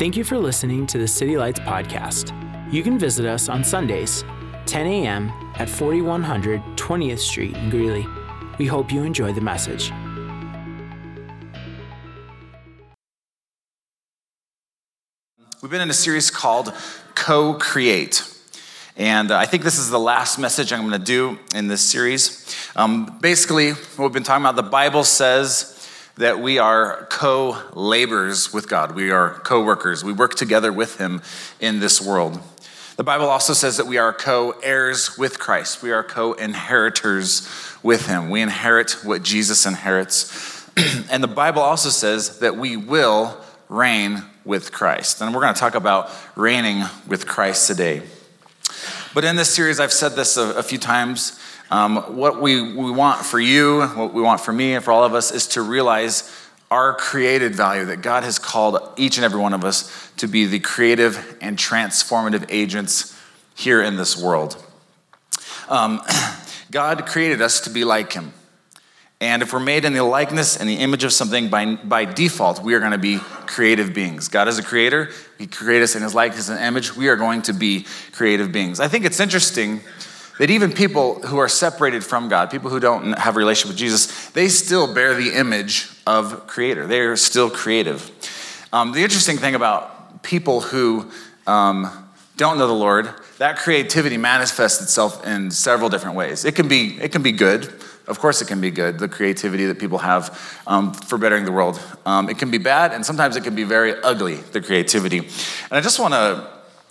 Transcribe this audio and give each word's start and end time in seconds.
Thank 0.00 0.16
you 0.16 0.24
for 0.24 0.38
listening 0.38 0.86
to 0.86 0.96
the 0.96 1.06
City 1.06 1.36
Lights 1.36 1.60
podcast. 1.60 2.32
You 2.72 2.82
can 2.82 2.98
visit 2.98 3.26
us 3.26 3.50
on 3.50 3.62
Sundays, 3.62 4.24
10 4.64 4.86
a.m. 4.86 5.30
at 5.56 5.68
4100 5.68 6.62
20th 6.78 7.18
Street 7.18 7.54
in 7.54 7.68
Greeley. 7.68 8.06
We 8.56 8.64
hope 8.64 8.90
you 8.90 9.02
enjoy 9.02 9.34
the 9.34 9.42
message. 9.42 9.92
We've 15.60 15.70
been 15.70 15.82
in 15.82 15.90
a 15.90 15.92
series 15.92 16.30
called 16.30 16.72
Co 17.14 17.52
Create. 17.52 18.26
And 18.96 19.30
uh, 19.30 19.36
I 19.36 19.44
think 19.44 19.64
this 19.64 19.78
is 19.78 19.90
the 19.90 20.00
last 20.00 20.38
message 20.38 20.72
I'm 20.72 20.88
going 20.88 20.98
to 20.98 20.98
do 20.98 21.38
in 21.54 21.68
this 21.68 21.82
series. 21.82 22.56
Um, 22.74 23.18
basically, 23.20 23.72
what 23.72 23.98
we've 23.98 24.12
been 24.14 24.22
talking 24.22 24.46
about, 24.46 24.56
the 24.56 24.62
Bible 24.62 25.04
says 25.04 25.79
that 26.16 26.40
we 26.40 26.58
are 26.58 27.06
co 27.10 27.56
laborers 27.74 28.52
with 28.52 28.68
God, 28.68 28.94
we 28.94 29.10
are 29.10 29.34
co 29.40 29.62
workers. 29.62 30.04
We 30.04 30.12
work 30.12 30.34
together 30.34 30.72
with 30.72 30.98
Him 30.98 31.22
in 31.60 31.80
this 31.80 32.00
world. 32.00 32.40
The 32.96 33.04
Bible 33.04 33.26
also 33.26 33.54
says 33.54 33.78
that 33.78 33.86
we 33.86 33.96
are 33.96 34.12
co 34.12 34.50
heirs 34.62 35.16
with 35.16 35.38
Christ, 35.38 35.82
we 35.82 35.92
are 35.92 36.04
co 36.04 36.34
inheritors 36.34 37.48
with 37.82 38.06
Him. 38.06 38.30
We 38.30 38.42
inherit 38.42 38.92
what 39.04 39.22
Jesus 39.22 39.64
inherits. 39.64 40.68
and 41.10 41.22
the 41.22 41.28
Bible 41.28 41.62
also 41.62 41.88
says 41.88 42.40
that 42.40 42.56
we 42.56 42.76
will 42.76 43.40
reign 43.68 44.22
with 44.44 44.72
Christ. 44.72 45.20
And 45.20 45.34
we're 45.34 45.40
going 45.40 45.54
to 45.54 45.60
talk 45.60 45.74
about 45.74 46.10
reigning 46.36 46.84
with 47.06 47.26
Christ 47.26 47.66
today. 47.66 48.02
But 49.14 49.24
in 49.24 49.36
this 49.36 49.52
series, 49.52 49.80
I've 49.80 49.92
said 49.92 50.12
this 50.12 50.36
a, 50.36 50.58
a 50.58 50.62
few 50.62 50.78
times. 50.78 51.38
Um, 51.70 52.16
what 52.16 52.40
we, 52.40 52.60
we 52.60 52.90
want 52.90 53.24
for 53.24 53.38
you, 53.38 53.82
what 53.82 54.12
we 54.12 54.22
want 54.22 54.40
for 54.40 54.52
me, 54.52 54.74
and 54.74 54.84
for 54.84 54.90
all 54.90 55.04
of 55.04 55.14
us 55.14 55.30
is 55.30 55.46
to 55.48 55.62
realize 55.62 56.30
our 56.70 56.94
created 56.94 57.54
value 57.54 57.84
that 57.86 58.02
God 58.02 58.24
has 58.24 58.38
called 58.38 58.78
each 58.96 59.16
and 59.16 59.24
every 59.24 59.40
one 59.40 59.54
of 59.54 59.64
us 59.64 60.10
to 60.16 60.26
be 60.26 60.46
the 60.46 60.58
creative 60.58 61.36
and 61.40 61.56
transformative 61.56 62.46
agents 62.48 63.16
here 63.54 63.82
in 63.82 63.96
this 63.96 64.20
world. 64.20 64.62
Um, 65.68 66.00
God 66.70 67.06
created 67.06 67.40
us 67.40 67.60
to 67.62 67.70
be 67.70 67.84
like 67.84 68.12
Him. 68.12 68.32
And 69.20 69.42
if 69.42 69.52
we're 69.52 69.60
made 69.60 69.84
in 69.84 69.92
the 69.92 70.02
likeness 70.02 70.56
and 70.56 70.68
the 70.68 70.76
image 70.76 71.04
of 71.04 71.12
something, 71.12 71.50
by, 71.50 71.76
by 71.76 72.06
default, 72.06 72.62
we 72.62 72.74
are 72.74 72.78
going 72.78 72.92
to 72.92 72.98
be 72.98 73.18
creative 73.18 73.92
beings. 73.92 74.28
God 74.28 74.48
is 74.48 74.58
a 74.58 74.62
creator. 74.62 75.10
He 75.36 75.46
created 75.46 75.84
us 75.84 75.94
in 75.94 76.02
his 76.02 76.14
likeness 76.14 76.48
and 76.48 76.58
image. 76.58 76.96
We 76.96 77.08
are 77.08 77.16
going 77.16 77.42
to 77.42 77.52
be 77.52 77.84
creative 78.12 78.50
beings. 78.50 78.80
I 78.80 78.88
think 78.88 79.04
it's 79.04 79.20
interesting 79.20 79.82
that 80.38 80.50
even 80.50 80.72
people 80.72 81.20
who 81.22 81.38
are 81.38 81.48
separated 81.48 82.04
from 82.04 82.28
God, 82.28 82.50
people 82.50 82.70
who 82.70 82.80
don't 82.80 83.12
have 83.18 83.36
a 83.36 83.38
relationship 83.38 83.68
with 83.68 83.78
Jesus, 83.78 84.30
they 84.30 84.48
still 84.48 84.92
bear 84.92 85.14
the 85.14 85.38
image 85.38 85.90
of 86.06 86.46
creator. 86.46 86.86
They 86.86 87.00
are 87.00 87.16
still 87.16 87.50
creative. 87.50 88.10
Um, 88.72 88.92
the 88.92 89.02
interesting 89.02 89.36
thing 89.36 89.54
about 89.54 90.22
people 90.22 90.60
who 90.60 91.10
um, 91.46 92.08
don't 92.36 92.58
know 92.58 92.66
the 92.66 92.72
Lord, 92.72 93.10
that 93.38 93.58
creativity 93.58 94.16
manifests 94.16 94.80
itself 94.80 95.26
in 95.26 95.50
several 95.50 95.88
different 95.88 96.16
ways. 96.16 96.44
It 96.44 96.54
can 96.54 96.68
be, 96.68 96.98
it 97.00 97.12
can 97.12 97.22
be 97.22 97.32
good 97.32 97.72
of 98.10 98.18
course, 98.18 98.42
it 98.42 98.48
can 98.48 98.60
be 98.60 98.72
good, 98.72 98.98
the 98.98 99.08
creativity 99.08 99.66
that 99.66 99.78
people 99.78 99.98
have 99.98 100.36
um, 100.66 100.92
for 100.92 101.16
bettering 101.16 101.44
the 101.44 101.52
world. 101.52 101.80
Um, 102.04 102.28
it 102.28 102.38
can 102.38 102.50
be 102.50 102.58
bad, 102.58 102.92
and 102.92 103.06
sometimes 103.06 103.36
it 103.36 103.44
can 103.44 103.54
be 103.54 103.62
very 103.62 103.94
ugly, 104.02 104.34
the 104.34 104.60
creativity. 104.60 105.18
And 105.18 105.28
I 105.70 105.80
just 105.80 106.00
want 106.00 106.14
to, 106.14 106.48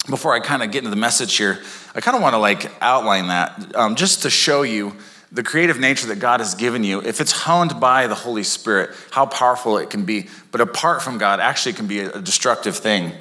before 0.08 0.33
I 0.33 0.39
kind 0.39 0.64
of 0.64 0.72
get 0.72 0.80
into 0.80 0.89
the 0.89 0.95
message 0.95 1.36
here, 1.36 1.59
I 1.95 2.02
kind 2.02 2.16
of 2.16 2.22
want 2.22 2.33
to 2.33 2.39
like 2.39 2.72
outline 2.81 3.28
that 3.28 3.75
um, 3.75 3.95
just 3.95 4.23
to 4.23 4.30
show 4.30 4.61
you 4.61 4.95
the 5.31 5.44
creative 5.44 5.80
nature 5.80 6.08
that 6.08 6.19
God 6.19 6.39
has 6.39 6.55
given 6.55 6.83
you, 6.83 7.02
if 7.02 7.22
it's 7.22 7.31
honed 7.31 7.80
by 7.80 8.08
the 8.08 8.16
Holy 8.16 8.44
Spirit, 8.44 8.95
how 9.11 9.27
powerful 9.27 9.77
it 9.77 9.89
can 9.89 10.03
be. 10.03 10.27
But 10.52 10.61
apart 10.61 11.03
from 11.03 11.20
God, 11.20 11.39
actually 11.39 11.73
can 11.73 11.88
be 11.88 12.00
a 12.00 12.20
destructive 12.20 12.77
thing. 12.77 13.14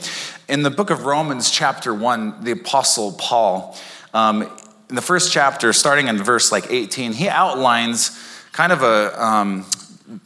In 0.49 0.63
the 0.63 0.71
book 0.71 0.89
of 0.89 1.05
Romans, 1.05 1.51
chapter 1.51 1.93
1, 1.93 2.45
the 2.45 2.53
Apostle 2.53 3.13
Paul, 3.13 3.77
um, 4.15 4.51
in 4.89 4.95
the 4.95 5.03
first 5.03 5.33
chapter, 5.33 5.75
starting 5.75 6.09
in 6.09 6.17
verse 6.17 6.51
like 6.51 6.71
18, 6.71 7.13
he 7.13 7.29
outlines 7.29 8.19
kind 8.53 8.73
of 8.73 8.83
a 8.83 9.23
um, 9.23 9.67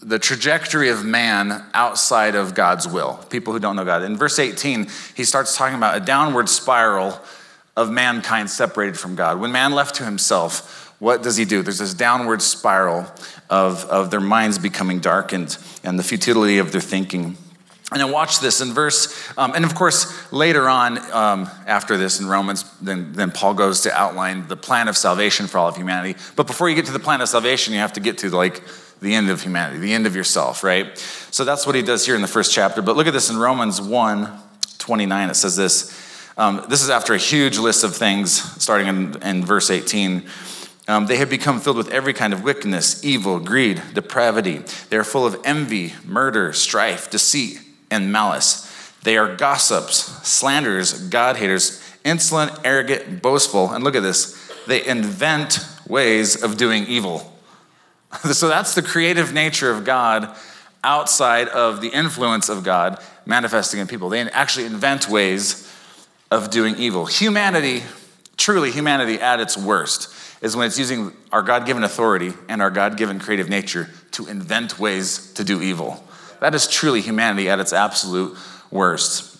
the 0.00 0.19
trajectory 0.19 0.91
of 0.91 1.04
man 1.04 1.65
outside 1.75 2.37
of 2.37 2.54
God's 2.54 2.87
will. 2.87 3.15
People 3.31 3.53
who 3.53 3.59
don't 3.59 3.75
know 3.75 3.84
God. 3.84 4.03
In 4.03 4.16
verse 4.16 4.38
18, 4.38 4.87
he 5.16 5.25
starts 5.25 5.56
talking 5.56 5.76
about 5.76 5.97
a 5.97 6.00
downward 6.00 6.48
spiral 6.48 7.20
of 7.76 7.91
mankind 7.91 8.48
separated 8.48 8.98
from 8.98 9.16
God. 9.16 9.41
When 9.41 9.50
man 9.50 9.72
left 9.72 9.97
to 9.97 10.04
himself, 10.04 10.94
what 11.00 11.22
does 11.22 11.37
he 11.37 11.44
do? 11.44 11.62
There's 11.62 11.81
this 11.81 11.94
downward 11.94 12.43
spiral 12.43 13.06
of, 13.50 13.84
of 13.87 14.12
their 14.12 14.20
minds 14.20 14.59
becoming 14.59 15.00
darkened 15.00 15.59
and 15.82 15.99
the 15.99 16.04
futility 16.04 16.59
of 16.59 16.70
their 16.70 16.81
thinking. 16.81 17.37
And 17.91 18.00
then 18.00 18.12
watch 18.12 18.38
this 18.38 18.60
in 18.60 18.72
verse, 18.72 19.37
um, 19.37 19.53
and 19.54 19.64
of 19.64 19.75
course, 19.75 20.32
later 20.32 20.69
on 20.69 20.99
um, 21.12 21.50
after 21.66 21.97
this 21.97 22.20
in 22.20 22.26
Romans, 22.26 22.64
then, 22.81 23.12
then 23.12 23.32
Paul 23.32 23.54
goes 23.54 23.82
to 23.82 23.93
outline 23.93 24.47
the 24.47 24.56
plan 24.56 24.88
of 24.88 24.97
salvation 24.97 25.47
for 25.47 25.59
all 25.59 25.69
of 25.69 25.76
humanity. 25.76 26.19
But 26.37 26.47
before 26.47 26.70
you 26.70 26.76
get 26.76 26.87
to 26.87 26.93
the 26.93 27.00
plan 27.00 27.20
of 27.20 27.28
salvation, 27.28 27.75
you 27.75 27.81
have 27.81 27.93
to 27.94 28.00
get 28.00 28.19
to 28.19 28.31
like 28.31 28.62
the 29.03 29.15
end 29.15 29.29
of 29.29 29.43
humanity, 29.43 29.79
the 29.79 29.93
end 29.93 30.07
of 30.07 30.17
yourself, 30.17 30.63
right? 30.65 30.97
So 31.31 31.45
that's 31.45 31.67
what 31.67 31.75
he 31.75 31.83
does 31.83 32.07
here 32.07 32.15
in 32.15 32.23
the 32.23 32.29
first 32.29 32.53
chapter. 32.53 32.83
But 32.83 32.97
look 32.97 33.07
at 33.07 33.13
this 33.13 33.31
in 33.31 33.37
Romans 33.37 33.81
1 33.81 34.39
29, 34.79 35.31
it 35.31 35.35
says 35.35 35.57
this. 35.57 35.99
Um, 36.37 36.65
this 36.69 36.83
is 36.83 36.91
after 36.91 37.15
a 37.15 37.19
huge 37.19 37.59
list 37.59 37.85
of 37.85 37.95
things, 37.95 38.33
starting 38.61 38.89
in, 38.89 39.23
in 39.23 39.45
verse 39.45 39.71
18. 39.71 40.25
Um, 40.89 41.07
they 41.07 41.17
have 41.19 41.31
become 41.31 41.61
filled 41.61 41.77
with 41.77 41.91
every 41.91 42.12
kind 42.12 42.33
of 42.33 42.43
wickedness, 42.43 43.05
evil, 43.05 43.39
greed, 43.39 43.81
depravity. 43.95 44.62
They 44.91 44.97
are 44.97 45.05
full 45.05 45.25
of 45.25 45.41
envy, 45.45 45.95
murder, 46.05 46.53
strife, 46.53 47.11
deceit 47.11 47.61
and 47.93 48.11
malice. 48.11 48.69
They 49.05 49.17
are 49.17 49.37
gossips, 49.37 49.97
slanderers, 50.29 51.09
God 51.09 51.37
haters, 51.37 51.81
insolent, 52.05 52.53
arrogant, 52.65 53.23
boastful. 53.23 53.71
And 53.71 53.85
look 53.85 53.95
at 53.95 54.03
this 54.03 54.39
they 54.67 54.85
invent 54.87 55.59
ways 55.89 56.43
of 56.43 56.57
doing 56.57 56.87
evil. 56.87 57.31
so 58.33 58.49
that's 58.49 58.75
the 58.75 58.83
creative 58.83 59.33
nature 59.33 59.71
of 59.71 59.84
God 59.84 60.34
outside 60.84 61.49
of 61.49 61.81
the 61.81 61.89
influence 61.89 62.49
of 62.49 62.65
God 62.65 62.99
manifesting 63.25 63.81
in 63.81 63.87
people. 63.87 64.09
They 64.09 64.21
actually 64.21 64.67
invent 64.67 65.09
ways 65.09 65.69
of 66.31 66.50
doing 66.50 66.77
evil. 66.77 67.06
Humanity, 67.06 67.83
truly 68.37 68.71
humanity 68.71 69.21
at 69.21 69.41
its 69.41 69.56
worst, 69.56 70.15
is 70.43 70.56
when 70.56 70.67
it's 70.67 70.78
using 70.78 71.12
our 71.31 71.43
God 71.43 71.67
given 71.67 71.84
authority 71.84 72.33
and 72.49 72.61
our 72.61 72.71
God 72.71 72.97
given 72.97 73.21
creative 73.21 73.49
nature 73.49 73.89
to 74.12 74.27
invent 74.27 74.79
ways 74.79 75.33
to 75.34 75.44
do 75.44 75.62
evil. 75.62 76.03
That 76.41 76.55
is 76.55 76.67
truly 76.67 77.00
humanity 77.00 77.49
at 77.49 77.61
its 77.61 77.73
absolute 77.73 78.37
worst. 78.71 79.39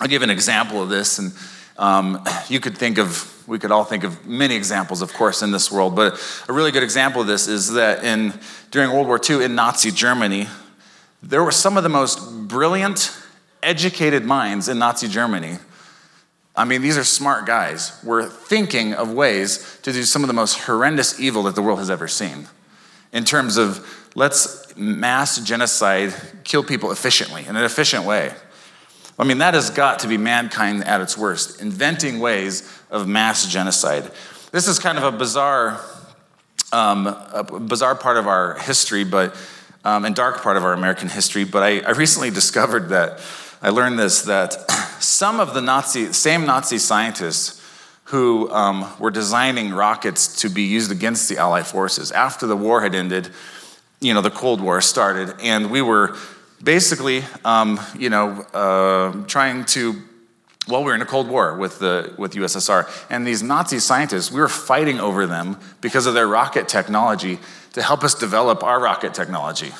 I'll 0.00 0.08
give 0.08 0.22
an 0.22 0.30
example 0.30 0.82
of 0.82 0.88
this, 0.88 1.18
and 1.18 1.32
um, 1.78 2.22
you 2.48 2.60
could 2.60 2.76
think 2.76 2.98
of, 2.98 3.28
we 3.48 3.58
could 3.58 3.70
all 3.70 3.84
think 3.84 4.04
of 4.04 4.26
many 4.26 4.54
examples, 4.54 5.02
of 5.02 5.12
course, 5.12 5.42
in 5.42 5.50
this 5.50 5.70
world, 5.70 5.96
but 5.96 6.20
a 6.48 6.52
really 6.52 6.70
good 6.70 6.82
example 6.82 7.22
of 7.22 7.26
this 7.26 7.48
is 7.48 7.72
that 7.72 8.04
in, 8.04 8.32
during 8.70 8.90
World 8.92 9.06
War 9.06 9.20
II 9.28 9.44
in 9.44 9.54
Nazi 9.54 9.90
Germany, 9.90 10.46
there 11.22 11.42
were 11.42 11.52
some 11.52 11.76
of 11.76 11.82
the 11.82 11.88
most 11.88 12.48
brilliant, 12.48 13.16
educated 13.62 14.24
minds 14.24 14.68
in 14.68 14.78
Nazi 14.78 15.08
Germany. 15.08 15.58
I 16.54 16.64
mean, 16.64 16.82
these 16.82 16.98
are 16.98 17.04
smart 17.04 17.46
guys, 17.46 17.98
were 18.04 18.24
thinking 18.24 18.92
of 18.92 19.12
ways 19.12 19.78
to 19.82 19.92
do 19.92 20.02
some 20.02 20.22
of 20.22 20.28
the 20.28 20.34
most 20.34 20.58
horrendous 20.60 21.18
evil 21.18 21.44
that 21.44 21.54
the 21.54 21.62
world 21.62 21.78
has 21.78 21.90
ever 21.90 22.08
seen 22.08 22.48
in 23.12 23.24
terms 23.24 23.56
of 23.56 24.10
let's 24.14 24.76
mass 24.76 25.38
genocide, 25.42 26.14
kill 26.44 26.64
people 26.64 26.92
efficiently, 26.92 27.44
in 27.46 27.56
an 27.56 27.64
efficient 27.64 28.04
way. 28.04 28.32
I 29.22 29.24
mean, 29.24 29.38
that 29.38 29.54
has 29.54 29.70
got 29.70 30.00
to 30.00 30.08
be 30.08 30.18
mankind 30.18 30.82
at 30.82 31.00
its 31.00 31.16
worst, 31.16 31.62
inventing 31.62 32.18
ways 32.18 32.68
of 32.90 33.06
mass 33.06 33.46
genocide. 33.46 34.10
This 34.50 34.66
is 34.66 34.80
kind 34.80 34.98
of 34.98 35.04
a 35.04 35.16
bizarre, 35.16 35.80
um, 36.72 37.06
a 37.06 37.44
bizarre 37.44 37.94
part 37.94 38.16
of 38.16 38.26
our 38.26 38.58
history, 38.58 39.04
but 39.04 39.36
um, 39.84 40.04
and 40.04 40.16
dark 40.16 40.42
part 40.42 40.56
of 40.56 40.64
our 40.64 40.72
American 40.72 41.08
history. 41.08 41.44
But 41.44 41.62
I, 41.62 41.78
I 41.82 41.90
recently 41.92 42.30
discovered 42.30 42.88
that 42.88 43.20
I 43.62 43.68
learned 43.68 43.96
this 43.96 44.22
that 44.22 44.54
some 44.98 45.38
of 45.38 45.54
the 45.54 45.60
Nazi, 45.60 46.12
same 46.12 46.44
Nazi 46.44 46.78
scientists 46.78 47.64
who 48.06 48.50
um, 48.50 48.92
were 48.98 49.12
designing 49.12 49.70
rockets 49.72 50.40
to 50.40 50.48
be 50.48 50.62
used 50.62 50.90
against 50.90 51.28
the 51.28 51.38
Allied 51.38 51.68
forces 51.68 52.10
after 52.10 52.48
the 52.48 52.56
war 52.56 52.82
had 52.82 52.96
ended 52.96 53.30
you 54.02 54.14
know, 54.14 54.20
the 54.20 54.30
Cold 54.30 54.60
War 54.60 54.80
started, 54.80 55.32
and 55.40 55.70
we 55.70 55.80
were 55.80 56.16
basically, 56.62 57.24
um, 57.44 57.80
you 57.98 58.10
know, 58.10 58.42
uh, 58.54 59.26
trying 59.26 59.64
to. 59.66 60.02
Well, 60.68 60.84
we 60.84 60.86
were 60.86 60.94
in 60.94 61.02
a 61.02 61.06
Cold 61.06 61.28
War 61.28 61.56
with 61.56 61.80
the 61.80 62.14
with 62.16 62.34
USSR, 62.34 62.88
and 63.10 63.26
these 63.26 63.42
Nazi 63.42 63.80
scientists, 63.80 64.30
we 64.30 64.40
were 64.40 64.48
fighting 64.48 65.00
over 65.00 65.26
them 65.26 65.58
because 65.80 66.06
of 66.06 66.14
their 66.14 66.28
rocket 66.28 66.68
technology 66.68 67.40
to 67.72 67.82
help 67.82 68.04
us 68.04 68.14
develop 68.14 68.62
our 68.62 68.80
rocket 68.80 69.14
technology. 69.14 69.72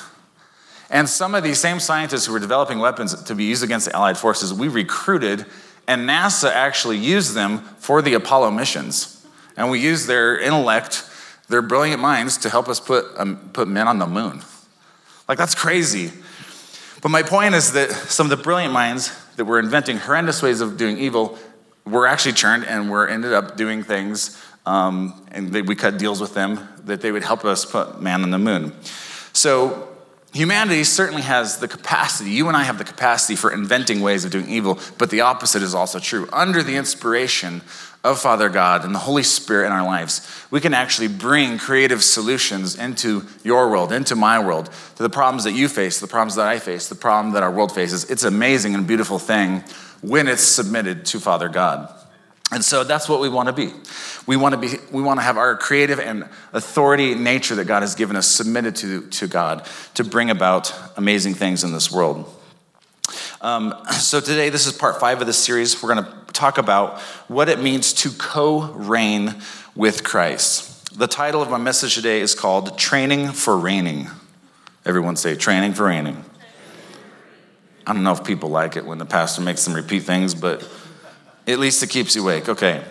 And 0.89 1.07
some 1.07 1.35
of 1.35 1.43
these 1.43 1.59
same 1.59 1.79
scientists 1.79 2.25
who 2.25 2.33
were 2.33 2.39
developing 2.39 2.79
weapons 2.79 3.19
to 3.23 3.35
be 3.35 3.45
used 3.45 3.63
against 3.63 3.87
the 3.87 3.95
Allied 3.95 4.17
forces, 4.17 4.53
we 4.53 4.67
recruited, 4.67 5.45
and 5.87 6.07
NASA 6.07 6.51
actually 6.51 6.97
used 6.97 7.33
them 7.33 7.59
for 7.79 8.01
the 8.01 8.13
Apollo 8.13 8.51
missions. 8.51 9.25
And 9.55 9.71
we 9.71 9.79
used 9.79 10.07
their 10.07 10.37
intellect 10.37 11.03
their 11.49 11.61
brilliant 11.61 12.01
minds 12.01 12.37
to 12.39 12.49
help 12.49 12.67
us 12.67 12.79
put, 12.79 13.05
um, 13.17 13.49
put 13.53 13.67
men 13.67 13.87
on 13.87 13.99
the 13.99 14.07
moon. 14.07 14.41
Like, 15.27 15.37
that's 15.37 15.55
crazy. 15.55 16.11
But 17.03 17.09
my 17.09 17.21
point 17.21 17.53
is 17.53 17.73
that 17.73 17.91
some 17.91 18.31
of 18.31 18.35
the 18.35 18.41
brilliant 18.41 18.73
minds 18.73 19.11
that 19.35 19.43
were 19.43 19.59
inventing 19.59 19.97
horrendous 19.97 20.41
ways 20.41 20.61
of 20.61 20.77
doing 20.77 20.97
evil 20.97 21.37
were 21.85 22.07
actually 22.07 22.31
churned 22.31 22.65
and 22.65 22.89
were 22.89 23.07
ended 23.07 23.33
up 23.33 23.57
doing 23.57 23.83
things, 23.83 24.41
um, 24.65 25.27
and 25.31 25.51
they, 25.51 25.61
we 25.61 25.75
cut 25.75 25.97
deals 25.97 26.21
with 26.21 26.33
them 26.33 26.65
that 26.85 27.01
they 27.01 27.11
would 27.11 27.25
help 27.25 27.43
us 27.43 27.65
put 27.65 28.01
man 28.01 28.23
on 28.23 28.31
the 28.31 28.39
moon. 28.39 28.71
So 29.33 29.92
humanity 30.33 30.83
certainly 30.83 31.21
has 31.21 31.57
the 31.57 31.67
capacity, 31.67 32.31
you 32.31 32.47
and 32.47 32.57
I 32.57 32.63
have 32.63 32.77
the 32.77 32.83
capacity 32.83 33.35
for 33.35 33.51
inventing 33.51 34.01
ways 34.01 34.25
of 34.25 34.31
doing 34.31 34.49
evil, 34.49 34.79
but 34.97 35.09
the 35.09 35.21
opposite 35.21 35.61
is 35.61 35.73
also 35.75 35.99
true. 35.99 36.27
Under 36.33 36.63
the 36.63 36.75
inspiration 36.75 37.61
of 38.03 38.19
Father 38.19 38.49
God 38.49 38.83
and 38.83 38.93
the 38.93 38.99
Holy 38.99 39.23
Spirit 39.23 39.67
in 39.67 39.71
our 39.71 39.85
lives, 39.85 40.27
we 40.51 40.59
can 40.59 40.73
actually 40.73 41.07
bring 41.07 41.57
creative 41.57 42.03
solutions 42.03 42.77
into 42.77 43.23
your 43.43 43.69
world, 43.69 43.93
into 43.93 44.15
my 44.15 44.43
world, 44.43 44.69
to 44.97 45.03
the 45.03 45.09
problems 45.09 45.45
that 45.45 45.53
you 45.53 45.69
face, 45.69 45.99
the 45.99 46.07
problems 46.07 46.35
that 46.35 46.47
I 46.47 46.59
face, 46.59 46.89
the 46.89 46.95
problem 46.95 47.33
that 47.33 47.43
our 47.43 47.51
world 47.51 47.71
faces. 47.71 48.09
It's 48.11 48.23
amazing 48.23 48.75
and 48.75 48.85
beautiful 48.85 49.19
thing 49.19 49.63
when 50.01 50.27
it's 50.27 50.43
submitted 50.43 51.05
to 51.07 51.19
Father 51.19 51.47
God. 51.47 51.93
And 52.51 52.63
so 52.63 52.83
that's 52.83 53.09
what 53.09 53.19
we 53.19 53.29
want 53.29 53.47
to 53.47 53.53
be. 53.53 53.71
We 54.27 54.35
want 54.35 54.53
to 54.53 54.59
be 54.59 54.77
we 54.91 55.01
want 55.01 55.19
to 55.19 55.23
have 55.23 55.37
our 55.37 55.55
creative 55.55 55.99
and 55.99 56.27
authority 56.51 57.15
nature 57.15 57.55
that 57.55 57.65
God 57.65 57.81
has 57.81 57.95
given 57.95 58.15
us 58.15 58.27
submitted 58.27 58.75
to, 58.77 59.07
to 59.07 59.27
God 59.27 59.67
to 59.95 60.03
bring 60.03 60.29
about 60.29 60.73
amazing 60.97 61.33
things 61.33 61.63
in 61.63 61.73
this 61.73 61.91
world. 61.91 62.29
Um, 63.41 63.73
so 63.91 64.19
today, 64.19 64.49
this 64.49 64.67
is 64.67 64.73
part 64.73 64.99
five 64.99 65.19
of 65.19 65.27
this 65.27 65.37
series. 65.37 65.81
We're 65.81 65.95
going 65.95 66.05
to 66.05 66.33
talk 66.33 66.57
about 66.57 66.99
what 67.27 67.49
it 67.49 67.59
means 67.59 67.91
to 67.93 68.11
co-reign 68.11 69.35
with 69.75 70.03
Christ. 70.03 70.97
The 70.97 71.07
title 71.07 71.41
of 71.41 71.49
my 71.49 71.57
message 71.57 71.95
today 71.95 72.21
is 72.21 72.35
called 72.35 72.77
Training 72.77 73.29
for 73.29 73.57
Reigning. 73.57 74.09
Everyone 74.85 75.15
say 75.15 75.35
training 75.35 75.73
for 75.73 75.85
reigning. 75.85 76.23
I 77.85 77.93
don't 77.93 78.03
know 78.03 78.11
if 78.11 78.23
people 78.23 78.49
like 78.49 78.75
it 78.75 78.85
when 78.85 78.97
the 78.97 79.05
pastor 79.05 79.41
makes 79.41 79.65
them 79.65 79.73
repeat 79.73 80.03
things, 80.03 80.35
but 80.35 80.61
at 81.47 81.59
least 81.59 81.83
it 81.83 81.89
keeps 81.89 82.15
you 82.15 82.21
awake. 82.21 82.49
Okay. 82.49 82.83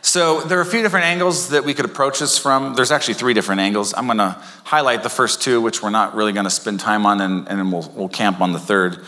So 0.00 0.40
there 0.40 0.58
are 0.58 0.62
a 0.62 0.66
few 0.66 0.82
different 0.82 1.06
angles 1.06 1.50
that 1.50 1.64
we 1.64 1.74
could 1.74 1.84
approach 1.84 2.20
this 2.20 2.38
from. 2.38 2.74
There's 2.74 2.92
actually 2.92 3.14
three 3.14 3.34
different 3.34 3.60
angles. 3.60 3.92
I'm 3.94 4.06
going 4.06 4.18
to 4.18 4.36
highlight 4.64 5.02
the 5.02 5.10
first 5.10 5.42
two, 5.42 5.60
which 5.60 5.82
we're 5.82 5.90
not 5.90 6.14
really 6.14 6.32
going 6.32 6.44
to 6.44 6.50
spend 6.50 6.80
time 6.80 7.04
on, 7.04 7.20
and, 7.20 7.48
and 7.48 7.58
then 7.58 7.70
we'll, 7.70 7.90
we'll 7.94 8.08
camp 8.08 8.40
on 8.40 8.52
the 8.52 8.58
third. 8.58 9.04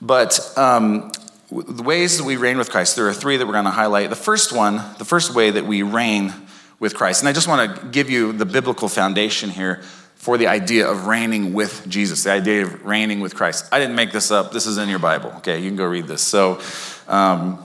But 0.00 0.38
um, 0.56 1.10
the 1.50 1.82
ways 1.82 2.18
that 2.18 2.24
we 2.24 2.36
reign 2.36 2.58
with 2.58 2.70
Christ, 2.70 2.94
there 2.94 3.08
are 3.08 3.14
three 3.14 3.36
that 3.36 3.46
we're 3.46 3.54
going 3.54 3.64
to 3.64 3.70
highlight. 3.70 4.10
The 4.10 4.16
first 4.16 4.52
one, 4.52 4.76
the 4.98 5.04
first 5.04 5.34
way 5.34 5.50
that 5.50 5.64
we 5.64 5.82
reign 5.82 6.32
with 6.78 6.94
Christ, 6.94 7.22
and 7.22 7.28
I 7.28 7.32
just 7.32 7.48
want 7.48 7.74
to 7.74 7.86
give 7.86 8.08
you 8.08 8.32
the 8.32 8.46
biblical 8.46 8.88
foundation 8.88 9.50
here 9.50 9.82
for 10.14 10.36
the 10.36 10.46
idea 10.46 10.86
of 10.86 11.06
reigning 11.06 11.54
with 11.54 11.88
Jesus, 11.88 12.24
the 12.24 12.32
idea 12.32 12.62
of 12.64 12.84
reigning 12.84 13.20
with 13.20 13.34
Christ. 13.34 13.66
I 13.72 13.78
didn't 13.78 13.96
make 13.96 14.12
this 14.12 14.30
up. 14.30 14.52
This 14.52 14.66
is 14.66 14.76
in 14.76 14.88
your 14.88 14.98
Bible. 14.98 15.32
Okay, 15.38 15.58
you 15.58 15.68
can 15.68 15.76
go 15.76 15.86
read 15.86 16.06
this. 16.06 16.22
So, 16.22 16.60
um, 17.08 17.58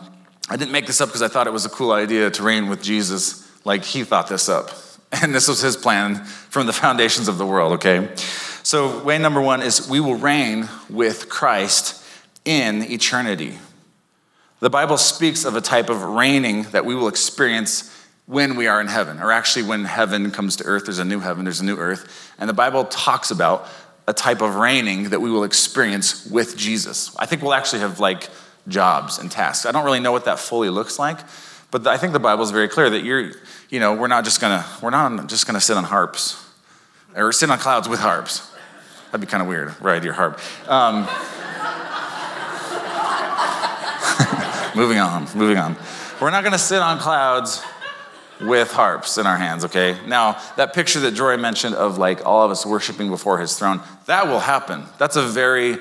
I 0.49 0.57
didn't 0.57 0.71
make 0.71 0.87
this 0.87 0.99
up 1.01 1.09
because 1.09 1.21
I 1.21 1.27
thought 1.27 1.47
it 1.47 1.53
was 1.53 1.65
a 1.65 1.69
cool 1.69 1.91
idea 1.91 2.29
to 2.31 2.43
reign 2.43 2.69
with 2.69 2.81
Jesus 2.81 3.49
like 3.65 3.83
he 3.83 4.03
thought 4.03 4.27
this 4.27 4.49
up. 4.49 4.69
And 5.21 5.35
this 5.35 5.47
was 5.47 5.61
his 5.61 5.77
plan 5.77 6.25
from 6.25 6.65
the 6.65 6.73
foundations 6.73 7.27
of 7.27 7.37
the 7.37 7.45
world, 7.45 7.73
okay? 7.73 8.09
So, 8.63 9.03
way 9.03 9.19
number 9.19 9.39
one 9.39 9.61
is 9.61 9.87
we 9.87 9.99
will 9.99 10.15
reign 10.15 10.67
with 10.89 11.29
Christ 11.29 12.03
in 12.45 12.81
eternity. 12.91 13.59
The 14.59 14.71
Bible 14.71 14.97
speaks 14.97 15.45
of 15.45 15.55
a 15.55 15.61
type 15.61 15.89
of 15.89 16.01
reigning 16.01 16.63
that 16.71 16.85
we 16.85 16.95
will 16.95 17.07
experience 17.07 17.93
when 18.25 18.55
we 18.55 18.65
are 18.65 18.81
in 18.81 18.87
heaven, 18.87 19.19
or 19.19 19.31
actually 19.31 19.67
when 19.67 19.85
heaven 19.85 20.31
comes 20.31 20.55
to 20.55 20.63
earth, 20.63 20.85
there's 20.85 20.97
a 20.97 21.05
new 21.05 21.19
heaven, 21.19 21.43
there's 21.43 21.59
a 21.59 21.65
new 21.65 21.77
earth. 21.77 22.33
And 22.39 22.49
the 22.49 22.53
Bible 22.53 22.85
talks 22.85 23.29
about 23.29 23.67
a 24.07 24.13
type 24.13 24.41
of 24.41 24.55
reigning 24.55 25.09
that 25.09 25.21
we 25.21 25.29
will 25.29 25.43
experience 25.43 26.25
with 26.25 26.57
Jesus. 26.57 27.15
I 27.17 27.25
think 27.25 27.41
we'll 27.41 27.53
actually 27.53 27.81
have 27.81 27.99
like 27.99 28.29
jobs 28.67 29.19
and 29.19 29.31
tasks. 29.31 29.65
I 29.65 29.71
don't 29.71 29.85
really 29.85 29.99
know 29.99 30.11
what 30.11 30.25
that 30.25 30.39
fully 30.39 30.69
looks 30.69 30.99
like, 30.99 31.19
but 31.71 31.85
I 31.87 31.97
think 31.97 32.13
the 32.13 32.19
Bible 32.19 32.43
is 32.43 32.51
very 32.51 32.67
clear 32.67 32.89
that 32.89 33.03
you're, 33.03 33.31
you 33.69 33.79
know, 33.79 33.93
we're 33.93 34.07
not 34.07 34.23
just 34.23 34.39
gonna, 34.39 34.65
we're 34.81 34.89
not 34.89 35.27
just 35.27 35.45
gonna 35.47 35.61
sit 35.61 35.77
on 35.77 35.83
harps 35.83 36.43
or 37.15 37.31
sit 37.31 37.49
on 37.49 37.59
clouds 37.59 37.89
with 37.89 37.99
harps. 37.99 38.49
That'd 39.07 39.21
be 39.21 39.27
kind 39.27 39.41
of 39.41 39.47
weird, 39.47 39.75
ride 39.81 40.03
your 40.03 40.13
harp. 40.13 40.39
Um, 40.67 41.07
moving 44.75 44.97
on, 44.97 45.27
moving 45.35 45.57
on. 45.57 45.75
We're 46.21 46.31
not 46.31 46.43
gonna 46.43 46.57
sit 46.57 46.81
on 46.81 46.99
clouds 46.99 47.61
with 48.41 48.71
harps 48.71 49.17
in 49.17 49.25
our 49.27 49.37
hands, 49.37 49.65
okay? 49.65 49.97
Now, 50.07 50.39
that 50.57 50.73
picture 50.73 50.99
that 51.01 51.11
Jory 51.11 51.37
mentioned 51.37 51.75
of 51.75 51.97
like 51.97 52.25
all 52.25 52.43
of 52.43 52.51
us 52.51 52.65
worshiping 52.65 53.09
before 53.09 53.39
his 53.39 53.57
throne, 53.57 53.81
that 54.05 54.27
will 54.27 54.39
happen. 54.39 54.83
That's 54.97 55.15
a 55.15 55.23
very 55.23 55.77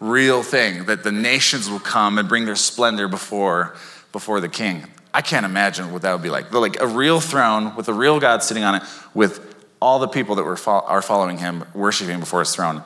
real 0.00 0.42
thing 0.42 0.84
that 0.86 1.04
the 1.04 1.12
nations 1.12 1.70
will 1.70 1.80
come 1.80 2.18
and 2.18 2.28
bring 2.28 2.44
their 2.44 2.56
splendor 2.56 3.08
before, 3.08 3.76
before 4.12 4.40
the 4.40 4.48
king. 4.48 4.84
I 5.14 5.22
can't 5.22 5.46
imagine 5.46 5.92
what 5.92 6.02
that 6.02 6.12
would 6.12 6.22
be 6.22 6.30
like. 6.30 6.52
Like 6.52 6.80
a 6.80 6.86
real 6.86 7.20
throne 7.20 7.74
with 7.74 7.88
a 7.88 7.94
real 7.94 8.20
God 8.20 8.42
sitting 8.42 8.64
on 8.64 8.76
it 8.76 8.82
with 9.14 9.54
all 9.80 9.98
the 9.98 10.08
people 10.08 10.34
that 10.36 10.44
were 10.44 10.56
fo- 10.56 10.80
are 10.80 11.02
following 11.02 11.38
him, 11.38 11.64
worshiping 11.74 12.20
before 12.20 12.40
his 12.40 12.54
throne. 12.54 12.82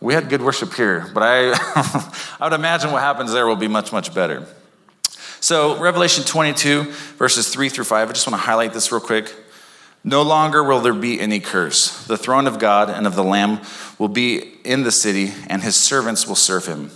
We 0.00 0.14
had 0.14 0.28
good 0.28 0.42
worship 0.42 0.74
here, 0.74 1.10
but 1.12 1.22
I, 1.22 1.52
I 2.40 2.48
would 2.48 2.54
imagine 2.54 2.90
what 2.90 3.02
happens 3.02 3.32
there 3.32 3.46
will 3.46 3.56
be 3.56 3.68
much, 3.68 3.92
much 3.92 4.14
better. 4.14 4.46
So, 5.40 5.78
Revelation 5.80 6.24
22, 6.24 6.84
verses 7.16 7.48
3 7.48 7.70
through 7.70 7.84
5, 7.84 8.10
I 8.10 8.12
just 8.12 8.26
want 8.26 8.38
to 8.40 8.46
highlight 8.46 8.74
this 8.74 8.92
real 8.92 9.00
quick. 9.00 9.34
No 10.02 10.22
longer 10.22 10.64
will 10.64 10.80
there 10.80 10.94
be 10.94 11.20
any 11.20 11.40
curse. 11.40 12.06
The 12.06 12.16
throne 12.16 12.46
of 12.46 12.58
God 12.58 12.88
and 12.88 13.06
of 13.06 13.14
the 13.14 13.24
Lamb 13.24 13.60
will 13.98 14.08
be 14.08 14.38
in 14.64 14.82
the 14.82 14.92
city, 14.92 15.32
and 15.46 15.62
his 15.62 15.76
servants 15.76 16.26
will 16.26 16.36
serve 16.36 16.66
him. 16.66 16.90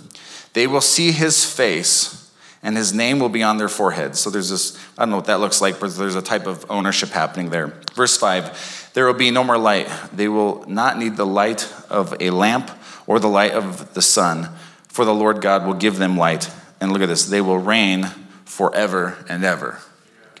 They 0.53 0.65
will 0.65 0.81
see 0.81 1.11
his 1.11 1.45
face, 1.45 2.31
and 2.63 2.75
his 2.75 2.93
name 2.93 3.19
will 3.19 3.29
be 3.29 3.43
on 3.43 3.57
their 3.57 3.69
foreheads. 3.69 4.19
So 4.19 4.31
there's 4.31 4.49
this, 4.49 4.75
I 4.97 5.03
don't 5.03 5.11
know 5.11 5.17
what 5.17 5.25
that 5.25 5.39
looks 5.39 5.61
like, 5.61 5.79
but 5.79 5.95
there's 5.95 6.15
a 6.15 6.21
type 6.21 6.47
of 6.47 6.65
ownership 6.67 7.09
happening 7.09 7.51
there. 7.51 7.73
Verse 7.93 8.17
5 8.17 8.91
There 8.95 9.05
will 9.05 9.13
be 9.13 9.29
no 9.29 9.43
more 9.43 9.57
light. 9.57 9.87
They 10.11 10.27
will 10.27 10.67
not 10.67 10.97
need 10.97 11.15
the 11.15 11.27
light 11.27 11.71
of 11.91 12.15
a 12.19 12.31
lamp 12.31 12.71
or 13.05 13.19
the 13.19 13.27
light 13.27 13.51
of 13.51 13.93
the 13.93 14.01
sun, 14.01 14.49
for 14.87 15.05
the 15.05 15.13
Lord 15.13 15.41
God 15.41 15.67
will 15.67 15.75
give 15.75 15.97
them 15.97 16.17
light. 16.17 16.49
And 16.81 16.91
look 16.91 17.03
at 17.03 17.07
this 17.07 17.25
they 17.25 17.41
will 17.41 17.59
reign 17.59 18.05
forever 18.45 19.23
and 19.29 19.45
ever. 19.45 19.79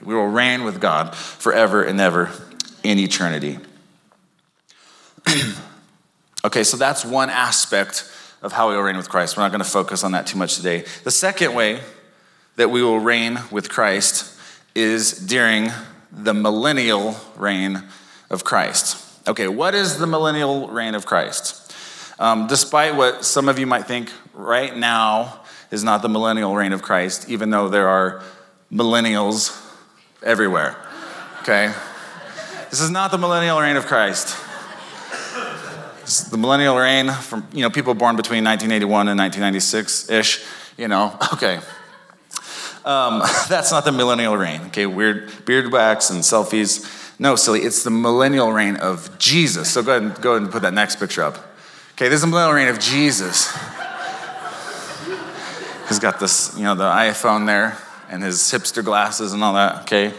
We 0.03 0.15
will 0.15 0.27
reign 0.27 0.63
with 0.63 0.81
God 0.81 1.15
forever 1.15 1.83
and 1.83 2.01
ever 2.01 2.31
in 2.85 2.99
eternity. 2.99 3.57
okay, 6.45 6.63
so 6.63 6.77
that's 6.77 7.03
one 7.03 7.29
aspect 7.29 8.09
of 8.41 8.53
how 8.53 8.69
we 8.69 8.75
will 8.75 8.83
reign 8.83 8.95
with 8.95 9.09
Christ. 9.09 9.35
We're 9.35 9.43
not 9.43 9.51
going 9.51 9.63
to 9.63 9.69
focus 9.69 10.03
on 10.03 10.11
that 10.11 10.27
too 10.27 10.37
much 10.37 10.55
today. 10.55 10.85
The 11.03 11.11
second 11.11 11.55
way 11.55 11.81
that 12.57 12.69
we 12.69 12.83
will 12.83 12.99
reign 12.99 13.39
with 13.51 13.69
Christ 13.69 14.39
is 14.75 15.13
during 15.13 15.71
the 16.11 16.33
millennial 16.33 17.17
reign 17.35 17.83
of 18.29 18.43
Christ. 18.43 19.01
Okay, 19.27 19.47
what 19.47 19.73
is 19.73 19.97
the 19.97 20.07
millennial 20.07 20.67
reign 20.67 20.93
of 20.93 21.05
Christ? 21.07 21.73
Um, 22.19 22.45
despite 22.47 22.95
what 22.95 23.25
some 23.25 23.49
of 23.49 23.57
you 23.57 23.65
might 23.65 23.87
think, 23.87 24.11
right 24.33 24.75
now 24.75 25.41
is 25.71 25.83
not 25.83 26.01
the 26.03 26.09
millennial 26.09 26.55
reign 26.55 26.71
of 26.71 26.81
Christ, 26.81 27.29
even 27.29 27.49
though 27.49 27.67
there 27.67 27.87
are 27.87 28.21
millennials 28.71 29.59
everywhere. 30.21 30.77
Okay? 31.41 31.73
This 32.75 32.81
is 32.81 32.91
not 32.91 33.09
the 33.09 33.17
millennial 33.17 33.57
reign 33.57 33.77
of 33.77 33.85
Christ. 33.85 34.35
This 36.01 36.19
is 36.19 36.29
the 36.29 36.37
millennial 36.37 36.75
reign 36.75 37.09
from 37.09 37.47
you 37.53 37.61
know 37.61 37.69
people 37.69 37.93
born 37.93 38.17
between 38.17 38.43
1981 38.43 39.07
and 39.07 39.17
1996 39.17 40.09
ish. 40.09 40.43
You 40.77 40.89
know, 40.89 41.17
okay. 41.33 41.59
Um, 42.83 43.23
that's 43.47 43.71
not 43.71 43.85
the 43.85 43.93
millennial 43.93 44.35
reign. 44.35 44.59
Okay, 44.63 44.87
weird 44.87 45.45
beard 45.45 45.71
wax 45.71 46.09
and 46.09 46.19
selfies. 46.19 47.17
No, 47.17 47.37
silly. 47.37 47.61
It's 47.61 47.85
the 47.85 47.91
millennial 47.91 48.51
reign 48.51 48.75
of 48.75 49.17
Jesus. 49.19 49.71
So 49.71 49.81
go 49.81 49.91
ahead 49.91 50.03
and 50.03 50.21
go 50.21 50.31
ahead 50.31 50.41
and 50.41 50.51
put 50.51 50.63
that 50.63 50.73
next 50.73 50.97
picture 50.97 51.23
up. 51.23 51.35
Okay, 51.93 52.09
this 52.09 52.15
is 52.15 52.21
the 52.23 52.27
millennial 52.27 52.55
reign 52.55 52.67
of 52.67 52.77
Jesus. 52.77 53.55
He's 55.87 55.99
got 55.99 56.19
this, 56.19 56.53
you 56.57 56.65
know, 56.65 56.75
the 56.75 56.91
iPhone 56.91 57.45
there 57.45 57.77
and 58.09 58.21
his 58.21 58.39
hipster 58.39 58.83
glasses 58.83 59.31
and 59.31 59.41
all 59.45 59.53
that. 59.53 59.83
Okay. 59.83 60.13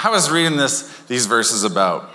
I 0.00 0.10
was 0.10 0.30
reading 0.30 0.56
this, 0.56 0.82
these 1.08 1.26
verses 1.26 1.64
about, 1.64 2.08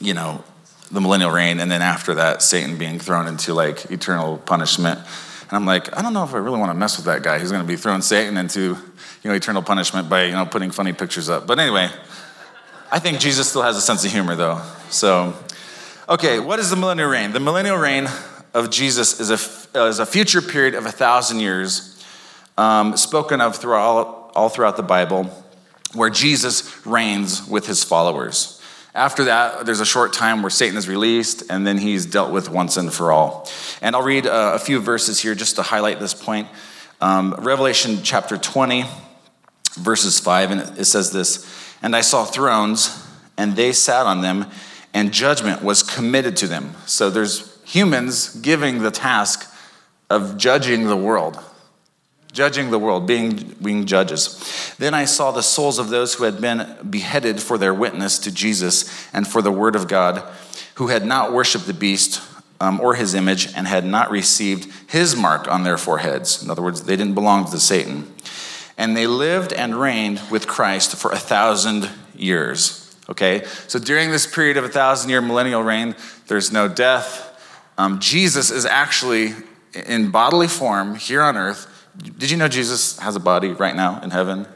you 0.00 0.14
know, 0.14 0.42
the 0.90 1.02
millennial 1.02 1.30
reign, 1.30 1.60
and 1.60 1.70
then 1.70 1.82
after 1.82 2.14
that, 2.14 2.40
Satan 2.40 2.78
being 2.78 2.98
thrown 2.98 3.28
into 3.28 3.52
like 3.52 3.90
eternal 3.90 4.38
punishment. 4.38 4.98
And 4.98 5.52
I'm 5.52 5.66
like, 5.66 5.94
I 5.94 6.00
don't 6.00 6.14
know 6.14 6.24
if 6.24 6.32
I 6.32 6.38
really 6.38 6.58
want 6.58 6.70
to 6.70 6.74
mess 6.74 6.96
with 6.96 7.04
that 7.06 7.22
guy 7.22 7.38
who's 7.38 7.50
going 7.50 7.62
to 7.62 7.68
be 7.68 7.76
throwing 7.76 8.00
Satan 8.00 8.38
into, 8.38 8.60
you 9.22 9.30
know, 9.30 9.34
eternal 9.34 9.60
punishment 9.60 10.08
by, 10.08 10.24
you 10.24 10.32
know, 10.32 10.46
putting 10.46 10.70
funny 10.70 10.94
pictures 10.94 11.28
up. 11.28 11.46
But 11.46 11.58
anyway, 11.58 11.90
I 12.90 13.00
think 13.00 13.20
Jesus 13.20 13.50
still 13.50 13.62
has 13.62 13.76
a 13.76 13.82
sense 13.82 14.06
of 14.06 14.10
humor, 14.10 14.34
though. 14.34 14.62
So, 14.88 15.34
okay, 16.08 16.38
what 16.38 16.58
is 16.58 16.70
the 16.70 16.76
millennial 16.76 17.10
reign? 17.10 17.32
The 17.32 17.40
millennial 17.40 17.76
reign 17.76 18.08
of 18.54 18.70
Jesus 18.70 19.20
is 19.20 19.30
a, 19.30 19.78
is 19.82 19.98
a 19.98 20.06
future 20.06 20.40
period 20.40 20.74
of 20.74 20.86
a 20.86 20.92
thousand 20.92 21.40
years, 21.40 22.02
um, 22.56 22.96
spoken 22.96 23.42
of 23.42 23.56
throughout, 23.56 24.32
all 24.34 24.48
throughout 24.48 24.78
the 24.78 24.82
Bible 24.82 25.30
where 25.92 26.10
Jesus 26.10 26.86
reigns 26.86 27.46
with 27.46 27.66
his 27.66 27.84
followers. 27.84 28.60
After 28.94 29.24
that, 29.24 29.66
there's 29.66 29.80
a 29.80 29.86
short 29.86 30.14
time 30.14 30.42
where 30.42 30.50
Satan 30.50 30.76
is 30.78 30.88
released, 30.88 31.44
and 31.50 31.66
then 31.66 31.76
he's 31.76 32.06
dealt 32.06 32.32
with 32.32 32.48
once 32.48 32.78
and 32.78 32.92
for 32.92 33.12
all. 33.12 33.48
And 33.82 33.94
I'll 33.94 34.02
read 34.02 34.26
uh, 34.26 34.52
a 34.54 34.58
few 34.58 34.80
verses 34.80 35.20
here 35.20 35.34
just 35.34 35.56
to 35.56 35.62
highlight 35.62 36.00
this 36.00 36.14
point. 36.14 36.48
Um, 37.00 37.34
Revelation 37.38 37.98
chapter 38.02 38.38
20, 38.38 38.84
verses 39.74 40.18
5, 40.18 40.50
and 40.50 40.78
it 40.78 40.86
says 40.86 41.12
this 41.12 41.46
And 41.82 41.94
I 41.94 42.00
saw 42.00 42.24
thrones, 42.24 43.06
and 43.36 43.54
they 43.54 43.72
sat 43.72 44.06
on 44.06 44.22
them, 44.22 44.46
and 44.94 45.12
judgment 45.12 45.62
was 45.62 45.82
committed 45.82 46.36
to 46.38 46.48
them. 46.48 46.74
So 46.86 47.10
there's 47.10 47.54
humans 47.64 48.34
giving 48.36 48.78
the 48.78 48.90
task 48.90 49.52
of 50.08 50.38
judging 50.38 50.86
the 50.86 50.96
world 50.96 51.38
judging 52.36 52.70
the 52.70 52.78
world, 52.78 53.06
being, 53.06 53.56
being 53.62 53.86
judges. 53.86 54.74
Then 54.78 54.92
I 54.92 55.06
saw 55.06 55.30
the 55.30 55.42
souls 55.42 55.78
of 55.78 55.88
those 55.88 56.14
who 56.14 56.24
had 56.24 56.38
been 56.38 56.76
beheaded 56.88 57.40
for 57.40 57.56
their 57.56 57.72
witness 57.72 58.18
to 58.20 58.30
Jesus 58.30 59.08
and 59.14 59.26
for 59.26 59.40
the 59.40 59.50
word 59.50 59.74
of 59.74 59.88
God, 59.88 60.22
who 60.74 60.88
had 60.88 61.06
not 61.06 61.32
worshiped 61.32 61.66
the 61.66 61.72
beast 61.72 62.20
um, 62.60 62.78
or 62.78 62.94
his 62.94 63.14
image 63.14 63.48
and 63.56 63.66
had 63.66 63.86
not 63.86 64.10
received 64.10 64.70
his 64.86 65.16
mark 65.16 65.48
on 65.48 65.64
their 65.64 65.78
foreheads. 65.78 66.42
In 66.42 66.50
other 66.50 66.60
words, 66.60 66.82
they 66.82 66.94
didn't 66.94 67.14
belong 67.14 67.50
to 67.50 67.58
Satan. 67.58 68.14
And 68.76 68.94
they 68.94 69.06
lived 69.06 69.54
and 69.54 69.74
reigned 69.80 70.20
with 70.30 70.46
Christ 70.46 70.94
for 70.96 71.12
a 71.12 71.18
thousand 71.18 71.88
years. 72.14 72.94
Okay? 73.08 73.44
So 73.66 73.78
during 73.78 74.10
this 74.10 74.26
period 74.26 74.58
of 74.58 74.64
a 74.64 74.68
thousand 74.68 75.08
year 75.08 75.22
millennial 75.22 75.62
reign, 75.62 75.96
there's 76.26 76.52
no 76.52 76.68
death. 76.68 77.22
Um, 77.78 77.98
Jesus 77.98 78.50
is 78.50 78.66
actually 78.66 79.32
in 79.86 80.10
bodily 80.10 80.48
form 80.48 80.96
here 80.96 81.22
on 81.22 81.38
earth 81.38 81.72
did 81.98 82.30
you 82.30 82.36
know 82.36 82.48
Jesus 82.48 82.98
has 82.98 83.16
a 83.16 83.20
body 83.20 83.48
right 83.48 83.74
now 83.74 84.00
in 84.02 84.10
heaven? 84.10 84.46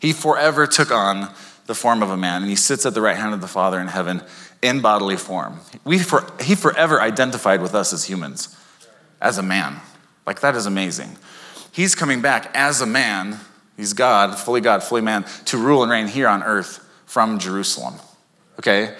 He 0.00 0.12
forever 0.12 0.66
took 0.66 0.90
on 0.90 1.32
the 1.66 1.74
form 1.74 2.02
of 2.02 2.10
a 2.10 2.16
man, 2.16 2.42
and 2.42 2.50
he 2.50 2.56
sits 2.56 2.86
at 2.86 2.94
the 2.94 3.00
right 3.00 3.16
hand 3.16 3.34
of 3.34 3.40
the 3.40 3.48
Father 3.48 3.78
in 3.78 3.88
heaven 3.88 4.22
in 4.62 4.80
bodily 4.80 5.16
form. 5.16 5.60
We 5.84 5.98
for, 5.98 6.26
he 6.40 6.54
forever 6.54 7.00
identified 7.00 7.62
with 7.62 7.74
us 7.74 7.92
as 7.92 8.04
humans, 8.04 8.56
as 9.20 9.38
a 9.38 9.42
man. 9.42 9.80
Like, 10.26 10.40
that 10.40 10.56
is 10.56 10.66
amazing. 10.66 11.16
He's 11.72 11.94
coming 11.94 12.20
back 12.20 12.50
as 12.54 12.80
a 12.80 12.86
man, 12.86 13.38
he's 13.76 13.92
God, 13.92 14.36
fully 14.38 14.60
God, 14.60 14.82
fully 14.82 15.02
man, 15.02 15.24
to 15.46 15.58
rule 15.58 15.82
and 15.82 15.92
reign 15.92 16.06
here 16.06 16.28
on 16.28 16.42
earth 16.42 16.84
from 17.06 17.38
Jerusalem. 17.38 17.94
Okay? 18.58 18.96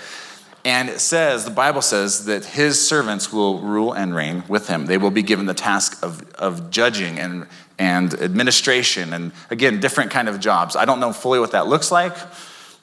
And 0.69 0.91
it 0.91 1.01
says, 1.01 1.47
the 1.47 1.51
Bible 1.51 1.81
says 1.81 2.27
that 2.27 2.45
his 2.45 2.87
servants 2.87 3.33
will 3.33 3.59
rule 3.61 3.95
and 3.95 4.15
reign 4.15 4.45
with 4.49 4.69
him. 4.69 4.85
They 4.85 4.99
will 4.99 5.11
be 5.11 5.23
given 5.23 5.47
the 5.47 5.55
task 5.55 5.99
of, 6.05 6.31
of 6.35 6.69
judging 6.69 7.19
and, 7.19 7.47
and 7.79 8.13
administration 8.13 9.15
and 9.15 9.33
again 9.49 9.81
different 9.81 10.11
kind 10.11 10.29
of 10.29 10.41
jobs. 10.41 10.77
I 10.77 10.85
don't 10.85 11.01
know 11.01 11.15
fully 11.15 11.41
what 11.41 11.53
that 11.53 11.69
looks 11.69 11.91
like. 11.91 12.15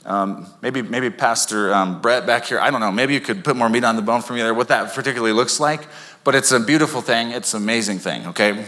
Um, 0.03 0.47
maybe 0.63 0.81
maybe 0.81 1.11
pastor 1.11 1.73
um, 1.75 2.01
brett 2.01 2.25
back 2.25 2.45
here 2.45 2.59
i 2.59 2.71
don't 2.71 2.79
know. 2.79 2.91
Maybe 2.91 3.13
you 3.13 3.21
could 3.21 3.43
put 3.43 3.55
more 3.55 3.69
meat 3.69 3.83
on 3.83 3.95
the 3.95 4.01
bone 4.01 4.23
for 4.23 4.33
me 4.33 4.41
there 4.41 4.55
what 4.55 4.69
that 4.69 4.91
particularly 4.91 5.33
looks 5.33 5.59
like. 5.59 5.87
But 6.23 6.33
it's 6.33 6.51
a 6.51 6.59
beautiful 6.59 7.01
thing. 7.01 7.29
It's 7.29 7.53
an 7.53 7.61
amazing 7.61 7.99
thing 7.99 8.25
okay? 8.29 8.65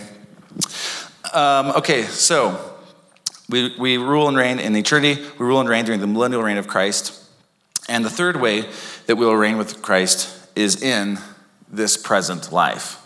Um, 1.33 1.71
okay 1.71 2.03
so 2.03 2.75
we, 3.49 3.75
we 3.79 3.97
rule 3.97 4.27
and 4.27 4.37
reign 4.37 4.59
in 4.59 4.75
eternity. 4.75 5.19
We 5.39 5.45
rule 5.47 5.59
and 5.59 5.67
reign 5.67 5.85
during 5.85 6.01
the 6.01 6.07
millennial 6.07 6.43
reign 6.43 6.57
of 6.57 6.67
christ. 6.67 7.23
And 7.89 8.03
the 8.03 8.09
third 8.09 8.41
way 8.41 8.65
that 9.07 9.15
we 9.15 9.25
will 9.25 9.35
reign 9.35 9.57
with 9.57 9.81
christ 9.81 10.33
is 10.55 10.81
in 10.81 11.17
this 11.69 11.97
present 11.97 12.51
life 12.51 13.03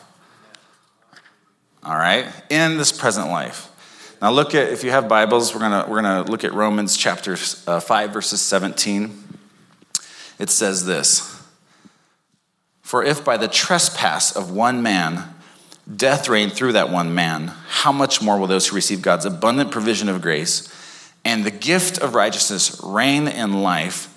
all 1.83 1.95
right, 1.95 2.27
in 2.49 2.77
this 2.77 2.91
present 2.91 3.29
life. 3.29 3.67
Now, 4.21 4.29
look 4.29 4.53
at, 4.53 4.71
if 4.71 4.83
you 4.83 4.91
have 4.91 5.07
Bibles, 5.07 5.53
we're 5.53 5.61
going 5.61 5.89
we're 5.89 6.01
gonna 6.01 6.23
look 6.29 6.43
at 6.43 6.53
Romans 6.53 6.95
chapter 6.95 7.35
uh, 7.65 7.79
5, 7.79 8.13
verses 8.13 8.39
17. 8.39 9.23
It 10.37 10.51
says 10.51 10.85
this 10.85 11.43
For 12.83 13.03
if 13.03 13.25
by 13.25 13.37
the 13.37 13.47
trespass 13.47 14.35
of 14.35 14.51
one 14.51 14.83
man 14.83 15.33
death 15.93 16.29
reigned 16.29 16.53
through 16.53 16.73
that 16.73 16.91
one 16.91 17.15
man, 17.15 17.47
how 17.67 17.91
much 17.91 18.21
more 18.21 18.37
will 18.37 18.45
those 18.45 18.67
who 18.67 18.75
receive 18.75 19.01
God's 19.01 19.25
abundant 19.25 19.71
provision 19.71 20.07
of 20.07 20.21
grace 20.21 20.71
and 21.25 21.43
the 21.43 21.51
gift 21.51 21.97
of 21.97 22.13
righteousness 22.13 22.79
reign 22.83 23.27
in 23.27 23.63
life 23.63 24.10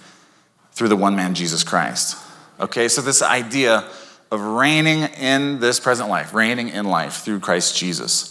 through 0.74 0.88
the 0.88 0.96
one 0.96 1.16
man, 1.16 1.34
Jesus 1.34 1.64
Christ? 1.64 2.16
Okay, 2.60 2.88
so 2.88 3.00
this 3.00 3.22
idea 3.22 3.88
of 4.30 4.40
reigning 4.40 5.02
in 5.02 5.60
this 5.60 5.80
present 5.80 6.08
life, 6.08 6.34
reigning 6.34 6.68
in 6.68 6.84
life 6.84 7.24
through 7.24 7.40
Christ 7.40 7.76
Jesus. 7.76 8.30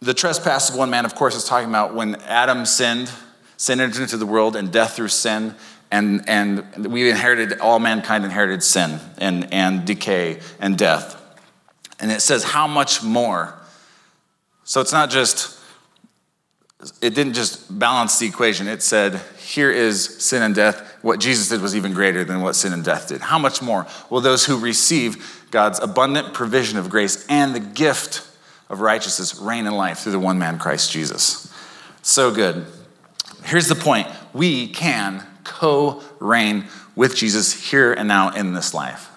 The 0.00 0.14
trespass 0.14 0.70
of 0.70 0.76
one 0.76 0.90
man, 0.90 1.04
of 1.04 1.14
course, 1.14 1.34
is 1.34 1.44
talking 1.44 1.68
about 1.68 1.94
when 1.94 2.16
Adam 2.22 2.66
sinned, 2.66 3.10
sin 3.56 3.80
entered 3.80 4.02
into 4.02 4.16
the 4.16 4.26
world, 4.26 4.56
and 4.56 4.72
death 4.72 4.96
through 4.96 5.08
sin, 5.08 5.54
and, 5.90 6.28
and 6.28 6.86
we 6.92 7.08
inherited, 7.08 7.60
all 7.60 7.78
mankind 7.78 8.24
inherited 8.24 8.62
sin 8.62 8.98
and, 9.18 9.52
and 9.52 9.84
decay 9.86 10.40
and 10.58 10.76
death. 10.76 11.22
And 12.00 12.10
it 12.10 12.20
says, 12.20 12.42
how 12.42 12.66
much 12.66 13.02
more? 13.02 13.54
So 14.64 14.80
it's 14.80 14.92
not 14.92 15.10
just, 15.10 15.58
it 17.00 17.14
didn't 17.14 17.34
just 17.34 17.78
balance 17.78 18.18
the 18.18 18.26
equation. 18.26 18.66
It 18.66 18.82
said, 18.82 19.20
here 19.38 19.70
is 19.70 20.04
sin 20.04 20.42
and 20.42 20.54
death 20.54 20.85
what 21.02 21.20
Jesus 21.20 21.48
did 21.48 21.60
was 21.60 21.76
even 21.76 21.92
greater 21.92 22.24
than 22.24 22.40
what 22.40 22.56
sin 22.56 22.72
and 22.72 22.84
death 22.84 23.08
did. 23.08 23.20
How 23.20 23.38
much 23.38 23.62
more 23.62 23.86
will 24.10 24.20
those 24.20 24.44
who 24.44 24.58
receive 24.58 25.46
God's 25.50 25.78
abundant 25.80 26.34
provision 26.34 26.78
of 26.78 26.90
grace 26.90 27.26
and 27.28 27.54
the 27.54 27.60
gift 27.60 28.28
of 28.68 28.80
righteousness 28.80 29.38
reign 29.38 29.66
in 29.66 29.74
life 29.74 30.00
through 30.00 30.12
the 30.12 30.18
one 30.18 30.38
man, 30.38 30.58
Christ 30.58 30.90
Jesus? 30.90 31.52
So 32.02 32.32
good. 32.32 32.66
Here's 33.44 33.68
the 33.68 33.74
point 33.74 34.08
we 34.32 34.68
can 34.68 35.24
co 35.44 36.02
reign 36.18 36.66
with 36.94 37.14
Jesus 37.14 37.70
here 37.70 37.92
and 37.92 38.08
now 38.08 38.30
in 38.30 38.54
this 38.54 38.74
life. 38.74 39.10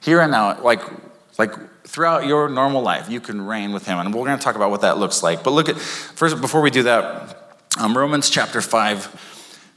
Here 0.00 0.20
and 0.20 0.32
now, 0.32 0.60
like, 0.62 0.80
like 1.38 1.52
throughout 1.84 2.26
your 2.26 2.48
normal 2.48 2.82
life, 2.82 3.10
you 3.10 3.20
can 3.20 3.44
reign 3.46 3.72
with 3.72 3.86
him. 3.86 3.98
And 3.98 4.12
we're 4.14 4.24
going 4.24 4.38
to 4.38 4.44
talk 4.44 4.56
about 4.56 4.70
what 4.70 4.82
that 4.82 4.98
looks 4.98 5.22
like. 5.22 5.42
But 5.42 5.52
look 5.52 5.68
at, 5.68 5.78
first, 5.78 6.40
before 6.40 6.60
we 6.60 6.70
do 6.70 6.84
that, 6.84 7.56
um, 7.78 7.96
Romans 7.96 8.30
chapter 8.30 8.60
5 8.60 9.27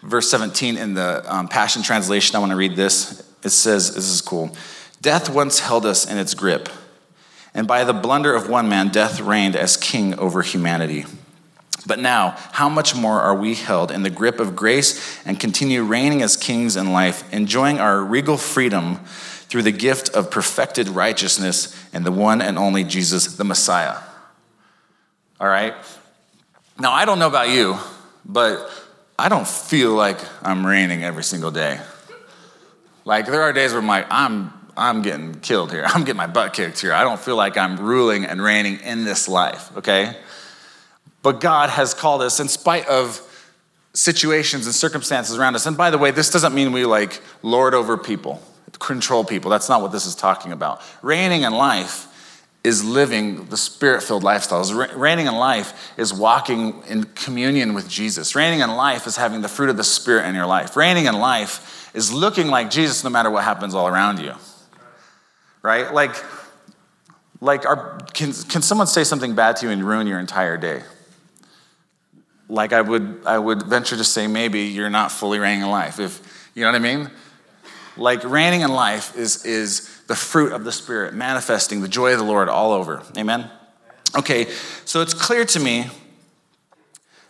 verse 0.01 0.29
17 0.29 0.77
in 0.77 0.93
the 0.93 1.23
um, 1.33 1.47
Passion 1.47 1.83
Translation, 1.83 2.35
I 2.35 2.39
want 2.39 2.51
to 2.51 2.55
read 2.55 2.75
this. 2.75 3.27
It 3.43 3.49
says, 3.49 3.95
This 3.95 4.09
is 4.09 4.21
cool. 4.21 4.55
Death 5.01 5.29
once 5.29 5.59
held 5.59 5.85
us 5.85 6.09
in 6.09 6.17
its 6.17 6.33
grip, 6.33 6.69
and 7.53 7.67
by 7.67 7.83
the 7.83 7.93
blunder 7.93 8.35
of 8.35 8.49
one 8.49 8.69
man, 8.69 8.89
death 8.89 9.19
reigned 9.19 9.55
as 9.55 9.77
king 9.77 10.17
over 10.19 10.41
humanity. 10.41 11.05
But 11.85 11.99
now, 11.99 12.35
how 12.51 12.69
much 12.69 12.95
more 12.95 13.19
are 13.19 13.35
we 13.35 13.55
held 13.55 13.91
in 13.91 14.03
the 14.03 14.09
grip 14.09 14.39
of 14.39 14.55
grace 14.55 15.19
and 15.25 15.39
continue 15.39 15.83
reigning 15.83 16.21
as 16.21 16.37
kings 16.37 16.75
in 16.75 16.93
life, 16.93 17.31
enjoying 17.33 17.79
our 17.79 18.03
regal 18.03 18.37
freedom 18.37 18.97
through 19.47 19.63
the 19.63 19.71
gift 19.71 20.09
of 20.09 20.29
perfected 20.29 20.87
righteousness 20.89 21.75
and 21.91 22.05
the 22.05 22.11
one 22.11 22.41
and 22.41 22.59
only 22.59 22.83
Jesus, 22.83 23.35
the 23.35 23.43
Messiah? 23.43 23.97
All 25.39 25.47
right? 25.47 25.73
Now, 26.79 26.91
I 26.91 27.05
don't 27.05 27.17
know 27.17 27.27
about 27.27 27.49
you, 27.49 27.77
but 28.23 28.69
I 29.21 29.29
don't 29.29 29.47
feel 29.47 29.93
like 29.93 30.17
I'm 30.41 30.65
reigning 30.65 31.03
every 31.03 31.23
single 31.23 31.51
day. 31.51 31.79
Like 33.05 33.27
there 33.27 33.43
are 33.43 33.53
days 33.53 33.71
where 33.71 33.79
I'm 33.79 33.87
like, 33.87 34.07
I'm 34.09 34.51
I'm 34.75 35.03
getting 35.03 35.35
killed 35.41 35.71
here. 35.71 35.83
I'm 35.87 36.01
getting 36.05 36.17
my 36.17 36.25
butt 36.25 36.53
kicked 36.53 36.81
here. 36.81 36.91
I 36.91 37.03
don't 37.03 37.19
feel 37.19 37.35
like 37.35 37.55
I'm 37.55 37.77
ruling 37.77 38.25
and 38.25 38.41
reigning 38.41 38.79
in 38.79 39.05
this 39.05 39.27
life, 39.27 39.77
okay? 39.77 40.17
But 41.21 41.39
God 41.39 41.69
has 41.69 41.93
called 41.93 42.23
us 42.23 42.39
in 42.39 42.47
spite 42.47 42.87
of 42.87 43.21
situations 43.93 44.65
and 44.65 44.73
circumstances 44.73 45.37
around 45.37 45.53
us. 45.53 45.67
And 45.67 45.77
by 45.77 45.91
the 45.91 45.99
way, 45.99 46.09
this 46.09 46.31
doesn't 46.31 46.55
mean 46.55 46.71
we 46.71 46.85
like 46.85 47.21
lord 47.43 47.75
over 47.75 47.99
people, 47.99 48.41
control 48.79 49.23
people. 49.23 49.51
That's 49.51 49.69
not 49.69 49.83
what 49.83 49.91
this 49.91 50.07
is 50.07 50.15
talking 50.15 50.51
about. 50.51 50.81
Reigning 51.03 51.43
in 51.43 51.53
life 51.53 52.07
is 52.63 52.83
living 52.83 53.45
the 53.45 53.57
spirit 53.57 54.03
filled 54.03 54.23
lifestyles. 54.23 54.95
Reigning 54.95 55.25
in 55.25 55.33
life 55.33 55.91
is 55.97 56.13
walking 56.13 56.83
in 56.87 57.05
communion 57.05 57.73
with 57.73 57.89
Jesus. 57.89 58.35
Reigning 58.35 58.59
in 58.59 58.69
life 58.69 59.07
is 59.07 59.15
having 59.15 59.41
the 59.41 59.47
fruit 59.47 59.69
of 59.69 59.77
the 59.77 59.83
Spirit 59.83 60.27
in 60.27 60.35
your 60.35 60.45
life. 60.45 60.75
Reigning 60.75 61.05
in 61.05 61.15
life 61.15 61.89
is 61.95 62.13
looking 62.13 62.47
like 62.47 62.69
Jesus 62.69 63.03
no 63.03 63.09
matter 63.09 63.31
what 63.31 63.43
happens 63.43 63.73
all 63.73 63.87
around 63.87 64.19
you. 64.19 64.33
Right? 65.63 65.91
Like, 65.91 66.15
like 67.39 67.65
our, 67.65 67.97
can, 68.13 68.31
can 68.31 68.61
someone 68.61 68.87
say 68.87 69.03
something 69.03 69.33
bad 69.33 69.55
to 69.57 69.65
you 69.65 69.71
and 69.71 69.83
ruin 69.83 70.05
your 70.05 70.19
entire 70.19 70.57
day? 70.57 70.83
Like 72.47 72.73
I 72.73 72.81
would, 72.81 73.21
I 73.25 73.39
would 73.39 73.63
venture 73.63 73.97
to 73.97 74.03
say 74.03 74.27
maybe 74.27 74.61
you're 74.61 74.89
not 74.89 75.11
fully 75.11 75.39
reigning 75.39 75.61
in 75.63 75.69
life. 75.69 75.99
If 75.99 76.49
you 76.53 76.63
know 76.63 76.71
what 76.71 76.75
I 76.75 76.79
mean? 76.79 77.09
Like 77.97 78.23
reigning 78.23 78.61
in 78.61 78.71
life 78.71 79.17
is, 79.17 79.45
is 79.45 79.90
the 80.11 80.15
fruit 80.17 80.51
of 80.51 80.65
the 80.65 80.73
Spirit, 80.73 81.13
manifesting 81.13 81.79
the 81.79 81.87
joy 81.87 82.11
of 82.11 82.19
the 82.19 82.25
Lord 82.25 82.49
all 82.49 82.73
over. 82.73 83.01
Amen? 83.17 83.49
Okay, 84.13 84.49
so 84.83 84.99
it's 84.99 85.13
clear 85.13 85.45
to 85.45 85.57
me 85.57 85.85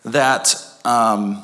that 0.04 0.56
um, 0.84 1.44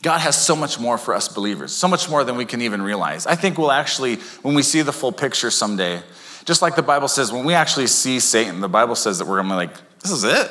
God 0.00 0.20
has 0.20 0.42
so 0.42 0.56
much 0.56 0.80
more 0.80 0.96
for 0.96 1.12
us 1.12 1.28
believers, 1.28 1.72
so 1.72 1.88
much 1.88 2.08
more 2.08 2.24
than 2.24 2.38
we 2.38 2.46
can 2.46 2.62
even 2.62 2.80
realize. 2.80 3.26
I 3.26 3.34
think 3.34 3.58
we'll 3.58 3.70
actually, 3.70 4.16
when 4.40 4.54
we 4.54 4.62
see 4.62 4.80
the 4.80 4.94
full 4.94 5.12
picture 5.12 5.50
someday, 5.50 6.00
just 6.46 6.62
like 6.62 6.74
the 6.74 6.82
Bible 6.82 7.08
says, 7.08 7.30
when 7.30 7.44
we 7.44 7.52
actually 7.52 7.86
see 7.86 8.18
Satan, 8.18 8.60
the 8.60 8.66
Bible 8.66 8.94
says 8.94 9.18
that 9.18 9.26
we're 9.28 9.36
gonna 9.36 9.50
be 9.50 9.56
like, 9.56 10.00
this 10.00 10.10
is 10.10 10.24
it. 10.24 10.50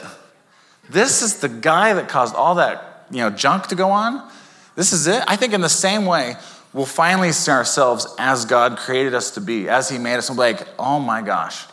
This 0.88 1.24
is 1.24 1.40
the 1.40 1.50
guy 1.50 1.96
that 1.96 2.10
caused 2.10 2.36
all 2.36 2.54
that 2.56 3.08
you 3.10 3.22
know, 3.22 3.32
junk 3.32 3.66
to 3.70 3.76
go 3.76 3.90
on. 3.90 4.30
This 4.76 4.94
is 4.94 5.08
it. 5.08 5.24
I 5.28 5.36
think 5.36 5.54
in 5.54 5.62
the 5.62 5.68
same 5.68 6.06
way, 6.06 6.36
we'll 6.74 6.86
finally 6.86 7.32
see 7.32 7.52
ourselves 7.52 8.08
as 8.18 8.46
God 8.46 8.78
created 8.78 9.14
us 9.14 9.32
to 9.32 9.42
be, 9.42 9.70
as 9.70 9.90
He 9.90 9.98
made 9.98 10.16
us. 10.16 10.30
And 10.30 10.38
we'll 10.38 10.54
be 10.54 10.60
like, 10.60 10.68
oh 10.78 11.00
my 11.00 11.22
gosh, 11.22 11.66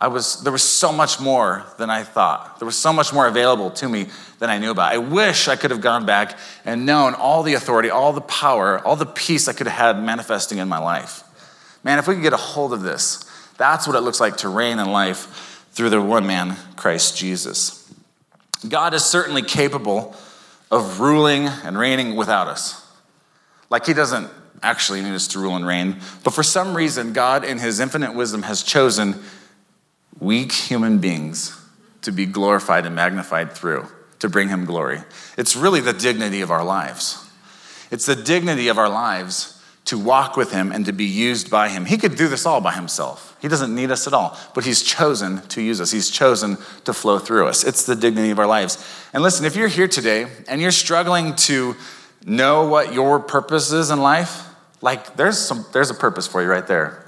I 0.00 0.08
was, 0.08 0.42
there 0.42 0.52
was 0.52 0.62
so 0.62 0.92
much 0.92 1.20
more 1.20 1.64
than 1.78 1.88
I 1.88 2.02
thought. 2.02 2.58
There 2.58 2.66
was 2.66 2.76
so 2.76 2.92
much 2.92 3.12
more 3.12 3.26
available 3.26 3.70
to 3.70 3.88
me 3.88 4.08
than 4.38 4.50
I 4.50 4.58
knew 4.58 4.70
about. 4.70 4.92
I 4.92 4.98
wish 4.98 5.48
I 5.48 5.56
could 5.56 5.70
have 5.70 5.80
gone 5.80 6.04
back 6.04 6.38
and 6.64 6.84
known 6.84 7.14
all 7.14 7.42
the 7.42 7.54
authority, 7.54 7.90
all 7.90 8.12
the 8.12 8.20
power, 8.20 8.78
all 8.80 8.96
the 8.96 9.06
peace 9.06 9.48
I 9.48 9.52
could 9.54 9.66
have 9.66 9.96
had 9.96 10.04
manifesting 10.04 10.58
in 10.58 10.68
my 10.68 10.78
life. 10.78 11.22
Man, 11.82 11.98
if 11.98 12.06
we 12.06 12.14
could 12.14 12.22
get 12.22 12.32
a 12.32 12.38
hold 12.38 12.72
of 12.72 12.82
this, 12.82 13.24
that's 13.56 13.86
what 13.86 13.96
it 13.96 14.00
looks 14.00 14.20
like 14.20 14.38
to 14.38 14.48
reign 14.48 14.78
in 14.78 14.90
life 14.90 15.66
through 15.72 15.90
the 15.90 16.02
one 16.02 16.26
man, 16.26 16.56
Christ 16.76 17.16
Jesus. 17.16 17.90
God 18.68 18.94
is 18.94 19.04
certainly 19.04 19.42
capable 19.42 20.14
of 20.70 21.00
ruling 21.00 21.46
and 21.46 21.78
reigning 21.78 22.16
without 22.16 22.48
us. 22.48 22.83
Like, 23.74 23.86
He 23.86 23.92
doesn't 23.92 24.30
actually 24.62 25.02
need 25.02 25.14
us 25.14 25.26
to 25.26 25.40
rule 25.40 25.56
and 25.56 25.66
reign, 25.66 25.96
but 26.22 26.32
for 26.32 26.44
some 26.44 26.76
reason, 26.76 27.12
God, 27.12 27.42
in 27.42 27.58
His 27.58 27.80
infinite 27.80 28.14
wisdom, 28.14 28.42
has 28.42 28.62
chosen 28.62 29.20
weak 30.20 30.52
human 30.52 30.98
beings 30.98 31.60
to 32.02 32.12
be 32.12 32.24
glorified 32.24 32.86
and 32.86 32.94
magnified 32.94 33.50
through, 33.50 33.88
to 34.20 34.28
bring 34.28 34.48
Him 34.48 34.64
glory. 34.64 35.00
It's 35.36 35.56
really 35.56 35.80
the 35.80 35.92
dignity 35.92 36.40
of 36.40 36.52
our 36.52 36.62
lives. 36.62 37.28
It's 37.90 38.06
the 38.06 38.14
dignity 38.14 38.68
of 38.68 38.78
our 38.78 38.88
lives 38.88 39.60
to 39.86 39.98
walk 39.98 40.36
with 40.36 40.52
him 40.52 40.70
and 40.70 40.86
to 40.86 40.92
be 40.92 41.04
used 41.04 41.50
by 41.50 41.68
him. 41.68 41.84
He 41.84 41.98
could 41.98 42.16
do 42.16 42.28
this 42.28 42.46
all 42.46 42.60
by 42.60 42.72
himself. 42.72 43.36
He 43.42 43.48
doesn't 43.48 43.74
need 43.74 43.90
us 43.90 44.06
at 44.06 44.14
all, 44.14 44.38
but 44.54 44.64
he's 44.64 44.82
chosen 44.82 45.42
to 45.48 45.60
use 45.60 45.78
us. 45.78 45.90
He's 45.90 46.08
chosen 46.08 46.56
to 46.84 46.94
flow 46.94 47.18
through 47.18 47.48
us. 47.48 47.64
It's 47.64 47.84
the 47.84 47.94
dignity 47.94 48.30
of 48.30 48.38
our 48.38 48.46
lives. 48.46 48.82
And 49.12 49.22
listen, 49.22 49.44
if 49.44 49.56
you're 49.56 49.68
here 49.68 49.88
today 49.88 50.26
and 50.48 50.62
you're 50.62 50.70
struggling 50.70 51.34
to 51.36 51.76
know 52.24 52.66
what 52.68 52.92
your 52.92 53.20
purpose 53.20 53.72
is 53.72 53.90
in 53.90 54.00
life, 54.00 54.48
like 54.80 55.16
there's 55.16 55.38
some 55.38 55.64
there's 55.72 55.90
a 55.90 55.94
purpose 55.94 56.26
for 56.26 56.42
you 56.42 56.48
right 56.48 56.66
there. 56.66 57.00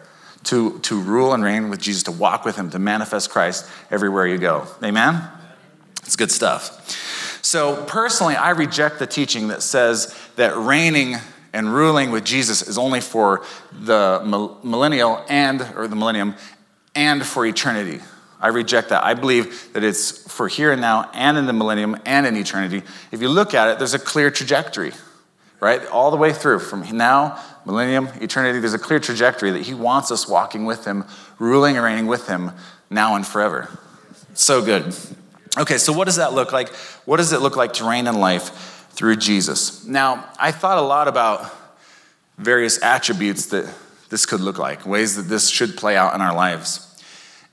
To, 0.45 0.79
to 0.81 1.01
rule 1.01 1.35
and 1.35 1.43
reign 1.43 1.71
with 1.71 1.81
Jesus, 1.81 2.05
to 2.05 2.13
walk 2.13 2.45
with 2.45 2.55
him, 2.55 2.71
to 2.71 2.79
manifest 2.79 3.31
Christ 3.31 3.69
everywhere 3.91 4.29
you 4.29 4.39
go. 4.39 4.69
Amen? 4.81 5.21
It's 6.05 6.15
good 6.15 6.31
stuff. 6.31 7.43
So, 7.43 7.85
personally, 7.87 8.37
I 8.37 8.51
reject 8.51 9.01
the 9.01 9.09
teaching 9.09 9.49
that 9.49 9.61
says 9.61 10.17
that 10.37 10.57
reigning 10.57 11.17
and 11.53 11.75
ruling 11.75 12.13
with 12.13 12.25
Jesus 12.25 12.63
is 12.63 12.79
only 12.79 13.01
for 13.01 13.45
the 13.73 14.21
millennial 14.63 15.25
and, 15.29 15.63
or 15.75 15.89
the 15.89 15.97
millennium, 15.97 16.37
and 16.95 17.27
for 17.27 17.45
eternity. 17.45 18.01
I 18.41 18.49
reject 18.49 18.91
that. 18.91 19.05
I 19.05 19.15
believe 19.15 19.73
that 19.73 19.83
it's 19.83 20.33
for 20.33 20.47
here 20.47 20.71
and 20.71 20.81
now 20.81 21.11
and 21.15 21.39
in 21.39 21.47
the 21.47 21.53
millennium 21.53 21.97
and 22.05 22.27
in 22.27 22.37
eternity. 22.37 22.83
If 23.11 23.23
you 23.23 23.29
look 23.29 23.55
at 23.55 23.69
it, 23.69 23.79
there's 23.79 23.95
a 23.95 23.99
clear 23.99 24.31
trajectory, 24.31 24.93
right? 25.61 25.85
All 25.87 26.11
the 26.11 26.17
way 26.17 26.33
through 26.33 26.61
from 26.61 26.97
now, 26.97 27.43
millennium, 27.65 28.09
eternity, 28.21 28.61
there's 28.61 28.75
a 28.75 28.79
clear 28.79 29.01
trajectory 29.01 29.51
that 29.53 29.63
He 29.63 29.75
wants 29.75 30.11
us 30.11 30.29
walking 30.29 30.65
with 30.65 30.85
Him, 30.85 31.05
ruling 31.39 31.77
and 31.77 31.85
reigning 31.85 32.07
with 32.07 32.29
Him 32.29 32.53
now 32.91 33.17
and 33.17 33.27
forever. 33.27 33.79
So 34.35 34.65
good. 34.65 34.95
Okay, 35.59 35.79
so 35.79 35.93
what 35.93 36.05
does 36.05 36.17
that 36.17 36.35
look 36.35 36.53
like? 36.53 36.69
What 37.07 37.17
does 37.17 37.33
it 37.33 37.41
look 37.41 37.57
like 37.57 37.75
to 37.75 37.89
reign 37.89 38.07
in 38.07 38.19
life? 38.21 38.75
through 38.97 39.17
Jesus. 39.17 39.85
Now, 39.85 40.27
I 40.39 40.51
thought 40.51 40.79
a 40.79 40.83
lot 40.83 41.07
about 41.07 41.55
various 42.39 42.83
attributes 42.83 43.47
that 43.47 43.73
this 44.09 44.25
could 44.25 44.41
look 44.41 44.59
like, 44.59 44.87
ways 44.87 45.17
that 45.17 45.25
this 45.25 45.51
should 45.51 45.77
play 45.77 45.97
out 45.97 46.15
in 46.15 46.23
our 46.23 46.35
lives. 46.35 46.83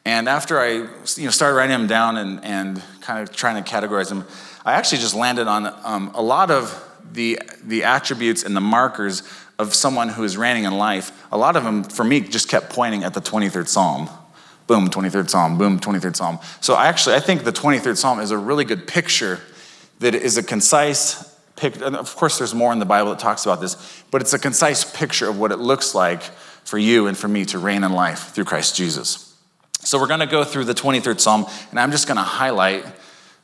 And 0.06 0.30
after 0.30 0.60
I 0.60 0.70
you 1.18 1.26
know, 1.26 1.32
started 1.32 1.56
writing 1.56 1.78
them 1.78 1.88
down 1.88 2.18
and, 2.18 2.44
and 2.44 2.82
kind 3.02 3.22
of 3.22 3.36
trying 3.36 3.62
to 3.62 3.70
categorize 3.70 4.08
them, 4.08 4.26
I 4.66 4.74
actually 4.74 5.00
just 5.00 5.16
landed 5.16 5.48
on 5.48 5.68
um, 5.84 6.12
a 6.14 6.22
lot 6.22 6.50
of 6.50 6.72
the, 7.12 7.40
the 7.64 7.84
attributes 7.84 8.44
and 8.44 8.56
the 8.56 8.62
markers 8.62 9.24
of 9.60 9.74
someone 9.74 10.10
who 10.10 10.24
is 10.24 10.38
reigning 10.38 10.64
in 10.64 10.78
life. 10.78 11.12
A 11.32 11.38
lot 11.38 11.56
of 11.56 11.64
them, 11.64 11.84
for 11.84 12.04
me, 12.04 12.22
just 12.22 12.50
kept 12.50 12.70
pointing 12.70 13.04
at 13.04 13.14
the 13.14 13.22
23rd 13.22 13.68
Psalm. 13.68 14.10
Boom, 14.66 14.90
23rd 14.90 15.30
Psalm, 15.30 15.58
boom, 15.58 15.80
23rd 15.80 16.16
Psalm. 16.16 16.40
So 16.62 16.74
I 16.74 16.88
actually, 16.88 17.16
I 17.16 17.20
think 17.20 17.44
the 17.44 17.52
23rd 17.52 17.98
Psalm 17.98 18.20
is 18.20 18.32
a 18.32 18.38
really 18.38 18.66
good 18.66 18.88
picture 18.88 19.40
that 20.00 20.16
is 20.16 20.38
a 20.38 20.44
concise 20.44 21.38
picture. 21.56 21.86
and 21.86 21.96
of 21.96 22.16
course 22.16 22.38
there's 22.38 22.56
more 22.56 22.74
in 22.74 22.80
the 22.80 22.86
Bible 22.86 23.12
that 23.12 23.20
talks 23.20 23.46
about 23.46 23.62
this, 23.62 24.04
but 24.10 24.22
it's 24.22 24.34
a 24.34 24.40
concise 24.40 24.84
picture 24.84 25.30
of 25.30 25.38
what 25.38 25.52
it 25.52 25.60
looks 25.60 25.94
like 25.94 26.24
for 26.64 26.78
you 26.78 27.08
and 27.08 27.18
for 27.18 27.28
me 27.28 27.46
to 27.46 27.60
reign 27.60 27.84
in 27.84 27.92
life 27.94 28.34
through 28.34 28.46
Christ 28.46 28.76
Jesus. 28.76 29.38
So 29.80 30.00
we're 30.00 30.08
going 30.08 30.22
to 30.22 30.26
go 30.26 30.44
through 30.44 30.64
the 30.64 30.74
23rd 30.74 31.20
Psalm, 31.20 31.46
and 31.72 31.80
I'm 31.80 31.92
just 31.92 32.08
going 32.08 32.18
to 32.18 32.24
highlight 32.24 32.86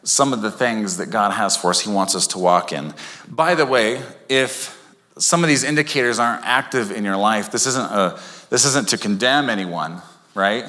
some 0.03 0.33
of 0.33 0.41
the 0.41 0.51
things 0.51 0.97
that 0.97 1.09
God 1.09 1.31
has 1.31 1.57
for 1.57 1.69
us, 1.69 1.81
He 1.81 1.91
wants 1.91 2.15
us 2.15 2.27
to 2.27 2.39
walk 2.39 2.71
in. 2.71 2.93
By 3.27 3.55
the 3.55 3.65
way, 3.65 4.01
if 4.27 4.75
some 5.17 5.43
of 5.43 5.49
these 5.49 5.63
indicators 5.63 6.19
aren't 6.19 6.45
active 6.45 6.91
in 6.91 7.03
your 7.03 7.17
life, 7.17 7.51
this 7.51 7.65
isn't, 7.67 7.91
a, 7.91 8.19
this 8.49 8.65
isn't 8.65 8.89
to 8.89 8.97
condemn 8.97 9.49
anyone, 9.49 10.01
right? 10.33 10.65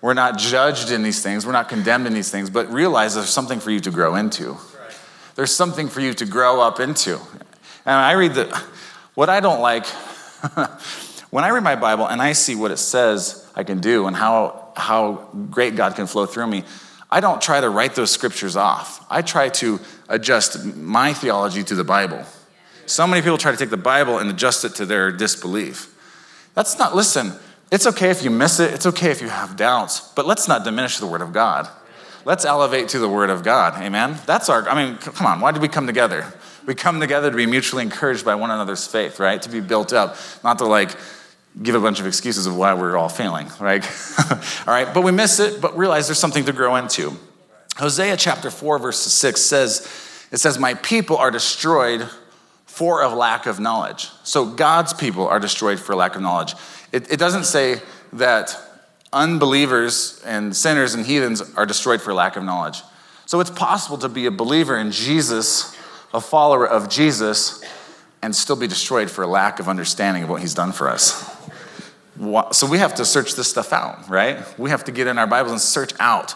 We're 0.00 0.14
not 0.14 0.38
judged 0.38 0.90
in 0.90 1.02
these 1.02 1.22
things, 1.22 1.46
we're 1.46 1.52
not 1.52 1.68
condemned 1.68 2.06
in 2.06 2.14
these 2.14 2.30
things, 2.30 2.50
but 2.50 2.72
realize 2.72 3.14
there's 3.14 3.30
something 3.30 3.60
for 3.60 3.70
you 3.70 3.80
to 3.80 3.90
grow 3.90 4.16
into. 4.16 4.56
There's 5.36 5.54
something 5.54 5.88
for 5.88 6.00
you 6.00 6.12
to 6.14 6.26
grow 6.26 6.60
up 6.60 6.80
into. 6.80 7.18
And 7.86 7.94
I 7.94 8.12
read 8.12 8.34
the, 8.34 8.62
what 9.14 9.28
I 9.28 9.40
don't 9.40 9.60
like, 9.60 9.86
when 11.30 11.44
I 11.44 11.50
read 11.50 11.62
my 11.62 11.76
Bible 11.76 12.06
and 12.06 12.20
I 12.20 12.32
see 12.32 12.56
what 12.56 12.70
it 12.70 12.78
says 12.78 13.46
I 13.54 13.62
can 13.62 13.80
do 13.80 14.06
and 14.06 14.16
how, 14.16 14.72
how 14.76 15.28
great 15.50 15.76
God 15.76 15.94
can 15.94 16.06
flow 16.06 16.26
through 16.26 16.46
me, 16.46 16.64
I 17.10 17.20
don't 17.20 17.42
try 17.42 17.60
to 17.60 17.68
write 17.68 17.94
those 17.94 18.10
scriptures 18.10 18.56
off. 18.56 19.04
I 19.10 19.22
try 19.22 19.48
to 19.48 19.80
adjust 20.08 20.64
my 20.76 21.12
theology 21.12 21.64
to 21.64 21.74
the 21.74 21.84
Bible. 21.84 22.24
So 22.86 23.06
many 23.06 23.22
people 23.22 23.38
try 23.38 23.50
to 23.50 23.56
take 23.56 23.70
the 23.70 23.76
Bible 23.76 24.18
and 24.18 24.30
adjust 24.30 24.64
it 24.64 24.74
to 24.76 24.86
their 24.86 25.10
disbelief. 25.10 25.94
That's 26.54 26.78
not, 26.78 26.94
listen, 26.94 27.32
it's 27.70 27.86
okay 27.86 28.10
if 28.10 28.22
you 28.24 28.30
miss 28.30 28.58
it, 28.60 28.72
it's 28.72 28.86
okay 28.86 29.10
if 29.10 29.22
you 29.22 29.28
have 29.28 29.56
doubts, 29.56 30.12
but 30.14 30.26
let's 30.26 30.48
not 30.48 30.64
diminish 30.64 30.98
the 30.98 31.06
Word 31.06 31.22
of 31.22 31.32
God. 31.32 31.68
Let's 32.24 32.44
elevate 32.44 32.88
to 32.88 32.98
the 32.98 33.08
Word 33.08 33.30
of 33.30 33.42
God. 33.42 33.80
Amen? 33.80 34.18
That's 34.26 34.48
our, 34.48 34.68
I 34.68 34.84
mean, 34.84 34.98
come 34.98 35.26
on, 35.26 35.40
why 35.40 35.52
did 35.52 35.62
we 35.62 35.68
come 35.68 35.86
together? 35.86 36.32
We 36.66 36.74
come 36.74 37.00
together 37.00 37.30
to 37.30 37.36
be 37.36 37.46
mutually 37.46 37.82
encouraged 37.82 38.24
by 38.24 38.34
one 38.34 38.50
another's 38.50 38.86
faith, 38.86 39.18
right? 39.18 39.40
To 39.42 39.48
be 39.48 39.60
built 39.60 39.92
up, 39.92 40.16
not 40.44 40.58
to 40.58 40.66
like 40.66 40.90
give 41.60 41.74
a 41.74 41.80
bunch 41.80 42.00
of 42.00 42.06
excuses 42.06 42.46
of 42.46 42.56
why 42.56 42.74
we're 42.74 42.96
all 42.96 43.08
failing, 43.08 43.48
right? 43.60 43.84
all 44.30 44.38
right, 44.66 44.92
but 44.94 45.02
we 45.02 45.12
miss 45.12 45.40
it, 45.40 45.60
but 45.60 45.76
realize 45.76 46.06
there's 46.06 46.18
something 46.18 46.44
to 46.44 46.52
grow 46.52 46.76
into. 46.76 47.16
Hosea 47.76 48.16
chapter 48.16 48.50
4, 48.50 48.78
verse 48.78 48.98
6 48.98 49.40
says, 49.40 50.26
It 50.30 50.38
says, 50.38 50.58
My 50.58 50.74
people 50.74 51.16
are 51.16 51.30
destroyed 51.30 52.08
for 52.66 53.02
a 53.02 53.08
lack 53.08 53.46
of 53.46 53.58
knowledge. 53.58 54.08
So 54.22 54.46
God's 54.46 54.92
people 54.92 55.26
are 55.26 55.40
destroyed 55.40 55.80
for 55.80 55.94
lack 55.94 56.14
of 56.14 56.22
knowledge. 56.22 56.54
It, 56.92 57.10
it 57.12 57.18
doesn't 57.18 57.44
say 57.44 57.80
that 58.14 58.56
unbelievers 59.12 60.22
and 60.24 60.54
sinners 60.54 60.94
and 60.94 61.04
heathens 61.04 61.42
are 61.56 61.66
destroyed 61.66 62.00
for 62.00 62.14
lack 62.14 62.36
of 62.36 62.44
knowledge. 62.44 62.82
So 63.26 63.40
it's 63.40 63.50
possible 63.50 63.98
to 63.98 64.08
be 64.08 64.26
a 64.26 64.30
believer 64.30 64.76
in 64.76 64.90
Jesus, 64.92 65.76
a 66.14 66.20
follower 66.20 66.66
of 66.66 66.88
Jesus, 66.88 67.62
and 68.22 68.34
still 68.34 68.56
be 68.56 68.66
destroyed 68.66 69.10
for 69.10 69.26
lack 69.26 69.60
of 69.60 69.68
understanding 69.68 70.22
of 70.22 70.28
what 70.28 70.40
he's 70.40 70.54
done 70.54 70.72
for 70.72 70.88
us. 70.88 71.39
So 72.52 72.66
we 72.66 72.78
have 72.78 72.94
to 72.96 73.04
search 73.04 73.34
this 73.34 73.48
stuff 73.48 73.72
out, 73.72 74.08
right? 74.08 74.38
We 74.58 74.70
have 74.70 74.84
to 74.84 74.92
get 74.92 75.06
in 75.06 75.18
our 75.18 75.26
Bibles 75.26 75.52
and 75.52 75.60
search 75.60 75.92
out 75.98 76.34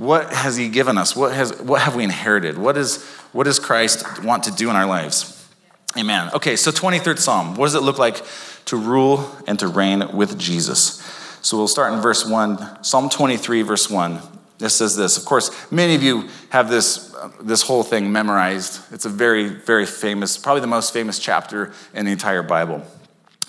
what 0.00 0.32
has 0.32 0.56
he 0.56 0.70
given 0.70 0.96
us? 0.96 1.14
What, 1.14 1.34
has, 1.34 1.60
what 1.60 1.82
have 1.82 1.94
we 1.94 2.04
inherited? 2.04 2.56
What, 2.56 2.78
is, 2.78 3.04
what 3.32 3.44
does 3.44 3.58
Christ 3.58 4.24
want 4.24 4.44
to 4.44 4.50
do 4.50 4.70
in 4.70 4.76
our 4.76 4.86
lives? 4.86 5.46
Amen. 5.94 6.30
Okay, 6.32 6.56
so 6.56 6.70
23rd 6.70 7.18
Psalm. 7.18 7.54
What 7.54 7.66
does 7.66 7.74
it 7.74 7.82
look 7.82 7.98
like 7.98 8.22
to 8.64 8.78
rule 8.78 9.30
and 9.46 9.58
to 9.58 9.68
reign 9.68 10.16
with 10.16 10.38
Jesus? 10.38 11.02
So 11.42 11.58
we'll 11.58 11.68
start 11.68 11.92
in 11.92 12.00
verse 12.00 12.24
1, 12.24 12.82
Psalm 12.82 13.10
23, 13.10 13.60
verse 13.60 13.90
1. 13.90 14.20
This 14.56 14.74
says 14.74 14.96
this. 14.96 15.18
Of 15.18 15.26
course, 15.26 15.50
many 15.70 15.94
of 15.94 16.02
you 16.02 16.30
have 16.48 16.70
this, 16.70 17.14
uh, 17.14 17.30
this 17.42 17.60
whole 17.60 17.82
thing 17.82 18.10
memorized. 18.10 18.80
It's 18.92 19.04
a 19.04 19.10
very, 19.10 19.48
very 19.48 19.84
famous, 19.84 20.38
probably 20.38 20.62
the 20.62 20.66
most 20.66 20.94
famous 20.94 21.18
chapter 21.18 21.74
in 21.92 22.06
the 22.06 22.12
entire 22.12 22.42
Bible. 22.42 22.86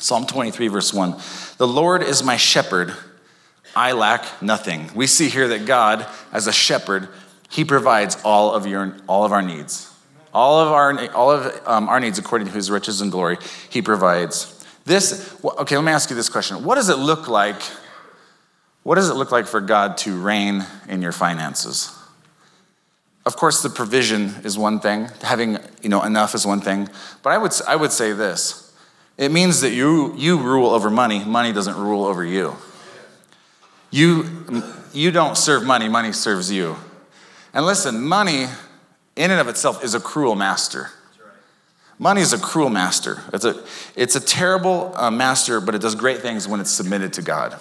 Psalm 0.01 0.25
23, 0.25 0.67
verse 0.67 0.93
1. 0.93 1.15
The 1.57 1.67
Lord 1.67 2.03
is 2.03 2.23
my 2.23 2.37
shepherd, 2.37 2.93
I 3.75 3.93
lack 3.93 4.41
nothing. 4.41 4.89
We 4.93 5.07
see 5.07 5.29
here 5.29 5.47
that 5.49 5.65
God, 5.65 6.05
as 6.33 6.47
a 6.47 6.51
shepherd, 6.51 7.07
he 7.49 7.63
provides 7.63 8.17
all 8.25 8.53
of, 8.53 8.67
your, 8.67 8.97
all 9.07 9.23
of 9.23 9.31
our 9.31 9.41
needs. 9.41 9.89
All 10.33 10.59
of 10.59 10.69
our, 10.69 11.09
all 11.11 11.31
of 11.31 11.67
um, 11.67 11.87
our 11.87 11.99
needs, 11.99 12.19
according 12.19 12.47
to 12.47 12.53
his 12.53 12.69
riches 12.69 12.99
and 12.99 13.11
glory, 13.11 13.37
he 13.69 13.81
provides. 13.81 14.65
This, 14.85 15.37
okay, 15.43 15.75
let 15.75 15.85
me 15.85 15.91
ask 15.91 16.09
you 16.09 16.15
this 16.15 16.29
question. 16.29 16.63
What 16.63 16.75
does 16.75 16.89
it 16.89 16.97
look 16.97 17.27
like 17.27 17.61
what 18.83 18.95
does 18.95 19.09
it 19.09 19.13
look 19.13 19.31
like 19.31 19.45
for 19.45 19.61
God 19.61 19.97
to 19.97 20.19
reign 20.19 20.65
in 20.87 21.01
your 21.01 21.11
finances? 21.11 21.95
Of 23.25 23.35
course, 23.35 23.61
the 23.61 23.69
provision 23.69 24.33
is 24.43 24.57
one 24.57 24.79
thing. 24.79 25.07
Having 25.21 25.59
you 25.83 25.89
know, 25.89 26.01
enough 26.01 26.33
is 26.33 26.47
one 26.47 26.61
thing. 26.61 26.89
But 27.21 27.31
I 27.31 27.37
would, 27.37 27.51
I 27.67 27.75
would 27.75 27.91
say 27.91 28.13
this 28.13 28.70
it 29.17 29.31
means 29.31 29.61
that 29.61 29.71
you, 29.71 30.15
you 30.15 30.37
rule 30.37 30.69
over 30.69 30.89
money, 30.89 31.23
money 31.23 31.53
doesn't 31.53 31.75
rule 31.75 32.05
over 32.05 32.25
you. 32.25 32.55
You, 33.91 34.63
you 34.93 35.11
don't 35.11 35.37
serve 35.37 35.63
money, 35.63 35.89
money 35.89 36.13
serves 36.13 36.51
you. 36.51 36.77
And 37.53 37.65
listen, 37.65 38.01
money 38.01 38.47
in 39.15 39.31
and 39.31 39.39
of 39.39 39.47
itself 39.47 39.83
is 39.83 39.93
a 39.93 39.99
cruel 39.99 40.35
master. 40.35 40.91
Money 41.99 42.21
is 42.21 42.33
a 42.33 42.39
cruel 42.39 42.69
master. 42.69 43.21
It's 43.31 43.45
a, 43.45 43.63
it's 43.95 44.15
a 44.15 44.19
terrible 44.19 44.91
uh, 44.95 45.11
master, 45.11 45.61
but 45.61 45.75
it 45.75 45.81
does 45.81 45.93
great 45.93 46.19
things 46.19 46.47
when 46.47 46.59
it's 46.59 46.71
submitted 46.71 47.13
to 47.13 47.21
God. 47.21 47.53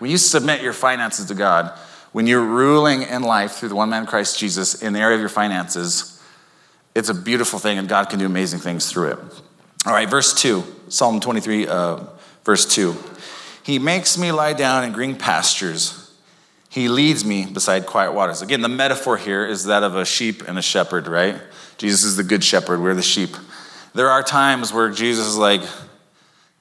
When 0.00 0.10
you 0.10 0.18
submit 0.18 0.60
your 0.60 0.74
finances 0.74 1.26
to 1.26 1.34
God, 1.34 1.72
when 2.12 2.26
you're 2.26 2.44
ruling 2.44 3.02
in 3.02 3.22
life 3.22 3.52
through 3.52 3.70
the 3.70 3.74
one 3.74 3.88
man 3.88 4.04
Christ 4.04 4.38
Jesus 4.38 4.82
in 4.82 4.92
the 4.92 4.98
area 4.98 5.14
of 5.14 5.20
your 5.20 5.30
finances, 5.30 6.22
it's 6.94 7.08
a 7.08 7.14
beautiful 7.14 7.58
thing, 7.58 7.78
and 7.78 7.88
God 7.88 8.10
can 8.10 8.18
do 8.18 8.26
amazing 8.26 8.58
things 8.58 8.90
through 8.90 9.12
it. 9.12 9.18
All 9.86 9.92
right, 9.92 10.10
verse 10.10 10.34
2, 10.34 10.64
Psalm 10.88 11.20
23, 11.20 11.68
uh, 11.68 12.00
verse 12.42 12.66
2. 12.66 12.96
He 13.62 13.78
makes 13.78 14.18
me 14.18 14.32
lie 14.32 14.52
down 14.52 14.82
in 14.82 14.90
green 14.90 15.14
pastures. 15.14 16.12
He 16.68 16.88
leads 16.88 17.24
me 17.24 17.46
beside 17.46 17.86
quiet 17.86 18.12
waters. 18.12 18.42
Again, 18.42 18.62
the 18.62 18.68
metaphor 18.68 19.16
here 19.16 19.46
is 19.46 19.66
that 19.66 19.84
of 19.84 19.94
a 19.94 20.04
sheep 20.04 20.42
and 20.48 20.58
a 20.58 20.62
shepherd, 20.62 21.06
right? 21.06 21.40
Jesus 21.78 22.02
is 22.02 22.16
the 22.16 22.24
good 22.24 22.42
shepherd. 22.42 22.82
We're 22.82 22.96
the 22.96 23.02
sheep. 23.02 23.30
There 23.94 24.08
are 24.10 24.24
times 24.24 24.72
where 24.72 24.90
Jesus 24.90 25.24
is 25.24 25.36
like, 25.36 25.62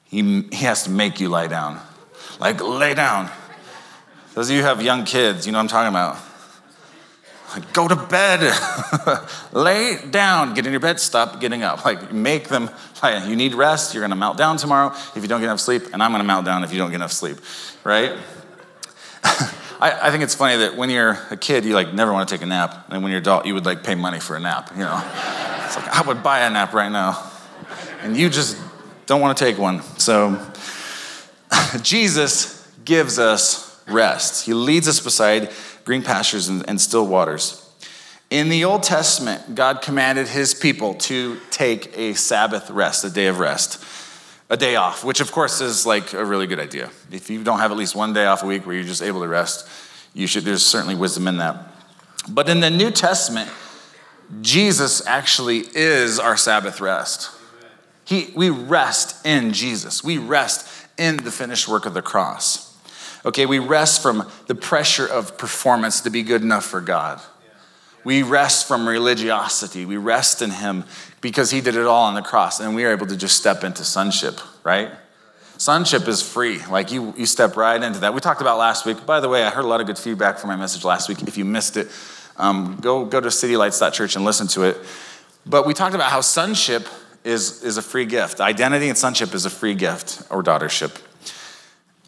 he, 0.04 0.44
he 0.44 0.66
has 0.66 0.84
to 0.84 0.92
make 0.92 1.20
you 1.20 1.28
lie 1.30 1.48
down. 1.48 1.82
Like, 2.40 2.62
lay 2.62 2.94
down. 2.94 3.32
Those 4.36 4.52
of 4.52 4.56
you 4.56 4.62
who 4.62 4.68
have 4.68 4.84
young 4.84 5.04
kids, 5.04 5.48
you 5.48 5.52
know 5.52 5.58
what 5.58 5.64
I'm 5.64 5.68
talking 5.70 5.90
about. 5.90 6.18
Go 7.74 7.88
to 7.88 7.96
bed, 7.96 8.54
lay 9.52 9.98
down, 10.10 10.54
get 10.54 10.66
in 10.66 10.72
your 10.72 10.80
bed, 10.80 11.00
stop 11.00 11.40
getting 11.40 11.64
up. 11.64 11.86
Like, 11.86 12.12
make 12.12 12.50
them, 12.50 12.70
like, 13.02 13.28
you 13.28 13.36
need 13.36 13.54
rest, 13.54 13.94
you're 13.94 14.04
gonna 14.04 14.16
melt 14.16 14.38
down 14.38 14.58
tomorrow 14.58 14.94
if 15.16 15.22
you 15.22 15.28
don't 15.28 15.40
get 15.40 15.46
enough 15.46 15.60
sleep, 15.60 15.94
and 15.94 16.04
I'm 16.04 16.12
gonna 16.12 16.24
melt 16.24 16.46
down 16.46 16.64
if 16.64 16.72
you 16.72 16.78
don't 16.78 16.90
get 16.90 16.98
enough 16.98 17.14
sleep, 17.14 17.38
right? 17.84 18.12
I, 19.80 20.08
I, 20.08 20.12
think 20.12 20.24
it's 20.24 20.36
funny 20.36 20.58
that 20.58 20.78
when 20.78 20.90
you're 20.90 21.18
a 21.32 21.38
kid, 21.38 21.66
you 21.66 21.74
like 21.74 21.94
never 21.94 22.14
want 22.14 22.28
to 22.28 22.36
take 22.36 22.42
a 22.42 22.46
nap, 22.46 22.88
and 22.90 23.04
when 23.04 23.12
you're 23.12 23.22
adult, 23.22 23.46
you 23.46 23.54
would 23.54 23.66
like 23.66 23.84
pay 23.84 23.96
money 23.96 24.20
for 24.20 24.36
a 24.36 24.40
nap, 24.40 24.72
you 24.74 24.84
know? 24.84 25.02
It's 25.66 25.76
like, 25.76 25.88
I 25.88 26.02
would 26.08 26.24
buy 26.24 26.42
a 26.42 26.50
nap 26.50 26.74
right 26.74 26.92
now. 26.92 27.32
And 28.02 28.16
you 28.16 28.30
just 28.30 28.58
don't 29.06 29.22
want 29.22 29.38
to 29.38 29.44
take 29.44 29.58
one. 29.58 29.82
So, 29.98 30.40
Jesus 31.82 32.68
gives 32.86 33.20
us 33.20 33.82
rest. 33.88 34.46
He 34.46 34.54
leads 34.54 34.88
us 34.88 35.00
beside 35.00 35.50
green 35.86 36.04
pastures 36.04 36.50
and, 36.50 36.68
and 36.68 36.82
still 36.82 37.08
waters. 37.08 37.62
In 38.30 38.50
the 38.50 38.66
Old 38.66 38.84
Testament, 38.84 39.56
God 39.56 39.82
commanded 39.82 40.28
his 40.28 40.54
people 40.54 40.96
to 40.96 41.40
take 41.52 41.96
a 41.98 42.16
Sabbath 42.16 42.70
rest, 42.72 43.06
a 43.06 43.10
day 43.10 43.28
of 43.28 43.40
rest, 43.40 43.84
a 44.50 44.58
day 44.58 44.76
off, 44.76 45.04
which 45.04 45.22
of 45.22 45.32
course 45.32 45.62
is 45.62 45.86
like 45.86 46.14
a 46.14 46.26
really 46.26 46.48
good 46.48 46.60
idea. 46.60 46.90
If 47.12 47.30
you 47.30 47.44
don't 47.44 47.60
have 47.60 47.72
at 47.72 47.78
least 47.78 47.96
one 47.96 48.14
day 48.14 48.26
off 48.26 48.44
a 48.44 48.48
week 48.48 48.66
where 48.66 48.76
you're 48.76 48.84
just 48.84 49.04
able 49.04 49.22
to 49.22 49.28
rest, 49.28 49.70
you 50.14 50.28
should, 50.28 50.44
there's 50.44 50.66
certainly 50.66 50.96
wisdom 50.96 51.28
in 51.28 51.38
that. 51.38 51.72
But 52.28 52.50
in 52.50 52.60
the 52.60 52.72
New 52.72 52.90
Testament, 52.90 53.50
Jesus 54.42 55.06
actually 55.06 55.60
is 55.76 56.20
our 56.20 56.36
Sabbath 56.36 56.82
rest. 56.82 57.30
He, 58.06 58.32
we 58.36 58.50
rest 58.50 59.24
in 59.26 59.54
Jesus. 59.54 60.04
We 60.04 60.18
rest 60.18 60.68
in 60.98 61.18
the 61.18 61.32
finished 61.32 61.68
work 61.68 61.86
of 61.86 61.94
the 61.94 62.02
cross. 62.02 62.65
Okay, 63.26 63.48
we 63.48 63.60
rest 63.60 64.04
from 64.04 64.30
the 64.48 64.56
pressure 64.56 65.08
of 65.08 65.38
performance 65.38 66.02
to 66.02 66.10
be 66.12 66.22
good 66.22 66.44
enough 66.44 66.64
for 66.64 66.80
God. 66.80 67.20
We 68.04 68.22
rest 68.22 68.68
from 68.68 68.88
religiosity. 68.88 69.84
We 69.86 69.98
rest 69.98 70.44
in 70.44 70.52
Him 70.52 70.84
because 71.22 71.50
He 71.50 71.60
did 71.60 71.76
it 71.76 71.88
all 71.88 72.04
on 72.04 72.14
the 72.14 72.22
cross, 72.22 72.60
and 72.60 72.76
we 72.76 72.86
are 72.86 72.92
able 72.92 73.08
to 73.08 73.18
just 73.18 73.36
step 73.36 73.64
into 73.64 73.84
sonship, 73.84 74.40
right? 74.64 74.92
Sonship 75.58 76.08
is 76.08 76.22
free. 76.22 76.60
Like 76.70 76.92
you, 76.92 77.14
you 77.18 77.26
step 77.26 77.56
right 77.58 77.82
into 77.82 78.00
that. 78.02 78.14
We 78.14 78.20
talked 78.20 78.42
about 78.42 78.60
last 78.60 78.86
week. 78.86 79.06
By 79.06 79.22
the 79.22 79.30
way, 79.30 79.44
I 79.44 79.50
heard 79.50 79.66
a 79.66 79.68
lot 79.68 79.82
of 79.82 79.88
good 79.88 79.98
feedback 79.98 80.38
from 80.38 80.50
my 80.50 80.56
message 80.56 80.84
last 80.84 81.10
week. 81.10 81.24
If 81.24 81.38
you 81.38 81.46
missed 81.46 81.78
it, 81.78 81.88
um, 82.38 82.78
go, 82.82 83.06
go 83.06 83.22
to 83.22 83.30
citylights.church 83.30 84.16
and 84.16 84.26
listen 84.26 84.48
to 84.50 84.64
it. 84.64 84.78
But 85.46 85.66
we 85.66 85.74
talked 85.74 85.96
about 85.96 86.12
how 86.12 86.22
sonship 86.22 86.88
is, 87.24 87.64
is 87.64 87.78
a 87.78 87.82
free 87.82 88.06
gift. 88.06 88.42
Identity 88.42 88.90
and 88.90 88.98
sonship 88.98 89.34
is 89.34 89.46
a 89.46 89.50
free 89.50 89.76
gift, 89.76 90.24
or 90.30 90.44
daughtership. 90.44 91.02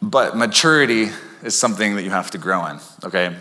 But 0.01 0.37
maturity 0.37 1.09
is 1.43 1.57
something 1.57 1.95
that 1.95 2.03
you 2.03 2.11
have 2.11 2.31
to 2.31 2.37
grow 2.37 2.65
in, 2.67 2.79
okay? 3.03 3.35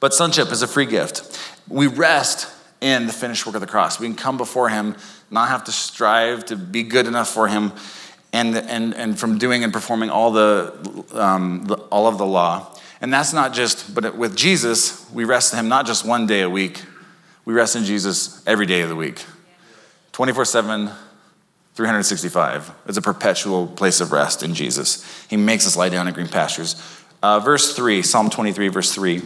But 0.00 0.14
sonship 0.14 0.50
is 0.52 0.62
a 0.62 0.66
free 0.66 0.86
gift. 0.86 1.38
We 1.68 1.86
rest 1.86 2.52
in 2.80 3.06
the 3.06 3.12
finished 3.12 3.44
work 3.46 3.54
of 3.54 3.60
the 3.60 3.66
cross. 3.66 3.98
We 3.98 4.06
can 4.06 4.16
come 4.16 4.36
before 4.36 4.68
Him, 4.68 4.96
not 5.30 5.48
have 5.48 5.64
to 5.64 5.72
strive 5.72 6.46
to 6.46 6.56
be 6.56 6.82
good 6.82 7.06
enough 7.06 7.28
for 7.28 7.48
Him, 7.48 7.72
and, 8.32 8.56
and, 8.56 8.94
and 8.94 9.18
from 9.18 9.38
doing 9.38 9.64
and 9.64 9.72
performing 9.72 10.10
all, 10.10 10.32
the, 10.32 11.04
um, 11.12 11.64
the 11.64 11.76
all 11.90 12.06
of 12.06 12.18
the 12.18 12.26
law. 12.26 12.74
And 13.00 13.12
that's 13.12 13.32
not 13.32 13.52
just, 13.52 13.94
but 13.94 14.16
with 14.16 14.36
Jesus, 14.36 15.08
we 15.12 15.24
rest 15.24 15.52
in 15.52 15.58
Him 15.58 15.68
not 15.68 15.86
just 15.86 16.04
one 16.04 16.26
day 16.26 16.42
a 16.42 16.50
week, 16.50 16.82
we 17.44 17.54
rest 17.54 17.76
in 17.76 17.84
Jesus 17.84 18.42
every 18.46 18.66
day 18.66 18.82
of 18.82 18.88
the 18.88 18.96
week. 18.96 19.24
24 20.12 20.44
7, 20.44 20.90
365. 21.78 22.72
It's 22.88 22.98
a 22.98 23.02
perpetual 23.02 23.68
place 23.68 24.00
of 24.00 24.10
rest 24.10 24.42
in 24.42 24.52
Jesus. 24.52 25.06
He 25.30 25.36
makes 25.36 25.64
us 25.64 25.76
lie 25.76 25.88
down 25.88 26.08
in 26.08 26.12
green 26.12 26.26
pastures. 26.26 26.74
Uh, 27.22 27.38
verse 27.38 27.76
3, 27.76 28.02
Psalm 28.02 28.30
23, 28.30 28.66
verse 28.66 28.92
3. 28.92 29.22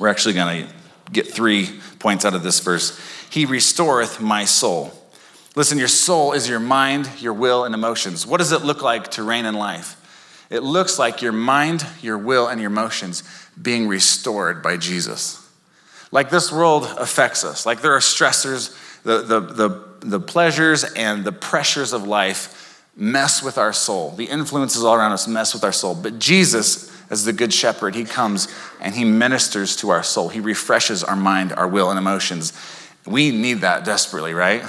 We're 0.00 0.08
actually 0.08 0.32
going 0.32 0.64
to 0.64 0.72
get 1.12 1.26
three 1.26 1.68
points 1.98 2.24
out 2.24 2.32
of 2.32 2.42
this 2.42 2.60
verse. 2.60 2.98
He 3.28 3.44
restoreth 3.44 4.22
my 4.22 4.46
soul. 4.46 4.90
Listen, 5.54 5.76
your 5.76 5.86
soul 5.86 6.32
is 6.32 6.48
your 6.48 6.60
mind, 6.60 7.10
your 7.18 7.34
will, 7.34 7.66
and 7.66 7.74
emotions. 7.74 8.26
What 8.26 8.38
does 8.38 8.52
it 8.52 8.62
look 8.62 8.80
like 8.80 9.10
to 9.10 9.22
reign 9.22 9.44
in 9.44 9.54
life? 9.54 10.46
It 10.48 10.62
looks 10.62 10.98
like 10.98 11.20
your 11.20 11.32
mind, 11.32 11.86
your 12.00 12.16
will, 12.16 12.48
and 12.48 12.58
your 12.58 12.70
emotions 12.70 13.22
being 13.60 13.86
restored 13.86 14.62
by 14.62 14.78
Jesus. 14.78 15.46
Like 16.10 16.30
this 16.30 16.50
world 16.50 16.84
affects 16.96 17.44
us. 17.44 17.66
Like 17.66 17.82
there 17.82 17.92
are 17.92 18.00
stressors, 18.00 18.74
the, 19.02 19.18
the, 19.18 19.40
the, 19.40 19.85
the 20.10 20.20
pleasures 20.20 20.84
and 20.84 21.24
the 21.24 21.32
pressures 21.32 21.92
of 21.92 22.06
life 22.06 22.82
mess 22.96 23.42
with 23.42 23.58
our 23.58 23.72
soul. 23.72 24.10
The 24.12 24.24
influences 24.24 24.84
all 24.84 24.94
around 24.94 25.12
us 25.12 25.28
mess 25.28 25.52
with 25.52 25.64
our 25.64 25.72
soul. 25.72 25.94
But 25.94 26.18
Jesus, 26.18 26.90
as 27.10 27.24
the 27.24 27.32
good 27.32 27.52
shepherd, 27.52 27.94
he 27.94 28.04
comes 28.04 28.48
and 28.80 28.94
he 28.94 29.04
ministers 29.04 29.76
to 29.76 29.90
our 29.90 30.02
soul. 30.02 30.28
He 30.28 30.40
refreshes 30.40 31.04
our 31.04 31.16
mind, 31.16 31.52
our 31.52 31.68
will, 31.68 31.90
and 31.90 31.98
emotions. 31.98 32.52
We 33.06 33.30
need 33.30 33.60
that 33.60 33.84
desperately, 33.84 34.32
right? 34.32 34.64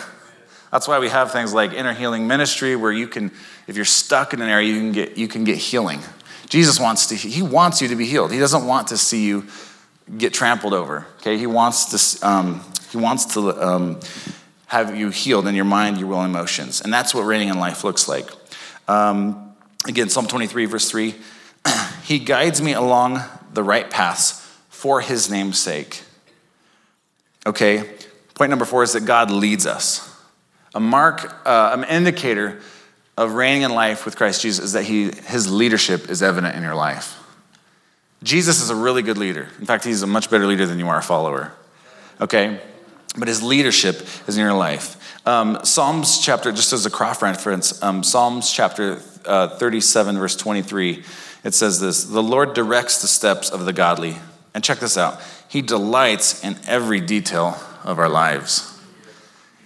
That's 0.72 0.88
why 0.88 1.00
we 1.00 1.10
have 1.10 1.32
things 1.32 1.54
like 1.54 1.72
inner 1.72 1.94
healing 1.94 2.28
ministry 2.28 2.76
where 2.76 2.92
you 2.92 3.08
can 3.08 3.32
if 3.68 3.76
you're 3.76 3.86
stuck 3.86 4.34
in 4.34 4.42
an 4.42 4.50
area, 4.50 4.74
you 4.74 4.80
can 4.80 4.92
get, 4.94 5.18
you 5.18 5.28
can 5.28 5.44
get 5.44 5.58
healing. 5.58 6.00
Jesus 6.48 6.80
wants 6.80 7.08
to, 7.08 7.16
he 7.16 7.42
wants 7.42 7.82
you 7.82 7.90
to 7.90 7.96
be 7.96 8.06
healed. 8.06 8.32
He 8.32 8.40
doesn't 8.40 8.66
want 8.66 8.88
to 8.88 8.98
see 8.98 9.26
you 9.26 9.46
get 10.18 10.34
trampled 10.34 10.74
over. 10.74 11.06
Okay, 11.18 11.38
he 11.38 11.48
wants 11.48 12.18
to, 12.18 12.28
um, 12.28 12.64
he 12.92 12.98
wants 12.98 13.34
to 13.34 13.52
um, 13.62 14.00
have 14.68 14.96
you 14.96 15.10
healed 15.10 15.48
in 15.48 15.56
your 15.56 15.66
mind, 15.66 15.98
your 15.98 16.08
will, 16.08 16.22
and 16.22 16.34
emotions, 16.34 16.82
and 16.82 16.94
that's 16.94 17.14
what 17.14 17.22
reigning 17.22 17.50
in 17.50 17.60
life 17.60 17.84
looks 17.84 18.08
like. 18.08 18.30
Um, 18.88 19.56
again, 19.88 20.10
Psalm 20.10 20.28
23, 20.28 20.66
verse 20.66 20.90
3 20.90 21.16
He 22.04 22.20
guides 22.20 22.62
me 22.62 22.74
along 22.74 23.22
the 23.54 23.64
right 23.64 23.90
paths 23.90 24.46
for 24.70 25.02
his 25.02 25.30
name's 25.30 25.60
sake. 25.60 26.04
Okay, 27.46 27.90
point 28.36 28.50
number 28.50 28.66
four 28.66 28.84
is 28.84 28.94
that 28.94 29.06
God 29.06 29.32
leads 29.32 29.66
us. 29.66 30.04
A 30.76 30.80
mark, 30.80 31.42
uh, 31.46 31.72
an 31.74 31.84
indicator 31.86 32.62
of 33.18 33.34
reigning 33.34 33.64
in 33.64 33.74
life 33.74 34.06
with 34.06 34.16
Christ 34.16 34.42
Jesus 34.42 34.64
is 34.64 34.74
that 34.74 34.84
he, 34.84 35.12
his 35.12 35.52
leadership 35.52 36.10
is 36.10 36.22
evident 36.22 36.56
in 36.56 36.62
your 36.62 36.76
life. 36.76 37.18
Jesus 38.22 38.62
is 38.62 38.70
a 38.70 38.76
really 38.76 39.02
good 39.02 39.18
leader. 39.18 39.48
In 39.60 39.66
fact, 39.66 39.84
he's 39.84 40.04
a 40.04 40.08
much 40.08 40.30
better 40.30 40.46
leader 40.46 40.66
than 40.66 40.78
you 40.78 40.88
are 40.88 41.00
a 41.00 41.04
follower. 41.04 41.54
Okay? 42.22 42.60
But 43.18 43.28
his 43.28 43.42
leadership 43.42 44.06
is 44.28 44.38
in 44.38 44.44
your 44.44 44.54
life. 44.54 44.96
Um, 45.26 45.60
Psalms 45.64 46.20
chapter, 46.20 46.52
just 46.52 46.72
as 46.72 46.86
a 46.86 46.90
cross 46.90 47.22
reference, 47.22 47.82
um, 47.84 48.04
Psalms 48.04 48.52
chapter 48.52 49.02
uh, 49.26 49.50
37, 49.50 50.18
verse 50.18 50.36
23, 50.36 51.04
it 51.44 51.54
says 51.54 51.80
this 51.80 52.06
The 52.06 52.24
Lord 52.24 52.54
directs 52.54 53.02
the 53.02 53.08
steps 53.08 53.50
of 53.50 53.66
the 53.66 53.74
godly. 53.74 54.18
And 54.54 54.64
check 54.64 54.80
this 54.80 54.98
out 54.98 55.22
He 55.48 55.62
delights 55.62 56.44
in 56.44 56.58
every 56.68 57.00
detail 57.00 57.58
of 57.84 58.00
our 58.00 58.10
lives. 58.10 58.74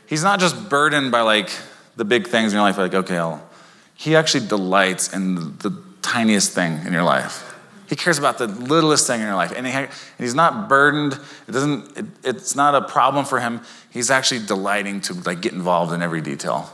He's 0.07 0.23
not 0.23 0.39
just 0.39 0.69
burdened 0.69 1.11
by 1.11 1.21
like 1.21 1.49
the 1.95 2.05
big 2.05 2.27
things 2.27 2.51
in 2.51 2.57
your 2.57 2.63
life, 2.63 2.77
like, 2.77 2.93
okay, 2.93 3.17
I'll, 3.17 3.47
he 3.95 4.15
actually 4.15 4.47
delights 4.47 5.13
in 5.13 5.35
the, 5.35 5.69
the, 5.69 5.83
tiniest 6.01 6.51
thing 6.51 6.83
in 6.85 6.91
your 6.91 7.03
life. 7.03 7.50
He 7.91 7.97
cares 7.97 8.17
about 8.17 8.37
the 8.37 8.47
littlest 8.47 9.05
thing 9.05 9.19
in 9.19 9.27
your 9.27 9.35
life. 9.35 9.51
And, 9.53 9.67
he, 9.67 9.73
and 9.73 9.89
he's 10.17 10.33
not 10.33 10.69
burdened. 10.69 11.19
It 11.45 11.51
doesn't, 11.51 11.97
it, 11.97 12.05
it's 12.23 12.55
not 12.55 12.73
a 12.73 12.87
problem 12.87 13.25
for 13.25 13.41
him. 13.41 13.59
He's 13.89 14.09
actually 14.09 14.45
delighting 14.45 15.01
to 15.01 15.13
like 15.13 15.41
get 15.41 15.51
involved 15.51 15.91
in 15.91 16.01
every 16.01 16.21
detail. 16.21 16.71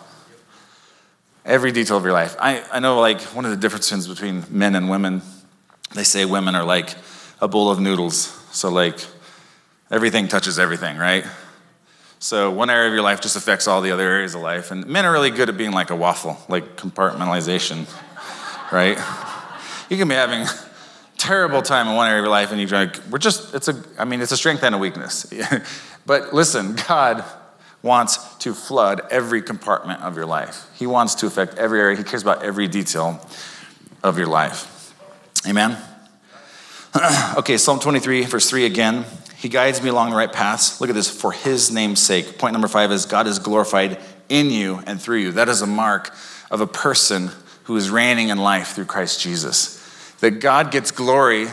Every 1.43 1.71
detail 1.71 1.97
of 1.97 2.03
your 2.03 2.13
life. 2.13 2.35
I, 2.39 2.63
I 2.71 2.79
know 2.79 2.99
like 2.99 3.19
one 3.33 3.45
of 3.45 3.49
the 3.49 3.57
differences 3.57 4.07
between 4.07 4.43
men 4.51 4.75
and 4.75 4.91
women, 4.91 5.23
they 5.95 6.03
say 6.03 6.23
women 6.23 6.53
are 6.53 6.63
like 6.63 6.93
a 7.41 7.47
bowl 7.47 7.71
of 7.71 7.79
noodles. 7.79 8.17
So 8.51 8.69
like 8.69 8.99
everything 9.89 10.27
touches 10.27 10.59
everything, 10.59 10.97
right? 10.97 11.25
So 12.19 12.51
one 12.51 12.69
area 12.69 12.89
of 12.89 12.93
your 12.93 13.01
life 13.01 13.21
just 13.21 13.35
affects 13.35 13.67
all 13.67 13.81
the 13.81 13.89
other 13.89 14.07
areas 14.07 14.35
of 14.35 14.41
life. 14.41 14.69
And 14.69 14.85
men 14.85 15.03
are 15.03 15.13
really 15.13 15.31
good 15.31 15.49
at 15.49 15.57
being 15.57 15.71
like 15.71 15.89
a 15.89 15.95
waffle, 15.95 16.37
like 16.47 16.75
compartmentalization, 16.75 17.87
right? 18.71 18.99
You 19.89 19.97
can 19.97 20.07
be 20.07 20.13
having 20.13 20.45
terrible 21.17 21.61
time 21.61 21.87
in 21.87 21.95
one 21.95 22.07
area 22.07 22.21
of 22.21 22.25
your 22.25 22.31
life 22.31 22.51
and 22.51 22.61
you're 22.61 22.69
like, 22.69 22.97
we're 23.09 23.17
just, 23.17 23.53
it's 23.53 23.67
a, 23.67 23.83
I 23.97 24.05
mean, 24.05 24.21
it's 24.21 24.31
a 24.31 24.37
strength 24.37 24.63
and 24.63 24.75
a 24.75 24.77
weakness. 24.77 25.31
but 26.05 26.33
listen, 26.33 26.77
God 26.87 27.23
wants 27.81 28.35
to 28.37 28.53
flood 28.53 29.01
every 29.11 29.41
compartment 29.41 30.01
of 30.01 30.15
your 30.15 30.25
life. 30.25 30.67
He 30.75 30.87
wants 30.87 31.15
to 31.15 31.27
affect 31.27 31.57
every 31.57 31.79
area. 31.79 31.97
He 31.97 32.03
cares 32.03 32.21
about 32.21 32.43
every 32.43 32.67
detail 32.67 33.25
of 34.03 34.17
your 34.17 34.27
life. 34.27 34.93
Amen? 35.47 35.77
okay, 37.37 37.57
Psalm 37.57 37.79
23, 37.79 38.23
verse 38.23 38.49
3 38.49 38.65
again. 38.65 39.05
He 39.37 39.49
guides 39.49 39.83
me 39.83 39.89
along 39.89 40.09
the 40.09 40.15
right 40.15 40.31
paths. 40.31 40.81
Look 40.81 40.89
at 40.89 40.95
this, 40.95 41.09
for 41.09 41.31
his 41.31 41.71
name's 41.71 42.01
sake. 42.01 42.39
Point 42.39 42.53
number 42.53 42.67
five 42.67 42.91
is 42.91 43.05
God 43.05 43.27
is 43.27 43.37
glorified 43.37 43.99
in 44.29 44.49
you 44.49 44.81
and 44.87 44.99
through 44.99 45.19
you. 45.19 45.31
That 45.33 45.47
is 45.47 45.61
a 45.61 45.67
mark 45.67 46.11
of 46.49 46.59
a 46.59 46.67
person 46.67 47.29
who 47.65 47.75
is 47.75 47.89
reigning 47.89 48.29
in 48.29 48.39
life 48.39 48.69
through 48.69 48.85
Christ 48.85 49.21
Jesus. 49.21 49.76
That 50.19 50.39
God 50.39 50.71
gets 50.71 50.91
glory 50.91 51.47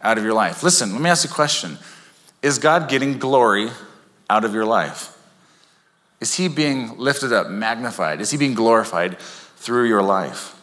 out 0.00 0.18
of 0.18 0.24
your 0.24 0.34
life. 0.34 0.62
Listen, 0.62 0.92
let 0.92 1.00
me 1.00 1.10
ask 1.10 1.24
you 1.24 1.30
a 1.30 1.34
question 1.34 1.78
Is 2.42 2.58
God 2.58 2.88
getting 2.88 3.18
glory 3.18 3.70
out 4.28 4.44
of 4.44 4.54
your 4.54 4.64
life? 4.64 5.16
Is 6.20 6.34
he 6.34 6.48
being 6.48 6.98
lifted 6.98 7.32
up, 7.32 7.48
magnified? 7.48 8.20
Is 8.20 8.30
he 8.30 8.36
being 8.36 8.54
glorified 8.54 9.18
through 9.18 9.88
your 9.88 10.02
life? 10.02 10.54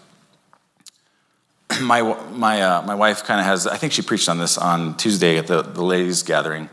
my, 1.82 2.02
my, 2.32 2.62
uh, 2.62 2.82
my 2.84 2.96
wife 2.96 3.24
kind 3.24 3.40
of 3.40 3.46
has, 3.46 3.68
I 3.68 3.78
think 3.78 3.92
she 3.92 4.02
preached 4.02 4.30
on 4.30 4.38
this 4.38 4.58
on 4.58 4.96
Tuesday 4.98 5.38
at 5.38 5.48
the, 5.48 5.64
the 5.64 5.84
ladies' 5.84 6.24
gathering. 6.24 6.70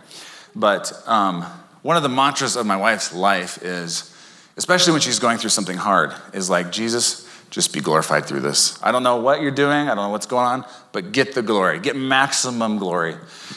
But 0.55 0.93
um, 1.07 1.43
one 1.83 1.97
of 1.97 2.03
the 2.03 2.09
mantras 2.09 2.57
of 2.57 2.67
my 2.67 2.77
wife's 2.77 3.13
life 3.13 3.63
is, 3.63 4.15
especially 4.57 4.93
when 4.93 5.01
she's 5.01 5.19
going 5.19 5.39
through 5.39 5.51
something 5.51 5.77
hard, 5.77 6.15
is 6.33 6.49
like, 6.49 6.71
Jesus, 6.71 7.24
just 7.55 7.73
be 7.73 7.81
glorified 7.81 8.27
through 8.27 8.41
this. 8.41 8.77
I 8.83 8.91
don't 8.91 9.05
know 9.05 9.19
what 9.19 9.41
you're 9.41 9.53
doing, 9.53 9.89
I 9.89 9.95
don't 9.95 10.05
know 10.05 10.09
what's 10.09 10.27
going 10.27 10.45
on, 10.45 10.65
but 10.91 11.13
get 11.13 11.37
the 11.37 11.43
glory, 11.43 11.79
get 11.79 11.95
maximum 11.95 12.79
glory. 12.79 13.15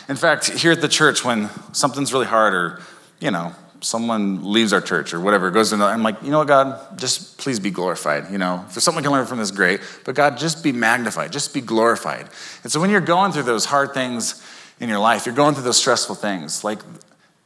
In 0.07 0.15
fact, 0.15 0.51
here 0.51 0.71
at 0.71 0.81
the 0.81 0.87
church, 0.87 1.25
when 1.25 1.49
something's 1.73 2.13
really 2.13 2.27
hard 2.27 2.53
or, 2.53 2.79
you 3.19 3.31
know, 3.31 3.55
someone 3.81 4.53
leaves 4.53 4.71
our 4.71 4.81
church 4.81 5.15
or 5.15 5.19
whatever, 5.19 5.49
goes 5.49 5.69
to 5.69 5.75
another, 5.75 5.91
I'm 5.91 6.03
like, 6.03 6.21
you 6.21 6.29
know 6.29 6.37
what, 6.37 6.47
God, 6.47 6.99
just 6.99 7.39
please 7.39 7.59
be 7.59 7.71
glorified. 7.71 8.31
You 8.31 8.37
know, 8.37 8.63
if 8.67 8.75
there's 8.75 8.83
something 8.83 9.03
I 9.03 9.07
can 9.07 9.11
learn 9.11 9.25
from 9.25 9.39
this, 9.39 9.49
great. 9.49 9.81
But 10.05 10.13
God, 10.13 10.37
just 10.37 10.63
be 10.63 10.71
magnified, 10.71 11.31
just 11.31 11.51
be 11.51 11.61
glorified. 11.61 12.27
And 12.61 12.71
so 12.71 12.79
when 12.79 12.91
you're 12.91 13.01
going 13.01 13.31
through 13.31 13.43
those 13.43 13.65
hard 13.65 13.95
things 13.95 14.45
in 14.79 14.89
your 14.89 14.99
life, 14.99 15.25
you're 15.25 15.33
going 15.33 15.55
through 15.55 15.63
those 15.63 15.77
stressful 15.77 16.13
things, 16.13 16.63
like, 16.63 16.79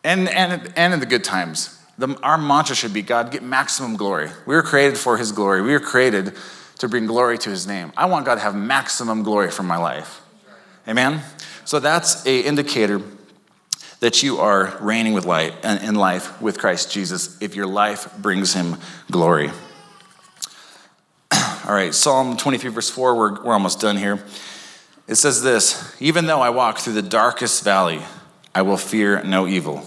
and 0.03 0.27
and 0.27 0.73
and 0.75 0.93
in 0.93 0.99
the 0.99 1.05
good 1.05 1.23
times, 1.23 1.80
the, 1.97 2.17
our 2.23 2.37
mantra 2.37 2.75
should 2.75 2.93
be, 2.93 3.01
God, 3.01 3.31
get 3.31 3.43
maximum 3.43 3.95
glory. 3.95 4.29
We 4.45 4.55
were 4.55 4.63
created 4.63 4.97
for 4.97 5.17
His 5.17 5.31
glory. 5.31 5.61
We 5.61 5.71
were 5.71 5.79
created 5.79 6.33
to 6.79 6.87
bring 6.87 7.05
glory 7.05 7.37
to 7.39 7.49
His 7.49 7.67
name. 7.67 7.91
I 7.95 8.05
want 8.05 8.25
God 8.25 8.35
to 8.35 8.41
have 8.41 8.55
maximum 8.55 9.23
glory 9.23 9.51
from 9.51 9.67
my 9.67 9.77
life. 9.77 10.21
Amen. 10.87 11.21
So 11.65 11.79
that's 11.79 12.25
a 12.25 12.41
indicator 12.41 13.01
that 14.01 14.23
you 14.23 14.39
are 14.39 14.75
reigning 14.81 15.13
with 15.13 15.25
light 15.25 15.53
and 15.63 15.81
in 15.83 15.95
life 15.95 16.41
with 16.41 16.57
Christ 16.57 16.91
Jesus 16.91 17.39
if 17.39 17.55
your 17.55 17.67
life 17.67 18.11
brings 18.17 18.53
him 18.53 18.77
glory. 19.11 19.51
All 21.31 21.73
right, 21.73 21.93
Psalm 21.93 22.35
23, 22.35 22.71
verse 22.71 22.89
4, 22.89 23.15
we're, 23.15 23.43
we're 23.43 23.53
almost 23.53 23.79
done 23.79 23.97
here. 23.97 24.23
It 25.07 25.15
says 25.15 25.43
this 25.43 25.95
Even 25.99 26.25
though 26.25 26.41
I 26.41 26.49
walk 26.49 26.79
through 26.79 26.93
the 26.93 27.03
darkest 27.03 27.63
valley, 27.63 28.01
I 28.55 28.63
will 28.63 28.77
fear 28.77 29.21
no 29.23 29.47
evil. 29.47 29.85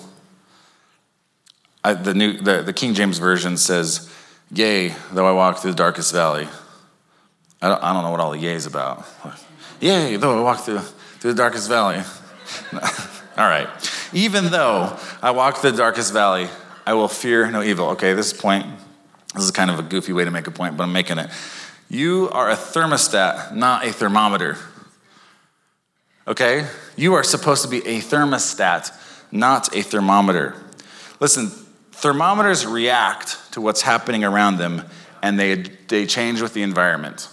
I, 1.85 1.93
the, 1.93 2.15
new, 2.15 2.39
the, 2.39 2.63
the 2.63 2.73
King 2.73 2.95
James 2.95 3.19
Version 3.19 3.59
says, 3.59 4.11
Yea, 4.51 4.95
though 5.13 5.27
I 5.27 5.33
walk 5.33 5.59
through 5.59 5.73
the 5.73 5.77
darkest 5.77 6.13
valley. 6.13 6.49
I 7.61 7.69
don't, 7.69 7.83
I 7.83 7.93
don't 7.93 8.03
know 8.03 8.11
what 8.11 8.21
all 8.21 8.33
the 8.33 8.39
yea 8.39 8.55
is 8.55 8.67
about. 8.67 9.07
Yea, 9.81 10.17
though 10.17 10.39
I 10.39 10.43
walk 10.43 10.61
through, 10.61 10.81
through 10.81 11.33
the 11.33 11.37
darkest 11.37 11.69
valley. 11.69 12.03
all 12.73 13.49
right. 13.49 13.69
Even 14.13 14.51
though 14.51 14.97
I 15.23 15.31
walk 15.33 15.57
through 15.57 15.73
the 15.73 15.79
darkest 15.79 16.13
valley, 16.13 16.49
I 16.87 16.95
will 16.95 17.09
fear 17.09 17.51
no 17.51 17.63
evil. 17.63 17.89
Okay, 17.91 18.13
this 18.13 18.33
point, 18.33 18.67
this 19.35 19.45
is 19.45 19.51
kind 19.51 19.71
of 19.71 19.79
a 19.79 19.83
goofy 19.83 20.13
way 20.13 20.25
to 20.25 20.31
make 20.31 20.47
a 20.47 20.51
point, 20.51 20.77
but 20.77 20.85
I'm 20.85 20.93
making 20.93 21.19
it. 21.19 21.31
You 21.89 22.29
are 22.33 22.51
a 22.51 22.55
thermostat, 22.55 23.55
not 23.55 23.87
a 23.87 23.93
thermometer. 23.93 24.57
Okay? 26.27 26.67
You 26.97 27.15
are 27.15 27.25
supposed 27.25 27.63
to 27.63 27.69
be 27.69 27.79
a 27.87 28.01
thermostat, 28.01 28.93
not 29.33 29.75
a 29.75 29.83
thermometer. 29.83 30.55
Listen, 31.21 31.51
thermometers 32.05 32.67
react 32.67 33.51
to 33.51 33.63
what's 33.63 33.81
happening 33.81 34.25
around 34.25 34.59
them 34.59 34.83
and 35.23 35.41
they, 35.41 35.55
they 35.89 36.05
change 36.05 36.43
with 36.43 36.53
the 36.53 36.61
environment. 36.61 37.31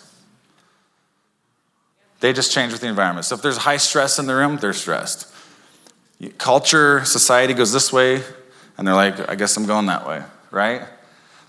They 2.21 2.31
just 2.31 2.53
change 2.53 2.71
with 2.71 2.79
the 2.79 2.87
environment. 2.87 3.25
So 3.25 3.35
if 3.35 3.41
there's 3.41 3.57
high 3.57 3.75
stress 3.75 4.17
in 4.17 4.27
the 4.27 4.33
room, 4.33 4.55
they're 4.61 4.71
stressed 4.71 5.27
culture, 6.37 7.03
society 7.03 7.53
goes 7.53 7.73
this 7.73 7.91
way, 7.91 8.23
and 8.77 8.87
they're 8.87 8.95
like, 8.95 9.29
I 9.29 9.35
guess 9.35 9.57
I'm 9.57 9.65
going 9.65 9.87
that 9.87 10.07
way, 10.07 10.23
right? 10.51 10.83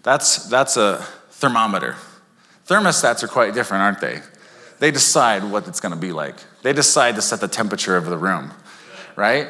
That's, 0.02 0.48
that's 0.48 0.76
a 0.76 0.96
thermometer. 1.30 1.94
Thermostats 2.66 3.22
are 3.22 3.28
quite 3.28 3.54
different, 3.54 3.82
aren't 3.82 4.00
they? 4.00 4.20
They 4.80 4.90
decide 4.90 5.44
what 5.44 5.68
it's 5.68 5.78
going 5.78 5.94
to 5.94 6.00
be 6.00 6.10
like. 6.10 6.34
They 6.62 6.72
decide 6.72 7.14
to 7.14 7.22
set 7.22 7.40
the 7.40 7.46
temperature 7.46 7.96
of 7.96 8.06
the 8.06 8.18
room, 8.18 8.50
right? 9.14 9.46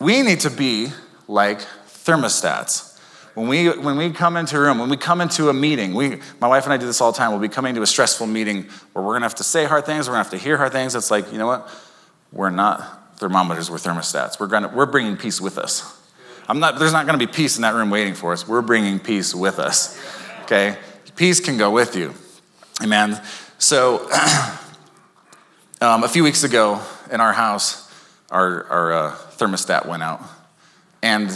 We 0.00 0.22
need 0.22 0.40
to 0.40 0.50
be 0.50 0.88
like 1.28 1.60
thermostats. 1.86 2.91
When 3.34 3.48
we, 3.48 3.70
when 3.70 3.96
we 3.96 4.10
come 4.10 4.36
into 4.36 4.56
a 4.56 4.60
room, 4.60 4.78
when 4.78 4.90
we 4.90 4.98
come 4.98 5.22
into 5.22 5.48
a 5.48 5.54
meeting, 5.54 5.94
we, 5.94 6.20
my 6.38 6.48
wife 6.48 6.64
and 6.64 6.72
I 6.72 6.76
do 6.76 6.84
this 6.84 7.00
all 7.00 7.12
the 7.12 7.18
time. 7.18 7.30
We'll 7.30 7.40
be 7.40 7.48
coming 7.48 7.74
to 7.76 7.82
a 7.82 7.86
stressful 7.86 8.26
meeting 8.26 8.64
where 8.92 9.02
we're 9.02 9.12
going 9.12 9.22
to 9.22 9.26
have 9.26 9.36
to 9.36 9.44
say 9.44 9.64
hard 9.64 9.86
things, 9.86 10.06
we're 10.06 10.14
going 10.14 10.24
to 10.24 10.30
have 10.30 10.38
to 10.38 10.44
hear 10.44 10.58
hard 10.58 10.72
things. 10.72 10.94
It's 10.94 11.10
like, 11.10 11.32
you 11.32 11.38
know 11.38 11.46
what? 11.46 11.68
We're 12.30 12.50
not 12.50 13.18
thermometers, 13.18 13.70
we're 13.70 13.78
thermostats. 13.78 14.38
We're, 14.38 14.48
gonna, 14.48 14.68
we're 14.68 14.86
bringing 14.86 15.16
peace 15.16 15.40
with 15.40 15.56
us. 15.56 15.98
I'm 16.48 16.60
not, 16.60 16.78
there's 16.78 16.92
not 16.92 17.06
going 17.06 17.18
to 17.18 17.26
be 17.26 17.32
peace 17.32 17.56
in 17.56 17.62
that 17.62 17.74
room 17.74 17.88
waiting 17.88 18.14
for 18.14 18.32
us. 18.32 18.46
We're 18.46 18.62
bringing 18.62 18.98
peace 18.98 19.34
with 19.34 19.58
us. 19.58 19.98
Okay? 20.42 20.76
Peace 21.16 21.40
can 21.40 21.56
go 21.56 21.70
with 21.70 21.96
you. 21.96 22.14
Amen. 22.82 23.20
So, 23.58 24.10
um, 25.80 26.04
a 26.04 26.08
few 26.08 26.24
weeks 26.24 26.42
ago 26.42 26.82
in 27.10 27.20
our 27.20 27.32
house, 27.32 27.90
our, 28.30 28.66
our 28.66 28.92
uh, 28.92 29.12
thermostat 29.38 29.86
went 29.86 30.02
out. 30.02 30.20
And 31.02 31.30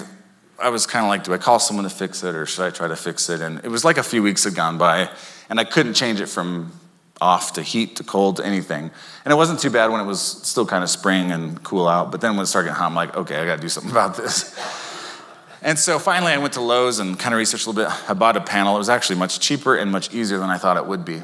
I 0.59 0.71
was 0.71 0.87
kind 0.87 1.05
of 1.05 1.09
like, 1.09 1.25
do 1.25 1.35
I 1.35 1.39
call 1.39 1.59
someone 1.59 1.85
to 1.85 1.91
fix 1.91 2.23
it 2.23 2.35
or 2.35 2.47
should 2.47 2.65
I 2.65 2.71
try 2.71 2.89
to 2.89 2.97
fix 2.97 3.29
it? 3.29 3.41
And 3.41 3.65
it 3.65 3.69
was 3.69 3.85
like 3.85 3.99
a 3.99 4.03
few 4.03 4.23
weeks 4.23 4.45
had 4.45 4.55
gone 4.55 4.79
by, 4.79 5.11
and 5.51 5.61
I 5.61 5.65
couldn't 5.65 5.95
change 5.95 6.21
it 6.21 6.27
from 6.27 6.73
off 7.21 7.55
to 7.55 7.63
heat 7.63 7.97
to 7.97 8.05
cold 8.05 8.37
to 8.37 8.47
anything. 8.47 8.91
And 9.25 9.33
it 9.33 9.37
wasn't 9.37 9.61
too 9.61 9.71
bad 9.71 9.91
when 9.91 10.01
it 10.01 10.05
was 10.05 10.21
still 10.21 10.67
kind 10.67 10.85
of 10.85 10.91
spring 10.91 11.33
and 11.33 11.63
cool 11.63 11.89
out, 11.89 12.11
but 12.11 12.21
then 12.21 12.37
when 12.37 12.45
it 12.45 12.47
started 12.47 12.69
getting 12.69 12.79
hot, 12.79 12.87
I'm 12.87 12.95
like, 12.95 13.17
okay, 13.17 13.37
I 13.37 13.47
gotta 13.47 13.61
do 13.61 13.69
something 13.69 13.91
about 13.99 14.17
this. 14.17 14.55
And 15.63 15.79
so 15.79 15.99
finally, 15.99 16.33
I 16.33 16.39
went 16.39 16.53
to 16.55 16.61
Lowe's 16.61 16.99
and 16.99 17.19
kind 17.19 17.35
of 17.35 17.39
researched 17.39 17.67
a 17.67 17.71
little 17.71 17.85
bit. 17.85 18.11
I 18.11 18.15
bought 18.15 18.37
a 18.37 18.41
panel. 18.41 18.77
It 18.77 18.79
was 18.79 18.89
actually 18.89 19.17
much 19.17 19.41
cheaper 19.41 19.75
and 19.75 19.91
much 19.91 20.15
easier 20.15 20.39
than 20.39 20.51
I 20.51 20.59
thought 20.59 20.77
it 20.77 20.87
would 20.87 21.05
be. 21.05 21.23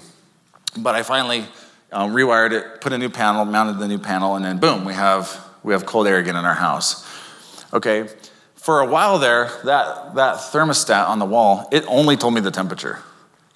But 0.77 0.95
I 0.95 1.03
finally 1.03 1.45
um, 1.92 2.12
rewired 2.12 2.53
it, 2.53 2.81
put 2.81 2.92
a 2.92 2.99
new 2.99 3.11
panel, 3.11 3.45
mounted 3.45 3.79
the 3.79 3.87
new 3.87 3.99
panel, 3.99 4.35
and 4.37 4.45
then 4.45 4.59
boom, 4.59 4.85
we 4.85 4.95
have 4.95 5.38
we 5.62 5.75
have 5.75 5.87
cold 5.87 6.07
air 6.09 6.18
again 6.18 6.35
in 6.35 6.45
our 6.45 6.55
house. 6.55 7.07
Okay, 7.73 8.09
for 8.62 8.79
a 8.79 8.87
while 8.87 9.18
there, 9.18 9.51
that 9.64 10.14
that 10.14 10.37
thermostat 10.37 11.09
on 11.09 11.18
the 11.18 11.25
wall, 11.25 11.68
it 11.72 11.85
only 11.88 12.16
told 12.16 12.33
me 12.33 12.40
the 12.40 12.53
temperature. 12.53 13.01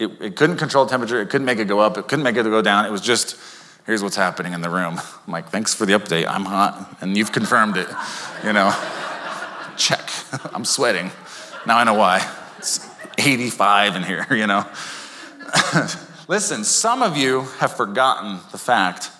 It, 0.00 0.10
it 0.20 0.36
couldn't 0.36 0.56
control 0.56 0.84
temperature, 0.84 1.20
it 1.22 1.30
couldn't 1.30 1.46
make 1.46 1.58
it 1.58 1.66
go 1.66 1.78
up, 1.78 1.96
it 1.96 2.08
couldn't 2.08 2.24
make 2.24 2.36
it 2.36 2.42
go 2.42 2.60
down. 2.60 2.84
It 2.86 2.90
was 2.90 3.00
just, 3.00 3.36
here's 3.86 4.02
what's 4.02 4.16
happening 4.16 4.52
in 4.52 4.60
the 4.60 4.68
room. 4.68 5.00
I'm 5.26 5.32
like, 5.32 5.48
thanks 5.48 5.72
for 5.74 5.86
the 5.86 5.92
update. 5.92 6.26
I'm 6.26 6.44
hot, 6.44 6.98
and 7.00 7.16
you've 7.16 7.30
confirmed 7.30 7.76
it. 7.76 7.88
You 8.44 8.52
know, 8.52 8.74
check. 9.76 10.10
I'm 10.52 10.64
sweating. 10.64 11.12
Now 11.66 11.78
I 11.78 11.84
know 11.84 11.94
why. 11.94 12.28
It's 12.58 12.84
85 13.16 13.96
in 13.96 14.02
here, 14.02 14.26
you 14.32 14.48
know. 14.48 14.66
Listen, 16.26 16.64
some 16.64 17.02
of 17.04 17.16
you 17.16 17.42
have 17.58 17.76
forgotten 17.76 18.40
the 18.50 18.58
fact 18.58 19.10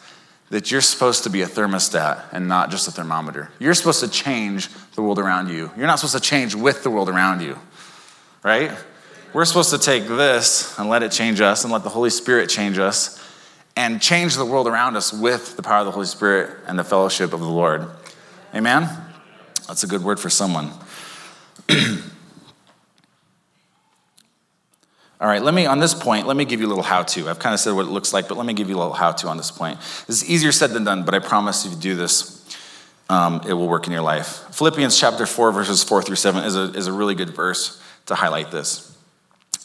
that 0.51 0.71
you're 0.71 0.81
supposed 0.81 1.25
to 1.25 1.31
be 1.31 1.43
a 1.43 1.47
thermostat 1.47 2.23
and 2.33 2.49
not 2.49 2.71
just 2.71 2.87
a 2.87 2.91
thermometer. 2.91 3.51
You're 3.59 3.75
supposed 3.75 4.01
to 4.01 4.09
change 4.09 4.69
the 4.95 5.03
world 5.03 5.19
around 5.19 5.51
you. 5.51 5.71
You're 5.77 5.87
not 5.87 5.99
supposed 5.99 6.15
to 6.15 6.21
change 6.21 6.55
with 6.55 6.83
the 6.83 6.91
world 6.91 7.09
around 7.09 7.43
you, 7.43 7.59
right? 8.43 8.73
We're 9.33 9.45
supposed 9.45 9.71
to 9.71 9.79
take 9.79 10.07
this 10.07 10.79
and 10.79 10.89
let 10.89 11.03
it 11.03 11.11
change 11.13 11.41
us 11.41 11.65
and 11.65 11.73
let 11.73 11.83
the 11.83 11.89
Holy 11.89 12.11
Spirit 12.11 12.49
change 12.49 12.79
us 12.79 13.23
and 13.77 14.01
change 14.01 14.37
the 14.37 14.45
world 14.45 14.67
around 14.67 14.97
us 14.97 15.13
with 15.13 15.57
the 15.57 15.63
power 15.63 15.81
of 15.81 15.87
the 15.87 15.93
Holy 15.93 16.07
Spirit 16.07 16.59
and 16.67 16.79
the 16.79 16.85
fellowship 16.85 17.33
of 17.33 17.41
the 17.41 17.47
Lord. 17.47 17.87
Amen? 18.55 18.89
That's 19.67 19.83
a 19.83 19.87
good 19.87 20.03
word 20.03 20.19
for 20.21 20.31
someone. 20.31 20.73
All 25.19 25.27
right, 25.27 25.43
let 25.43 25.55
me, 25.55 25.65
on 25.65 25.81
this 25.81 25.95
point, 25.95 26.27
let 26.27 26.37
me 26.37 26.45
give 26.45 26.61
you 26.61 26.67
a 26.67 26.69
little 26.69 26.83
how 26.83 27.03
to. 27.03 27.31
I've 27.31 27.39
kind 27.39 27.55
of 27.55 27.61
said 27.61 27.73
what 27.73 27.87
it 27.87 27.91
looks 27.91 28.13
like, 28.13 28.29
but 28.29 28.37
let 28.37 28.45
me 28.45 28.53
give 28.53 28.69
you 28.69 28.77
a 28.77 28.79
little 28.79 28.93
how 28.93 29.13
to 29.13 29.29
on 29.29 29.39
this 29.39 29.51
point. 29.51 29.79
This 30.07 30.23
is 30.23 30.29
easier 30.29 30.53
said 30.53 30.71
than 30.71 30.85
done, 30.85 31.05
but 31.05 31.15
I 31.15 31.21
promise 31.21 31.65
if 31.65 31.73
you 31.73 31.79
do 31.79 31.97
this, 31.97 32.45
um, 33.09 33.41
it 33.49 33.55
will 33.55 33.69
work 33.69 33.87
in 33.87 33.93
your 33.93 34.03
life. 34.03 34.45
Philippians 34.53 34.99
chapter 34.99 35.25
4, 35.25 35.53
verses 35.53 35.83
4 35.83 36.03
through 36.03 36.17
7 36.17 36.45
is 36.45 36.55
a, 36.55 36.65
is 36.75 36.87
a 36.87 36.93
really 36.93 37.15
good 37.15 37.31
verse 37.31 37.83
to 38.07 38.15
highlight 38.15 38.51
this. 38.51 38.95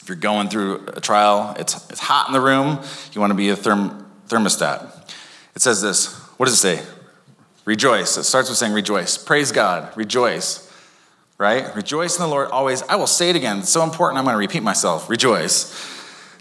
If 0.01 0.07
you're 0.07 0.15
going 0.15 0.47
through 0.47 0.85
a 0.95 1.01
trial, 1.01 1.53
it's, 1.59 1.89
it's 1.89 1.99
hot 1.99 2.27
in 2.27 2.33
the 2.33 2.41
room, 2.41 2.79
you 3.11 3.19
want 3.19 3.31
to 3.31 3.35
be 3.37 3.49
a 3.49 3.55
therm, 3.57 4.05
thermostat. 4.29 5.13
It 5.53 5.61
says 5.61 5.81
this 5.81 6.15
What 6.37 6.45
does 6.45 6.53
it 6.53 6.57
say? 6.57 6.83
Rejoice. 7.65 8.17
It 8.17 8.23
starts 8.23 8.49
with 8.49 8.57
saying 8.57 8.73
rejoice. 8.73 9.17
Praise 9.17 9.51
God. 9.51 9.95
Rejoice. 9.95 10.70
Right? 11.41 11.75
Rejoice 11.75 12.17
in 12.17 12.21
the 12.21 12.27
Lord 12.27 12.49
always. 12.51 12.83
I 12.83 12.97
will 12.97 13.07
say 13.07 13.31
it 13.31 13.35
again. 13.35 13.59
It's 13.59 13.69
so 13.69 13.83
important. 13.83 14.19
I'm 14.19 14.25
going 14.25 14.35
to 14.35 14.37
repeat 14.37 14.61
myself. 14.61 15.09
Rejoice. 15.09 15.73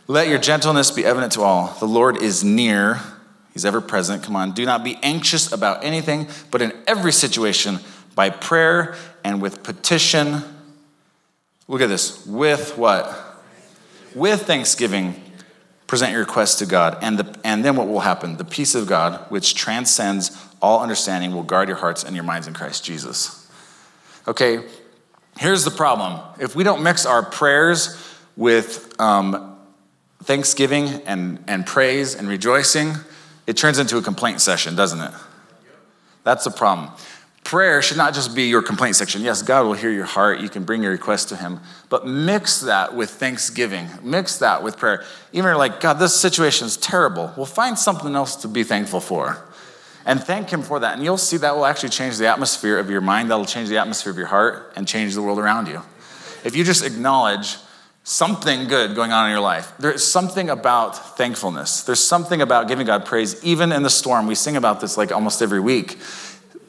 Let 0.07 0.29
your 0.29 0.39
gentleness 0.39 0.91
be 0.91 1.07
evident 1.07 1.33
to 1.33 1.41
all. 1.41 1.75
The 1.81 1.87
Lord 1.87 2.21
is 2.21 2.45
near. 2.45 3.01
He's 3.55 3.65
ever 3.65 3.81
present. 3.81 4.23
Come 4.23 4.37
on. 4.37 4.53
Do 4.53 4.67
not 4.67 4.85
be 4.85 4.99
anxious 5.03 5.53
about 5.53 5.85
anything, 5.85 6.29
but 6.51 6.61
in 6.61 6.75
every 6.87 7.13
situation, 7.13 7.79
by 8.15 8.29
prayer 8.29 8.95
and 9.25 9.41
with 9.41 9.63
petition. 9.63 10.43
Look 11.67 11.81
at 11.81 11.89
this. 11.89 12.27
With 12.27 12.77
what? 12.77 13.41
With 14.15 14.43
thanksgiving, 14.43 15.15
present 15.87 16.13
your 16.13 16.21
request 16.21 16.59
to 16.59 16.67
God. 16.67 16.99
And, 17.01 17.19
the, 17.19 17.41
and 17.43 17.65
then 17.65 17.75
what 17.75 17.89
will 17.89 18.01
happen? 18.01 18.37
The 18.37 18.45
peace 18.45 18.75
of 18.75 18.87
God, 18.87 19.15
which 19.31 19.55
transcends 19.55 20.37
all 20.61 20.83
understanding, 20.83 21.33
will 21.33 21.43
guard 21.43 21.69
your 21.69 21.79
hearts 21.79 22.05
and 22.05 22.15
your 22.15 22.25
minds 22.25 22.47
in 22.47 22.53
Christ 22.53 22.85
Jesus. 22.85 23.51
Okay, 24.29 24.63
here's 25.39 25.65
the 25.65 25.71
problem. 25.71 26.21
If 26.39 26.55
we 26.55 26.65
don't 26.65 26.83
mix 26.83 27.07
our 27.07 27.23
prayers 27.23 27.97
with 28.37 28.95
um, 29.01 29.59
thanksgiving 30.23 30.89
and, 31.07 31.43
and 31.47 31.67
praise 31.67 32.15
and 32.15 32.29
rejoicing, 32.29 32.95
it 33.47 33.57
turns 33.57 33.79
into 33.79 33.97
a 33.97 34.03
complaint 34.03 34.41
session, 34.41 34.77
doesn't 34.77 35.01
it? 35.01 35.13
That's 36.25 36.45
the 36.45 36.51
problem. 36.51 36.91
Prayer 37.43 37.83
should 37.83 37.97
not 37.97 38.15
just 38.15 38.35
be 38.35 38.45
your 38.45 38.63
complaint 38.63 38.97
section. 38.97 39.23
Yes, 39.23 39.43
God 39.43 39.65
will 39.65 39.73
hear 39.73 39.91
your 39.91 40.05
heart. 40.05 40.41
You 40.41 40.49
can 40.49 40.65
bring 40.65 40.83
your 40.83 40.93
request 40.93 41.31
to 41.31 41.37
Him, 41.37 41.59
but 41.89 42.07
mix 42.07 42.61
that 42.61 42.95
with 42.95 43.11
thanksgiving. 43.11 43.89
Mix 44.03 44.39
that 44.39 44.63
with 44.63 44.77
prayer. 44.77 45.05
Even 45.33 45.57
like, 45.57 45.81
God, 45.81 45.95
this 45.95 46.15
situation 46.15 46.67
is 46.67 46.77
terrible. 46.77 47.33
Well, 47.37 47.47
find 47.47 47.79
something 47.79 48.15
else 48.15 48.37
to 48.37 48.49
be 48.49 48.63
thankful 48.63 49.01
for 49.01 49.43
and 50.11 50.21
thank 50.21 50.51
Him 50.51 50.63
for 50.63 50.81
that. 50.81 50.95
And 50.95 51.05
you'll 51.05 51.17
see 51.17 51.37
that 51.37 51.55
will 51.55 51.65
actually 51.65 51.91
change 51.91 52.19
the 52.19 52.27
atmosphere 52.27 52.79
of 52.79 52.91
your 52.91 53.01
mind, 53.01 53.31
that'll 53.31 53.45
change 53.45 53.69
the 53.69 53.79
atmosphere 53.79 54.11
of 54.11 54.19
your 54.19 54.27
heart, 54.27 54.73
and 54.75 54.87
change 54.87 55.15
the 55.15 55.23
world 55.23 55.39
around 55.39 55.69
you. 55.69 55.81
If 56.43 56.57
you 56.57 56.65
just 56.65 56.85
acknowledge 56.85 57.59
something 58.03 58.67
good 58.67 58.97
going 58.97 59.13
on 59.13 59.27
in 59.27 59.31
your 59.31 59.41
life, 59.41 59.73
there's 59.79 60.03
something 60.03 60.51
about 60.51 61.17
thankfulness. 61.17 61.85
There's 61.85 62.03
something 62.03 62.43
about 62.43 62.67
giving 62.67 62.87
God 62.87 63.07
praise, 63.07 63.43
even 63.45 63.71
in 63.71 63.85
the 63.85 63.91
storm. 63.91 64.27
We 64.27 64.35
sing 64.35 64.57
about 64.57 64.81
this 64.81 64.97
like 64.97 65.13
almost 65.13 65.43
every 65.43 65.61
week. 65.61 65.99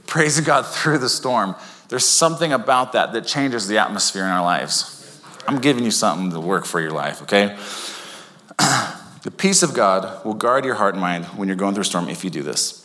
Praising 0.05 0.43
God 0.43 0.67
through 0.67 0.99
the 0.99 1.09
storm. 1.09 1.55
There's 1.89 2.05
something 2.05 2.53
about 2.53 2.91
that 2.93 3.11
that 3.13 3.25
changes 3.25 3.67
the 3.67 3.79
atmosphere 3.79 4.23
in 4.23 4.29
our 4.29 4.43
lives. 4.43 5.19
I'm 5.47 5.59
giving 5.59 5.83
you 5.83 5.89
something 5.89 6.29
to 6.29 6.39
work 6.39 6.65
for 6.65 6.79
your 6.79 6.91
life, 6.91 7.23
okay? 7.23 7.57
the 9.23 9.33
peace 9.35 9.63
of 9.63 9.73
God 9.73 10.23
will 10.23 10.35
guard 10.35 10.63
your 10.63 10.75
heart 10.75 10.93
and 10.93 11.01
mind 11.01 11.25
when 11.25 11.47
you're 11.47 11.57
going 11.57 11.73
through 11.73 11.81
a 11.81 11.85
storm 11.85 12.07
if 12.07 12.23
you 12.23 12.29
do 12.29 12.43
this. 12.43 12.80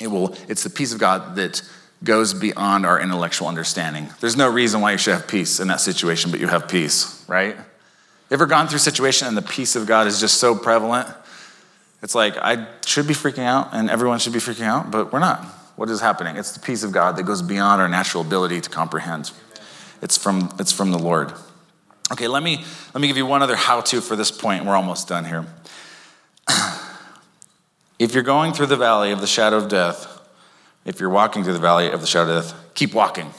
It 0.00 0.08
will, 0.08 0.34
it's 0.48 0.62
the 0.64 0.70
peace 0.70 0.92
of 0.92 0.98
God 0.98 1.36
that 1.36 1.62
goes 2.04 2.32
beyond 2.32 2.86
our 2.86 3.00
intellectual 3.00 3.48
understanding. 3.48 4.08
There's 4.20 4.36
no 4.36 4.48
reason 4.48 4.80
why 4.80 4.92
you 4.92 4.98
should 4.98 5.14
have 5.14 5.26
peace 5.26 5.58
in 5.58 5.68
that 5.68 5.80
situation, 5.80 6.30
but 6.30 6.40
you 6.40 6.46
have 6.46 6.68
peace, 6.68 7.24
right? 7.28 7.56
Ever 8.30 8.46
gone 8.46 8.68
through 8.68 8.76
a 8.76 8.80
situation 8.80 9.26
and 9.26 9.36
the 9.36 9.42
peace 9.42 9.74
of 9.74 9.86
God 9.86 10.06
is 10.06 10.20
just 10.20 10.38
so 10.38 10.54
prevalent? 10.54 11.08
It's 12.02 12.14
like, 12.14 12.36
I 12.36 12.68
should 12.86 13.08
be 13.08 13.14
freaking 13.14 13.44
out 13.44 13.70
and 13.72 13.90
everyone 13.90 14.20
should 14.20 14.32
be 14.32 14.38
freaking 14.38 14.64
out, 14.64 14.90
but 14.90 15.12
we're 15.12 15.18
not. 15.18 15.44
What 15.74 15.88
is 15.90 16.00
happening? 16.00 16.36
It's 16.36 16.52
the 16.52 16.60
peace 16.60 16.82
of 16.82 16.92
God 16.92 17.16
that 17.16 17.24
goes 17.24 17.42
beyond 17.42 17.80
our 17.80 17.88
natural 17.88 18.22
ability 18.22 18.60
to 18.60 18.70
comprehend. 18.70 19.32
It's 20.02 20.16
from, 20.16 20.54
it's 20.60 20.72
from 20.72 20.92
the 20.92 20.98
Lord. 20.98 21.32
Okay, 22.12 22.28
let 22.28 22.42
me, 22.42 22.64
let 22.94 23.00
me 23.00 23.08
give 23.08 23.16
you 23.16 23.26
one 23.26 23.42
other 23.42 23.56
how 23.56 23.80
to 23.80 24.00
for 24.00 24.14
this 24.14 24.30
point. 24.30 24.64
We're 24.64 24.76
almost 24.76 25.08
done 25.08 25.24
here. 25.24 25.46
If 27.98 28.14
you're 28.14 28.22
going 28.22 28.52
through 28.52 28.66
the 28.66 28.76
valley 28.76 29.10
of 29.10 29.20
the 29.20 29.26
shadow 29.26 29.56
of 29.56 29.68
death, 29.68 30.06
if 30.84 31.00
you're 31.00 31.10
walking 31.10 31.42
through 31.44 31.54
the 31.54 31.58
valley 31.58 31.90
of 31.90 32.00
the 32.00 32.06
shadow 32.06 32.36
of 32.36 32.44
death, 32.44 32.54
keep 32.74 32.94
walking. 32.94 33.30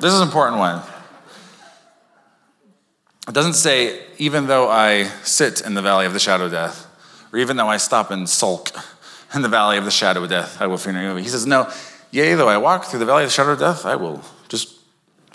This 0.00 0.12
is 0.12 0.20
an 0.20 0.26
important 0.26 0.58
one. 0.58 0.82
It 3.28 3.34
doesn't 3.34 3.54
say, 3.54 4.04
even 4.18 4.46
though 4.46 4.68
I 4.68 5.04
sit 5.22 5.60
in 5.60 5.74
the 5.74 5.82
valley 5.82 6.06
of 6.06 6.12
the 6.12 6.18
shadow 6.18 6.46
of 6.46 6.52
death, 6.52 6.86
or 7.32 7.38
even 7.38 7.56
though 7.56 7.68
I 7.68 7.76
stop 7.76 8.10
and 8.10 8.28
sulk 8.28 8.70
in 9.34 9.42
the 9.42 9.48
valley 9.48 9.78
of 9.78 9.84
the 9.84 9.90
shadow 9.90 10.22
of 10.22 10.30
death, 10.30 10.60
I 10.60 10.66
will 10.66 10.76
fear 10.76 10.92
no 10.92 11.02
evil. 11.02 11.16
He 11.16 11.28
says, 11.28 11.46
no, 11.46 11.70
yea, 12.10 12.34
though 12.34 12.48
I 12.48 12.58
walk 12.58 12.84
through 12.84 12.98
the 12.98 13.06
valley 13.06 13.24
of 13.24 13.30
the 13.30 13.34
shadow 13.34 13.52
of 13.52 13.58
death, 13.58 13.86
I 13.86 13.96
will 13.96 14.22
just, 14.48 14.74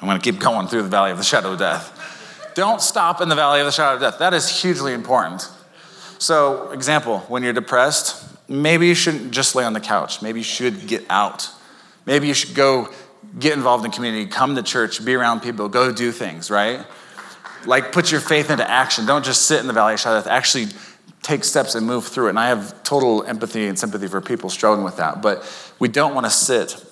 I'm 0.02 0.08
going 0.08 0.20
to 0.20 0.32
keep 0.32 0.40
going 0.40 0.68
through 0.68 0.84
the 0.84 0.90
valley 0.90 1.12
of 1.12 1.18
the 1.18 1.24
shadow 1.24 1.54
of 1.54 1.60
death. 1.60 2.52
Don't 2.56 2.82
stop 2.82 3.22
in 3.22 3.30
the 3.30 3.36
valley 3.36 3.60
of 3.60 3.66
the 3.66 3.72
shadow 3.72 3.96
of 3.96 4.02
death. 4.02 4.20
That 4.20 4.34
is 4.34 4.62
hugely 4.62 4.94
important. 4.94 5.50
So, 6.20 6.72
example, 6.72 7.20
when 7.28 7.44
you're 7.44 7.54
depressed, 7.54 8.26
maybe 8.50 8.88
you 8.88 8.96
shouldn't 8.96 9.32
just 9.32 9.56
lay 9.56 9.64
on 9.64 9.74
the 9.74 9.80
couch. 9.80 10.22
Maybe 10.22 10.40
you 10.40 10.44
should 10.44 10.88
get 10.88 11.06
out. 11.10 11.50
Maybe 12.06 12.28
you 12.28 12.34
should 12.34 12.56
go 12.56 12.90
get 13.38 13.54
involved 13.54 13.86
in 13.86 13.92
community, 13.92 14.26
come 14.26 14.56
to 14.56 14.64
church, 14.64 15.04
be 15.04 15.14
around 15.14 15.42
people, 15.42 15.70
go 15.70 15.92
do 15.92 16.12
things, 16.12 16.50
right? 16.50 16.86
Like 17.66 17.92
put 17.92 18.12
your 18.12 18.22
faith 18.22 18.50
into 18.50 18.68
action. 18.68 19.06
Don't 19.06 19.26
just 19.26 19.44
sit 19.44 19.60
in 19.60 19.68
the 19.68 19.74
valley 19.74 19.94
of 19.94 20.00
shadow 20.00 20.20
death. 20.20 20.28
Actually 20.28 20.68
take 21.22 21.44
steps 21.44 21.76
and 21.76 21.86
move 21.86 22.08
through 22.08 22.28
it. 22.28 22.30
And 22.30 22.40
I 22.40 22.48
have 22.48 22.84
total 22.84 23.24
empathy 23.24 23.68
and 23.68 23.78
sympathy 23.78 24.08
for 24.08 24.22
people 24.22 24.50
struggling 24.50 24.86
with 24.86 24.98
that. 24.98 25.22
But 25.22 25.44
we 25.78 25.88
don't 25.88 26.16
want 26.16 26.26
to 26.26 26.32
sit 26.32 26.84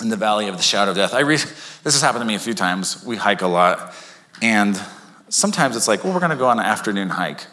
in 0.00 0.08
the 0.08 0.16
valley 0.16 0.48
of 0.48 0.56
the 0.56 0.62
shadow 0.62 0.92
of 0.92 0.96
death. 0.96 1.14
I 1.14 1.20
re- 1.20 1.36
this 1.36 1.82
has 1.82 2.00
happened 2.00 2.22
to 2.22 2.26
me 2.26 2.36
a 2.36 2.38
few 2.38 2.54
times. 2.54 3.04
We 3.04 3.16
hike 3.16 3.42
a 3.42 3.48
lot. 3.48 3.94
And 4.40 4.80
sometimes 5.28 5.76
it's 5.76 5.88
like, 5.88 6.04
well, 6.04 6.12
we're 6.12 6.20
going 6.20 6.30
to 6.30 6.36
go 6.36 6.46
on 6.46 6.58
an 6.58 6.64
afternoon 6.64 7.08
hike 7.08 7.46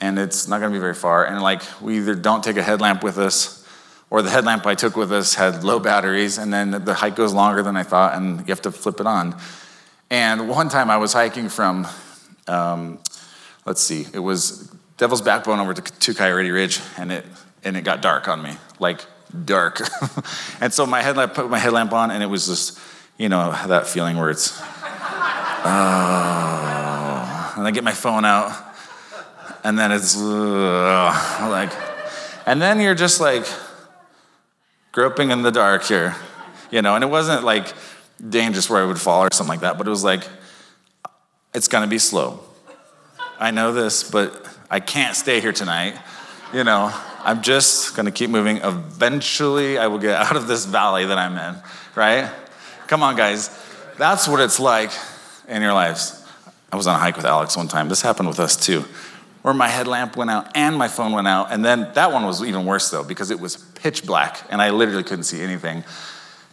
and 0.00 0.18
it's 0.18 0.48
not 0.48 0.60
going 0.60 0.70
to 0.70 0.76
be 0.76 0.80
very 0.80 0.94
far. 0.94 1.26
And 1.26 1.42
like, 1.42 1.62
we 1.80 1.96
either 1.98 2.14
don't 2.14 2.42
take 2.42 2.56
a 2.56 2.62
headlamp 2.62 3.02
with 3.02 3.18
us, 3.18 3.66
or 4.10 4.22
the 4.22 4.30
headlamp 4.30 4.66
I 4.66 4.74
took 4.74 4.96
with 4.96 5.12
us 5.12 5.34
had 5.34 5.64
low 5.64 5.78
batteries, 5.80 6.38
and 6.38 6.52
then 6.52 6.70
the 6.84 6.94
hike 6.94 7.16
goes 7.16 7.34
longer 7.34 7.62
than 7.62 7.76
I 7.76 7.82
thought, 7.82 8.14
and 8.14 8.38
you 8.40 8.46
have 8.46 8.62
to 8.62 8.72
flip 8.72 9.00
it 9.00 9.06
on. 9.06 9.36
And 10.10 10.48
one 10.48 10.68
time 10.68 10.90
I 10.90 10.96
was 10.96 11.12
hiking 11.12 11.50
from, 11.50 11.86
um, 12.46 12.98
let's 13.66 13.82
see, 13.82 14.06
it 14.14 14.20
was 14.20 14.72
Devil's 14.96 15.20
Backbone 15.20 15.60
over 15.60 15.74
to, 15.74 15.82
to 15.82 16.14
Coyote 16.14 16.50
Ridge, 16.50 16.80
and 16.96 17.12
it 17.12 17.26
and 17.64 17.76
it 17.76 17.82
got 17.82 18.00
dark 18.00 18.28
on 18.28 18.40
me, 18.40 18.52
like 18.78 19.04
dark. 19.44 19.80
and 20.60 20.72
so 20.72 20.86
my 20.86 21.02
headlamp 21.02 21.34
put 21.34 21.50
my 21.50 21.58
headlamp 21.58 21.92
on, 21.92 22.10
and 22.10 22.22
it 22.22 22.26
was 22.26 22.46
just, 22.46 22.78
you 23.18 23.28
know, 23.28 23.50
that 23.66 23.86
feeling 23.86 24.16
where 24.16 24.30
it's, 24.30 24.58
oh, 24.60 24.64
and 27.56 27.66
I 27.66 27.70
get 27.72 27.84
my 27.84 27.92
phone 27.92 28.24
out 28.24 28.67
and 29.64 29.78
then 29.78 29.92
it's 29.92 30.16
uh, 30.16 31.48
like, 31.50 31.70
and 32.46 32.60
then 32.60 32.80
you're 32.80 32.94
just 32.94 33.20
like 33.20 33.44
groping 34.92 35.30
in 35.30 35.42
the 35.42 35.50
dark 35.50 35.84
here, 35.84 36.14
you 36.70 36.82
know. 36.82 36.94
And 36.94 37.04
it 37.04 37.08
wasn't 37.08 37.44
like 37.44 37.72
dangerous 38.28 38.70
where 38.70 38.82
I 38.82 38.86
would 38.86 39.00
fall 39.00 39.24
or 39.24 39.28
something 39.32 39.50
like 39.50 39.60
that, 39.60 39.78
but 39.78 39.86
it 39.86 39.90
was 39.90 40.04
like, 40.04 40.26
it's 41.54 41.68
gonna 41.68 41.86
be 41.86 41.98
slow. 41.98 42.40
I 43.38 43.50
know 43.50 43.72
this, 43.72 44.08
but 44.08 44.46
I 44.70 44.80
can't 44.80 45.16
stay 45.16 45.40
here 45.40 45.52
tonight, 45.52 45.98
you 46.52 46.64
know. 46.64 46.92
I'm 47.24 47.42
just 47.42 47.96
gonna 47.96 48.12
keep 48.12 48.30
moving. 48.30 48.58
Eventually, 48.58 49.78
I 49.78 49.88
will 49.88 49.98
get 49.98 50.14
out 50.14 50.36
of 50.36 50.46
this 50.46 50.64
valley 50.64 51.06
that 51.06 51.18
I'm 51.18 51.36
in, 51.36 51.60
right? 51.94 52.30
Come 52.86 53.02
on, 53.02 53.16
guys. 53.16 53.50
That's 53.98 54.28
what 54.28 54.40
it's 54.40 54.60
like 54.60 54.90
in 55.48 55.60
your 55.62 55.72
lives. 55.72 56.14
I 56.72 56.76
was 56.76 56.86
on 56.86 56.94
a 56.94 56.98
hike 56.98 57.16
with 57.16 57.24
Alex 57.24 57.56
one 57.56 57.66
time. 57.66 57.88
This 57.88 58.02
happened 58.02 58.28
with 58.28 58.38
us 58.38 58.54
too 58.54 58.84
my 59.54 59.68
headlamp 59.68 60.16
went 60.16 60.30
out 60.30 60.56
and 60.56 60.76
my 60.76 60.88
phone 60.88 61.12
went 61.12 61.28
out. 61.28 61.52
And 61.52 61.64
then 61.64 61.90
that 61.94 62.12
one 62.12 62.24
was 62.24 62.42
even 62.42 62.64
worse 62.64 62.90
though, 62.90 63.04
because 63.04 63.30
it 63.30 63.40
was 63.40 63.56
pitch 63.56 64.04
black 64.06 64.40
and 64.50 64.60
I 64.60 64.70
literally 64.70 65.04
couldn't 65.04 65.24
see 65.24 65.40
anything. 65.40 65.84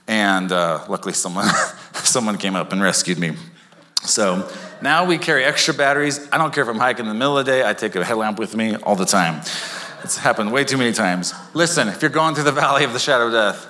And 0.08 0.52
uh, 0.52 0.86
luckily, 0.88 1.14
someone, 1.14 1.48
someone 1.94 2.38
came 2.38 2.56
up 2.56 2.72
and 2.72 2.82
rescued 2.82 3.18
me. 3.18 3.36
So 4.04 4.48
now 4.82 5.06
we 5.06 5.18
carry 5.18 5.44
extra 5.44 5.74
batteries. 5.74 6.28
I 6.32 6.38
don't 6.38 6.54
care 6.54 6.64
if 6.64 6.70
I'm 6.70 6.78
hiking 6.78 7.06
in 7.06 7.10
the 7.10 7.16
middle 7.16 7.38
of 7.38 7.46
the 7.46 7.52
day, 7.52 7.68
I 7.68 7.74
take 7.74 7.96
a 7.96 8.06
headlamp 8.06 8.38
with 8.38 8.56
me 8.56 8.76
all 8.76 8.96
the 8.96 9.06
time. 9.06 9.42
It's 10.04 10.18
happened 10.18 10.52
way 10.52 10.64
too 10.64 10.78
many 10.78 10.94
times. 10.94 11.34
Listen, 11.56 11.88
if 11.88 12.02
you're 12.04 12.12
going 12.12 12.36
through 12.36 12.44
the 12.44 12.52
valley 12.52 12.84
of 12.84 12.94
the 12.94 13.00
shadow 13.00 13.28
of 13.28 13.32
death, 13.32 13.68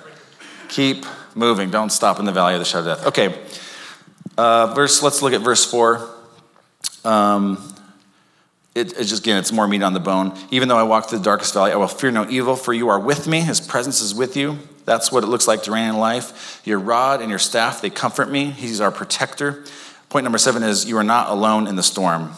keep 0.68 1.06
moving. 1.34 1.70
Don't 1.70 1.90
stop 1.90 2.18
in 2.18 2.26
the 2.26 2.32
valley 2.32 2.52
of 2.52 2.58
the 2.58 2.66
shadow 2.66 2.90
of 2.90 2.98
death. 2.98 3.06
Okay, 3.06 3.38
uh, 4.36 4.74
verse. 4.74 5.02
Let's 5.02 5.22
look 5.22 5.32
at 5.32 5.40
verse 5.40 5.64
four. 5.64 6.10
Um, 7.04 7.75
it, 8.76 8.92
it's 8.98 9.08
just, 9.08 9.22
again, 9.22 9.38
it's 9.38 9.52
more 9.52 9.66
meat 9.66 9.82
on 9.82 9.94
the 9.94 10.00
bone. 10.00 10.36
Even 10.50 10.68
though 10.68 10.76
I 10.76 10.82
walk 10.82 11.08
through 11.08 11.18
the 11.18 11.24
darkest 11.24 11.54
valley, 11.54 11.72
I 11.72 11.76
will 11.76 11.88
fear 11.88 12.10
no 12.10 12.28
evil, 12.28 12.56
for 12.56 12.74
you 12.74 12.90
are 12.90 13.00
with 13.00 13.26
me. 13.26 13.40
His 13.40 13.58
presence 13.58 14.02
is 14.02 14.14
with 14.14 14.36
you. 14.36 14.58
That's 14.84 15.10
what 15.10 15.24
it 15.24 15.28
looks 15.28 15.48
like 15.48 15.62
to 15.62 15.72
reign 15.72 15.88
in 15.88 15.96
life. 15.96 16.60
Your 16.64 16.78
rod 16.78 17.22
and 17.22 17.30
your 17.30 17.38
staff, 17.38 17.80
they 17.80 17.88
comfort 17.88 18.30
me. 18.30 18.50
He's 18.50 18.80
our 18.82 18.92
protector. 18.92 19.64
Point 20.10 20.24
number 20.24 20.38
seven 20.38 20.62
is 20.62 20.84
you 20.84 20.98
are 20.98 21.04
not 21.04 21.30
alone 21.30 21.66
in 21.66 21.76
the 21.76 21.82
storm. 21.82 22.32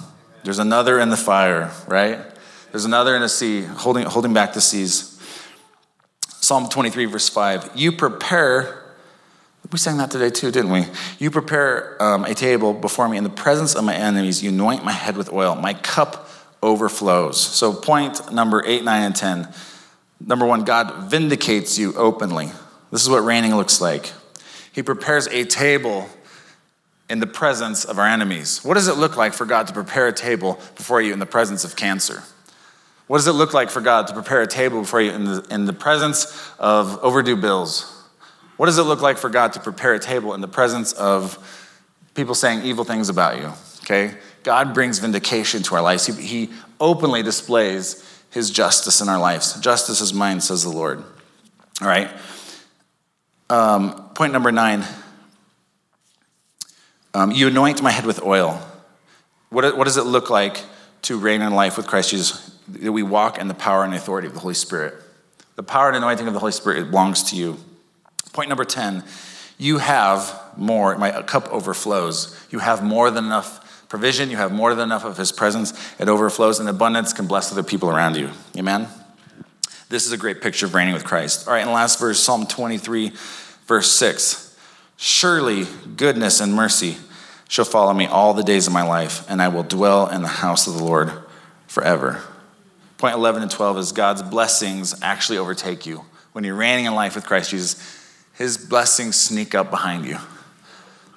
There's 0.45 0.61
another 0.61 1.01
in 1.01 1.11
the 1.11 1.17
fire, 1.17 1.73
right? 1.89 2.21
There's 2.71 2.85
another 2.85 3.17
in 3.17 3.23
the 3.23 3.29
sea, 3.29 3.63
holding, 3.63 4.05
holding 4.05 4.33
back 4.33 4.53
the 4.53 4.61
seas. 4.61 5.21
Psalm 6.29 6.69
23, 6.69 7.07
verse 7.07 7.29
5. 7.29 7.73
You 7.75 7.91
prepare 7.93 8.89
we 9.71 9.79
sang 9.79 9.99
that 9.99 10.11
today 10.11 10.31
too, 10.31 10.51
didn't 10.51 10.71
we? 10.71 10.87
You 11.19 11.31
prepare 11.31 12.03
um, 12.03 12.25
a 12.25 12.35
table 12.35 12.73
before 12.73 13.09
me 13.09 13.19
in 13.19 13.25
the 13.25 13.31
presence 13.31 13.75
of 13.75 13.85
my 13.85 13.95
enemies. 13.95 14.43
You 14.43 14.49
anoint 14.49 14.83
my 14.83 14.93
head 14.93 15.17
with 15.17 15.31
oil. 15.31 15.55
My 15.57 15.75
cup 15.75 16.28
overflows. 16.63 17.41
So, 17.41 17.73
point 17.73 18.33
number 18.33 18.63
eight, 18.67 18.85
nine, 18.85 19.03
and 19.03 19.17
10. 19.17 19.49
Number 20.21 20.47
one, 20.47 20.65
God 20.65 21.11
vindicates 21.11 21.79
you 21.79 21.95
openly. 21.95 22.51
This 22.91 23.03
is 23.03 23.11
what 23.11 23.25
reigning 23.25 23.55
looks 23.55 23.81
like. 23.81 24.13
He 24.73 24.83
prepares 24.83 25.27
a 25.29 25.45
table 25.45 26.09
in 27.09 27.21
the 27.21 27.27
presence 27.27 27.85
of 27.85 27.99
our 27.99 28.07
enemies. 28.07 28.65
What 28.65 28.75
does 28.75 28.89
it 28.89 28.97
look 28.97 29.17
like 29.17 29.33
for 29.33 29.47
God 29.47 29.67
to 29.69 29.73
prepare 29.73 30.09
a 30.09 30.13
table 30.13 30.61
before 30.77 31.01
you 31.01 31.13
in 31.13 31.19
the 31.19 31.27
presence 31.27 31.65
of 31.65 31.77
cancer? 31.77 32.23
What 33.07 33.19
does 33.19 33.27
it 33.27 33.33
look 33.33 33.55
like 33.55 33.71
for 33.71 33.81
God 33.81 34.07
to 34.09 34.13
prepare 34.13 34.43
a 34.43 34.47
table 34.47 34.83
before 34.83 35.01
you 35.01 35.13
in 35.13 35.25
the, 35.25 35.47
in 35.51 35.65
the 35.65 35.73
presence 35.73 36.53
of 36.59 36.99
overdue 37.03 37.37
bills? 37.37 37.95
What 38.59 38.67
does 38.67 38.77
it 38.77 38.83
look 38.83 39.01
like 39.01 39.17
for 39.17 39.31
God 39.31 39.55
to 39.55 39.61
prepare 39.61 39.95
a 39.95 39.99
table 39.99 40.35
in 40.35 40.43
the 40.43 40.49
presence 40.49 40.93
of 40.93 41.39
people 42.15 42.35
saying 42.35 42.65
evil 42.67 42.85
things 42.85 43.09
about 43.09 43.39
you? 43.39 43.53
Okay? 43.85 44.15
God 44.43 44.75
brings 44.75 44.99
vindication 44.99 45.63
to 45.65 45.75
our 45.75 45.83
lives. 45.83 46.07
He, 46.07 46.13
he 46.15 46.51
openly 46.81 47.23
displays 47.23 48.05
his 48.31 48.51
justice 48.51 49.01
in 49.01 49.09
our 49.09 49.19
lives. 49.19 49.59
Justice 49.61 50.01
is 50.01 50.13
mine, 50.13 50.41
says 50.41 50.63
the 50.63 50.71
Lord. 50.71 51.03
All 51.81 51.89
right? 51.89 52.11
Um, 53.51 54.11
point 54.15 54.33
number 54.33 54.53
nine 54.53 54.85
um, 57.15 57.33
you 57.33 57.49
anoint 57.49 57.83
my 57.83 57.91
head 57.91 58.07
with 58.07 58.23
oil. 58.23 58.63
What, 59.51 59.77
what 59.77 59.85
does 59.85 59.97
it 59.97 60.05
look 60.05 60.31
like 60.31 60.63
to 61.03 61.19
reign 61.19 61.41
in 61.41 61.55
life 61.55 61.77
with 61.77 61.87
Christ 61.87 62.11
Jesus? 62.11 62.57
That 62.69 62.93
we 62.93 63.03
walk 63.03 63.39
in 63.39 63.49
the 63.49 63.55
power 63.55 63.83
and 63.83 63.95
authority 63.95 64.29
of 64.29 64.35
the 64.35 64.41
Holy 64.41 64.55
Spirit. 64.55 64.95
The 65.57 65.63
power 65.63 65.89
and 65.89 65.97
anointing 65.97 66.29
of 66.29 66.35
the 66.35 66.39
Holy 66.39 66.53
Spirit 66.53 66.91
belongs 66.91 67.25
to 67.31 67.37
you. 67.37 67.59
Point 68.33 68.49
number 68.49 68.65
10 68.65 69.03
you 69.61 69.79
have 69.79 70.41
more, 70.57 70.97
my 70.99 71.23
cup 71.23 71.49
overflows. 71.49 72.39
You 72.51 72.61
have 72.61 72.85
more 72.85 73.11
than 73.11 73.25
enough 73.25 73.65
provision, 73.89 74.31
you 74.31 74.37
have 74.37 74.53
more 74.53 74.75
than 74.75 74.85
enough 74.85 75.05
of 75.05 75.17
His 75.17 75.33
presence. 75.33 75.73
It 75.99 76.09
overflows, 76.09 76.61
in 76.61 76.69
abundance 76.69 77.13
can 77.13 77.27
bless 77.27 77.51
other 77.53 77.63
people 77.63 77.91
around 77.91 78.17
you. 78.17 78.31
Amen? 78.57 78.89
This 79.89 80.07
is 80.07 80.13
a 80.13 80.19
great 80.19 80.43
picture 80.43 80.67
of 80.67 80.75
reigning 80.75 80.95
with 80.95 81.05
Christ. 81.05 81.49
All 81.49 81.55
right, 81.55 81.63
and 81.63 81.71
last 81.71 81.99
verse, 81.99 82.21
Psalm 82.21 82.47
23, 82.47 83.13
verse 83.67 83.91
6. 83.93 84.57
Surely 84.97 85.67
goodness 85.97 86.41
and 86.41 86.53
mercy 86.53 86.97
shall 87.49 87.65
follow 87.65 87.95
me 87.95 88.07
all 88.07 88.35
the 88.35 88.43
days 88.43 88.67
of 88.67 88.73
my 88.73 88.83
life, 88.83 89.25
and 89.31 89.41
I 89.41 89.49
will 89.49 89.63
dwell 89.63 90.09
in 90.09 90.23
the 90.23 90.29
house 90.29 90.67
of 90.67 90.75
the 90.75 90.85
Lord 90.85 91.11
forever. 91.67 92.23
Point 92.99 93.15
11 93.15 93.43
and 93.43 93.51
12 93.51 93.79
is 93.79 93.93
God's 93.93 94.23
blessings 94.23 95.01
actually 95.03 95.39
overtake 95.39 95.87
you. 95.87 96.05
When 96.33 96.45
you're 96.45 96.57
reigning 96.57 96.85
in 96.85 96.95
life 96.95 97.15
with 97.15 97.25
Christ 97.25 97.51
Jesus, 97.51 97.97
his 98.35 98.59
blessings 98.59 99.17
sneak 99.17 99.55
up 99.55 99.71
behind 99.71 100.05
you 100.05 100.19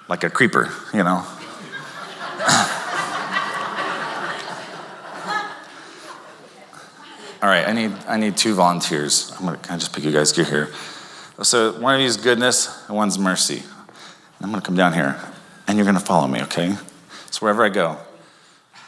like 0.08 0.24
a 0.24 0.30
creeper, 0.30 0.70
you 0.94 1.02
know. 1.02 1.26
All 7.42 7.48
right, 7.48 7.66
I 7.66 7.72
need, 7.72 7.92
I 8.06 8.16
need 8.16 8.36
two 8.36 8.54
volunteers. 8.54 9.32
I'm 9.38 9.44
gonna 9.44 9.56
kind 9.58 9.74
of 9.74 9.80
just 9.80 9.92
pick 9.92 10.04
you 10.04 10.12
guys 10.12 10.34
here. 10.34 10.70
So 11.42 11.72
one 11.80 11.94
of 11.96 12.00
you 12.00 12.06
is 12.06 12.16
goodness 12.16 12.86
and 12.86 12.96
one's 12.96 13.18
mercy. 13.18 13.62
I'm 14.40 14.50
gonna 14.50 14.62
come 14.62 14.76
down 14.76 14.92
here 14.92 15.20
and 15.66 15.78
you're 15.78 15.84
going 15.84 15.98
to 15.98 16.04
follow 16.04 16.28
me, 16.28 16.42
okay? 16.42 16.76
So 17.30 17.40
wherever 17.40 17.64
I 17.64 17.68
go, 17.68 17.98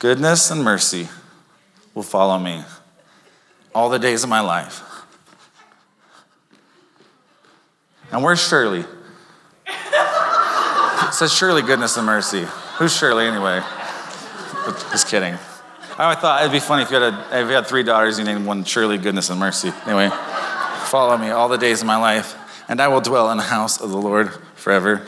goodness 0.00 0.50
and 0.50 0.62
mercy 0.62 1.09
will 1.94 2.02
follow 2.02 2.38
me 2.38 2.62
all 3.74 3.88
the 3.88 3.98
days 3.98 4.22
of 4.22 4.30
my 4.30 4.40
life. 4.40 4.82
And 8.12 8.22
where's 8.22 8.46
Shirley? 8.46 8.84
It 9.66 11.14
says 11.14 11.32
Shirley, 11.32 11.62
goodness 11.62 11.96
and 11.96 12.05
mercy. 12.07 12.46
Who's 12.77 12.97
Shirley 12.97 13.27
anyway? 13.27 13.61
Just 14.91 15.07
kidding. 15.09 15.35
Oh, 15.35 16.09
I 16.09 16.16
thought 16.16 16.41
it'd 16.41 16.51
be 16.51 16.59
funny 16.59 16.83
if 16.83 16.91
you 16.91 17.01
had, 17.01 17.14
a, 17.14 17.43
if 17.43 17.49
you 17.49 17.55
had 17.55 17.66
three 17.66 17.85
daughters, 17.85 18.18
you 18.18 18.25
named 18.25 18.47
one 18.47 18.64
Shirley, 18.64 18.99
goodness 18.99 19.31
and 19.31 19.39
mercy. 19.39 19.72
Anyway, 19.87 20.09
follow 20.87 21.16
me 21.16 21.31
all 21.31 21.49
the 21.49 21.57
days 21.57 21.83
of 21.83 21.87
my 21.87 21.97
life, 21.97 22.35
and 22.68 22.81
I 22.81 22.89
will 22.89 23.01
dwell 23.01 23.31
in 23.31 23.37
the 23.37 23.45
house 23.45 23.81
of 23.81 23.91
the 23.91 23.97
Lord 23.97 24.33
forever. 24.57 25.07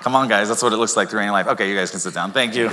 Come 0.00 0.16
on, 0.16 0.28
guys, 0.28 0.48
that's 0.48 0.62
what 0.62 0.72
it 0.72 0.76
looks 0.76 0.96
like 0.96 1.12
reign 1.12 1.30
life. 1.30 1.48
Okay, 1.48 1.68
you 1.68 1.76
guys 1.76 1.90
can 1.90 2.00
sit 2.00 2.14
down. 2.14 2.32
Thank 2.32 2.54
you. 2.54 2.70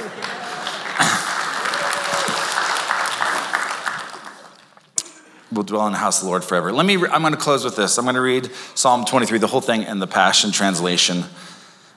We'll 5.51 5.63
dwell 5.63 5.85
in 5.87 5.93
the 5.93 5.99
house 5.99 6.19
of 6.19 6.25
the 6.25 6.29
Lord 6.29 6.43
forever. 6.43 6.71
Let 6.71 6.85
me, 6.85 6.95
I'm 6.95 7.21
going 7.21 7.33
to 7.33 7.39
close 7.39 7.63
with 7.63 7.75
this. 7.75 7.97
I'm 7.97 8.05
going 8.05 8.15
to 8.15 8.21
read 8.21 8.49
Psalm 8.73 9.05
23, 9.05 9.37
the 9.37 9.47
whole 9.47 9.61
thing 9.61 9.83
in 9.83 9.99
the 9.99 10.07
Passion 10.07 10.51
Translation. 10.51 11.23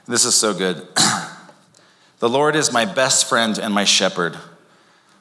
This 0.07 0.25
is 0.25 0.35
so 0.35 0.53
good. 0.53 0.87
the 2.19 2.29
Lord 2.29 2.55
is 2.55 2.71
my 2.71 2.85
best 2.85 3.27
friend 3.27 3.57
and 3.57 3.73
my 3.73 3.83
shepherd. 3.83 4.37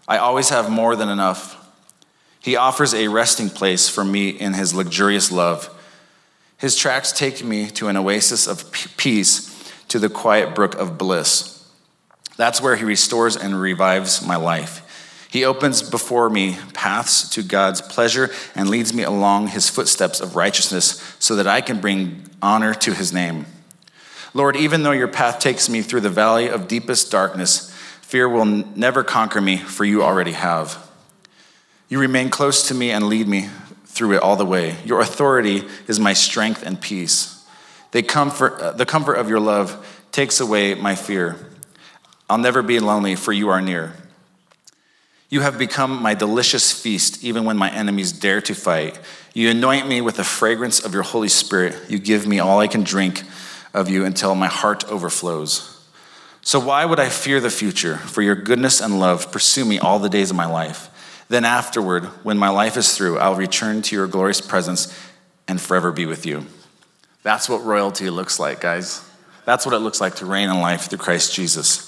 I 0.07 0.19
always 0.19 0.49
have 0.49 0.71
more 0.71 0.97
than 0.97 1.09
enough. 1.09 1.57
He 2.41 2.57
offers 2.57 2.95
a 2.95 3.09
resting 3.09 3.51
place 3.51 3.89
for 3.89 4.05
me 4.05 4.31
in 4.31 4.55
his 4.55 4.75
luxurious 4.75 5.31
love. 5.31 5.75
His 6.57 6.77
tracks 6.77 7.13
take 7.13 7.45
me 7.45 7.69
to 7.71 7.89
an 7.89 7.97
oasis 7.97 8.47
of 8.47 8.73
peace 8.97 9.55
to 9.89 9.99
the 9.99 10.09
quiet 10.09 10.55
brook 10.55 10.75
of 10.77 10.99
bliss. 10.99 11.55
That's 12.37 12.61
where 12.61 12.77
he 12.77 12.85
restores 12.85 13.37
and 13.37 13.61
revives 13.61 14.25
my 14.25 14.37
life. 14.37 14.83
He 15.31 15.45
opens 15.45 15.83
before 15.83 16.31
me 16.31 16.57
paths 16.73 17.29
to 17.31 17.43
God's 17.43 17.83
pleasure 17.83 18.31
and 18.55 18.71
leads 18.71 18.95
me 18.95 19.03
along 19.03 19.49
his 19.49 19.69
footsteps 19.69 20.21
of 20.21 20.37
righteousness 20.37 21.17
so 21.19 21.37
that 21.37 21.47
I 21.47 21.61
can 21.61 21.81
bring 21.81 22.25
honor 22.41 22.73
to 22.75 22.95
his 22.95 23.13
name. 23.13 23.47
Lord, 24.33 24.57
even 24.57 24.83
though 24.83 24.93
your 24.93 25.09
path 25.09 25.39
takes 25.39 25.69
me 25.69 25.83
through 25.83 26.01
the 26.01 26.11
valley 26.11 26.49
of 26.49 26.69
deepest 26.69 27.11
darkness, 27.11 27.71
fear 28.01 28.29
will 28.29 28.45
never 28.47 29.05
conquer 29.05 29.41
me, 29.41 29.59
for 29.59 29.85
you 29.85 30.03
already 30.03 30.33
have. 30.33 30.87
You 31.89 31.99
remain 31.99 32.31
close 32.31 32.69
to 32.69 32.75
me 32.75 32.91
and 32.91 33.07
lead 33.07 33.29
me 33.29 33.49
through 33.85 34.15
it 34.15 34.23
all 34.23 34.37
the 34.37 34.47
way. 34.47 34.77
Your 34.85 35.01
authority 35.01 35.65
is 35.89 35.99
my 35.99 36.13
strength 36.13 36.63
and 36.63 36.81
peace. 36.81 37.45
They 37.91 38.03
comfort, 38.03 38.61
uh, 38.61 38.73
the 38.73 38.87
comfort 38.87 39.15
of 39.15 39.29
your 39.29 39.41
love 39.41 40.05
takes 40.13 40.41
away 40.41 40.75
my 40.75 40.95
fear. 40.95 41.37
I'll 42.31 42.39
never 42.39 42.63
be 42.63 42.81
lonely, 42.81 43.15
for 43.15 43.33
you 43.33 43.49
are 43.49 43.61
near. 43.61 43.95
You 45.31 45.43
have 45.43 45.59
become 45.59 46.03
my 46.03 46.15
delicious 46.15 46.73
feast, 46.73 47.23
even 47.23 47.45
when 47.45 47.59
my 47.59 47.71
enemies 47.71 48.13
dare 48.13 48.41
to 48.43 48.55
fight. 48.55 48.99
You 49.35 49.51
anoint 49.51 49.87
me 49.87 50.01
with 50.01 50.17
the 50.17 50.25
fragrance 50.25 50.81
of 50.81 50.95
your 50.95 51.03
Holy 51.03 51.29
Spirit. 51.29 51.77
You 51.91 51.99
give 51.99 52.27
me 52.27 52.39
all 52.39 52.61
I 52.61 52.67
can 52.67 52.83
drink 52.83 53.25
of 53.75 53.91
you 53.91 54.05
until 54.05 54.35
my 54.35 54.47
heart 54.47 54.85
overflows. 54.89 55.75
So, 56.41 56.59
why 56.59 56.87
would 56.87 56.99
I 56.99 57.11
fear 57.11 57.41
the 57.41 57.51
future? 57.51 57.97
For 57.97 58.23
your 58.23 58.35
goodness 58.35 58.81
and 58.81 58.99
love 58.99 59.31
pursue 59.31 59.67
me 59.67 59.79
all 59.79 59.99
the 59.99 60.09
days 60.09 60.31
of 60.31 60.37
my 60.37 60.47
life. 60.47 60.89
Then, 61.29 61.45
afterward, 61.45 62.05
when 62.25 62.39
my 62.39 62.49
life 62.49 62.79
is 62.79 62.97
through, 62.97 63.19
I'll 63.19 63.35
return 63.35 63.83
to 63.83 63.97
your 63.97 64.07
glorious 64.07 64.41
presence 64.41 64.99
and 65.47 65.61
forever 65.61 65.93
be 65.93 66.07
with 66.07 66.25
you. 66.25 66.47
That's 67.23 67.51
what 67.51 67.65
royalty 67.65 68.09
looks 68.09 68.41
like, 68.41 68.63
guys. 68.63 69.05
That's 69.45 69.67
what 69.67 69.75
it 69.75 69.81
looks 69.81 70.01
like 70.01 70.17
to 70.17 70.27
reign 70.27 70.49
in 70.49 70.61
life 70.61 70.89
through 70.89 70.99
Christ 70.99 71.35
Jesus. 71.35 71.88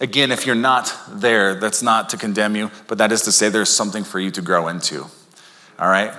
Again, 0.00 0.30
if 0.30 0.46
you're 0.46 0.54
not 0.54 0.94
there, 1.08 1.56
that's 1.56 1.82
not 1.82 2.10
to 2.10 2.16
condemn 2.16 2.54
you, 2.54 2.70
but 2.86 2.98
that 2.98 3.10
is 3.10 3.22
to 3.22 3.32
say 3.32 3.48
there's 3.48 3.68
something 3.68 4.04
for 4.04 4.20
you 4.20 4.30
to 4.30 4.42
grow 4.42 4.68
into. 4.68 5.02
All 5.78 5.88
right? 5.88 6.12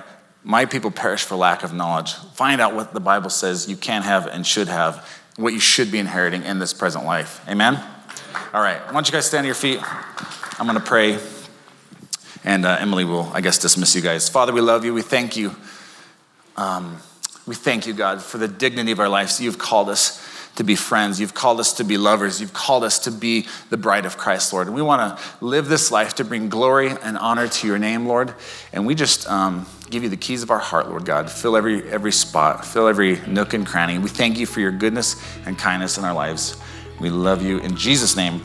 My 0.44 0.66
people 0.66 0.90
perish 0.90 1.24
for 1.24 1.36
lack 1.36 1.62
of 1.62 1.72
knowledge. 1.72 2.14
Find 2.34 2.60
out 2.60 2.74
what 2.74 2.92
the 2.92 3.00
Bible 3.00 3.30
says 3.30 3.68
you 3.68 3.76
can 3.76 4.02
have 4.02 4.26
and 4.26 4.46
should 4.46 4.68
have, 4.68 5.08
what 5.36 5.52
you 5.52 5.60
should 5.60 5.90
be 5.90 5.98
inheriting 5.98 6.42
in 6.42 6.58
this 6.58 6.74
present 6.74 7.04
life. 7.04 7.42
Amen? 7.48 7.82
All 8.52 8.62
right. 8.62 8.84
Why 8.86 8.92
don't 8.92 9.06
you 9.06 9.12
guys 9.12 9.26
stand 9.26 9.40
on 9.40 9.46
your 9.46 9.54
feet? 9.54 9.80
I'm 10.58 10.66
going 10.66 10.78
to 10.78 10.84
pray, 10.84 11.18
and 12.44 12.66
uh, 12.66 12.76
Emily 12.80 13.04
will, 13.04 13.30
I 13.32 13.40
guess, 13.40 13.58
dismiss 13.58 13.94
you 13.94 14.02
guys. 14.02 14.28
Father, 14.28 14.52
we 14.52 14.60
love 14.60 14.84
you. 14.84 14.92
We 14.92 15.02
thank 15.02 15.36
you. 15.36 15.56
Um, 16.56 16.98
we 17.46 17.54
thank 17.54 17.86
you, 17.86 17.94
God, 17.94 18.20
for 18.20 18.36
the 18.36 18.48
dignity 18.48 18.92
of 18.92 19.00
our 19.00 19.08
lives. 19.08 19.40
You've 19.40 19.58
called 19.58 19.88
us 19.88 20.18
to 20.60 20.64
be 20.64 20.76
friends. 20.76 21.18
You've 21.18 21.32
called 21.32 21.58
us 21.58 21.72
to 21.74 21.84
be 21.84 21.96
lovers. 21.96 22.38
You've 22.38 22.52
called 22.52 22.84
us 22.84 22.98
to 23.00 23.10
be 23.10 23.46
the 23.70 23.78
bride 23.78 24.04
of 24.04 24.18
Christ, 24.18 24.52
Lord. 24.52 24.66
And 24.66 24.76
we 24.76 24.82
want 24.82 25.16
to 25.16 25.24
live 25.42 25.68
this 25.68 25.90
life 25.90 26.16
to 26.16 26.24
bring 26.24 26.50
glory 26.50 26.90
and 26.90 27.16
honor 27.16 27.48
to 27.48 27.66
your 27.66 27.78
name, 27.78 28.04
Lord. 28.04 28.34
And 28.70 28.84
we 28.86 28.94
just 28.94 29.26
um, 29.26 29.64
give 29.88 30.02
you 30.02 30.10
the 30.10 30.18
keys 30.18 30.42
of 30.42 30.50
our 30.50 30.58
heart, 30.58 30.90
Lord 30.90 31.06
God. 31.06 31.30
Fill 31.30 31.56
every, 31.56 31.82
every 31.90 32.12
spot, 32.12 32.66
fill 32.66 32.88
every 32.88 33.18
nook 33.26 33.54
and 33.54 33.66
cranny. 33.66 33.96
We 33.96 34.10
thank 34.10 34.38
you 34.38 34.44
for 34.44 34.60
your 34.60 34.70
goodness 34.70 35.16
and 35.46 35.58
kindness 35.58 35.96
in 35.96 36.04
our 36.04 36.12
lives. 36.12 36.60
We 37.00 37.08
love 37.08 37.42
you 37.42 37.60
in 37.60 37.74
Jesus' 37.74 38.14
name. 38.14 38.42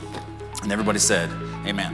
And 0.63 0.72
everybody 0.72 0.99
said, 0.99 1.30
Amen. 1.68 1.93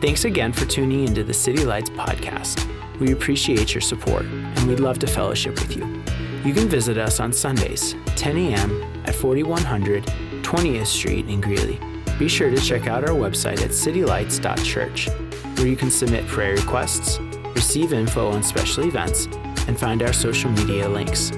Thanks 0.00 0.24
again 0.24 0.54
for 0.54 0.64
tuning 0.64 1.06
into 1.06 1.22
the 1.22 1.34
City 1.34 1.66
Lights 1.66 1.90
podcast. 1.90 2.66
We 3.00 3.12
appreciate 3.12 3.74
your 3.74 3.82
support 3.82 4.24
and 4.24 4.66
we'd 4.66 4.80
love 4.80 4.98
to 5.00 5.06
fellowship 5.06 5.60
with 5.60 5.76
you. 5.76 6.23
You 6.44 6.52
can 6.52 6.68
visit 6.68 6.98
us 6.98 7.20
on 7.20 7.32
Sundays, 7.32 7.96
10 8.16 8.36
a.m. 8.36 9.02
at 9.06 9.14
4100 9.14 10.04
20th 10.42 10.86
Street 10.86 11.26
in 11.26 11.40
Greeley. 11.40 11.80
Be 12.18 12.28
sure 12.28 12.50
to 12.50 12.58
check 12.58 12.86
out 12.86 13.02
our 13.02 13.16
website 13.16 13.62
at 13.62 13.70
citylights.church, 13.70 15.08
where 15.56 15.66
you 15.66 15.74
can 15.74 15.90
submit 15.90 16.26
prayer 16.26 16.54
requests, 16.54 17.18
receive 17.54 17.94
info 17.94 18.30
on 18.30 18.42
special 18.42 18.84
events, 18.84 19.26
and 19.66 19.80
find 19.80 20.02
our 20.02 20.12
social 20.12 20.50
media 20.50 20.86
links. 20.86 21.32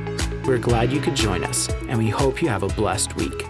We're 0.45 0.59
glad 0.59 0.93
you 0.93 1.01
could 1.01 1.15
join 1.15 1.45
us, 1.45 1.69
and 1.89 1.99
we 1.99 2.11
hope 2.11 2.43
you 2.43 2.49
have 2.49 2.65
a 2.65 2.69
blessed 2.69 3.15
week. 3.15 3.47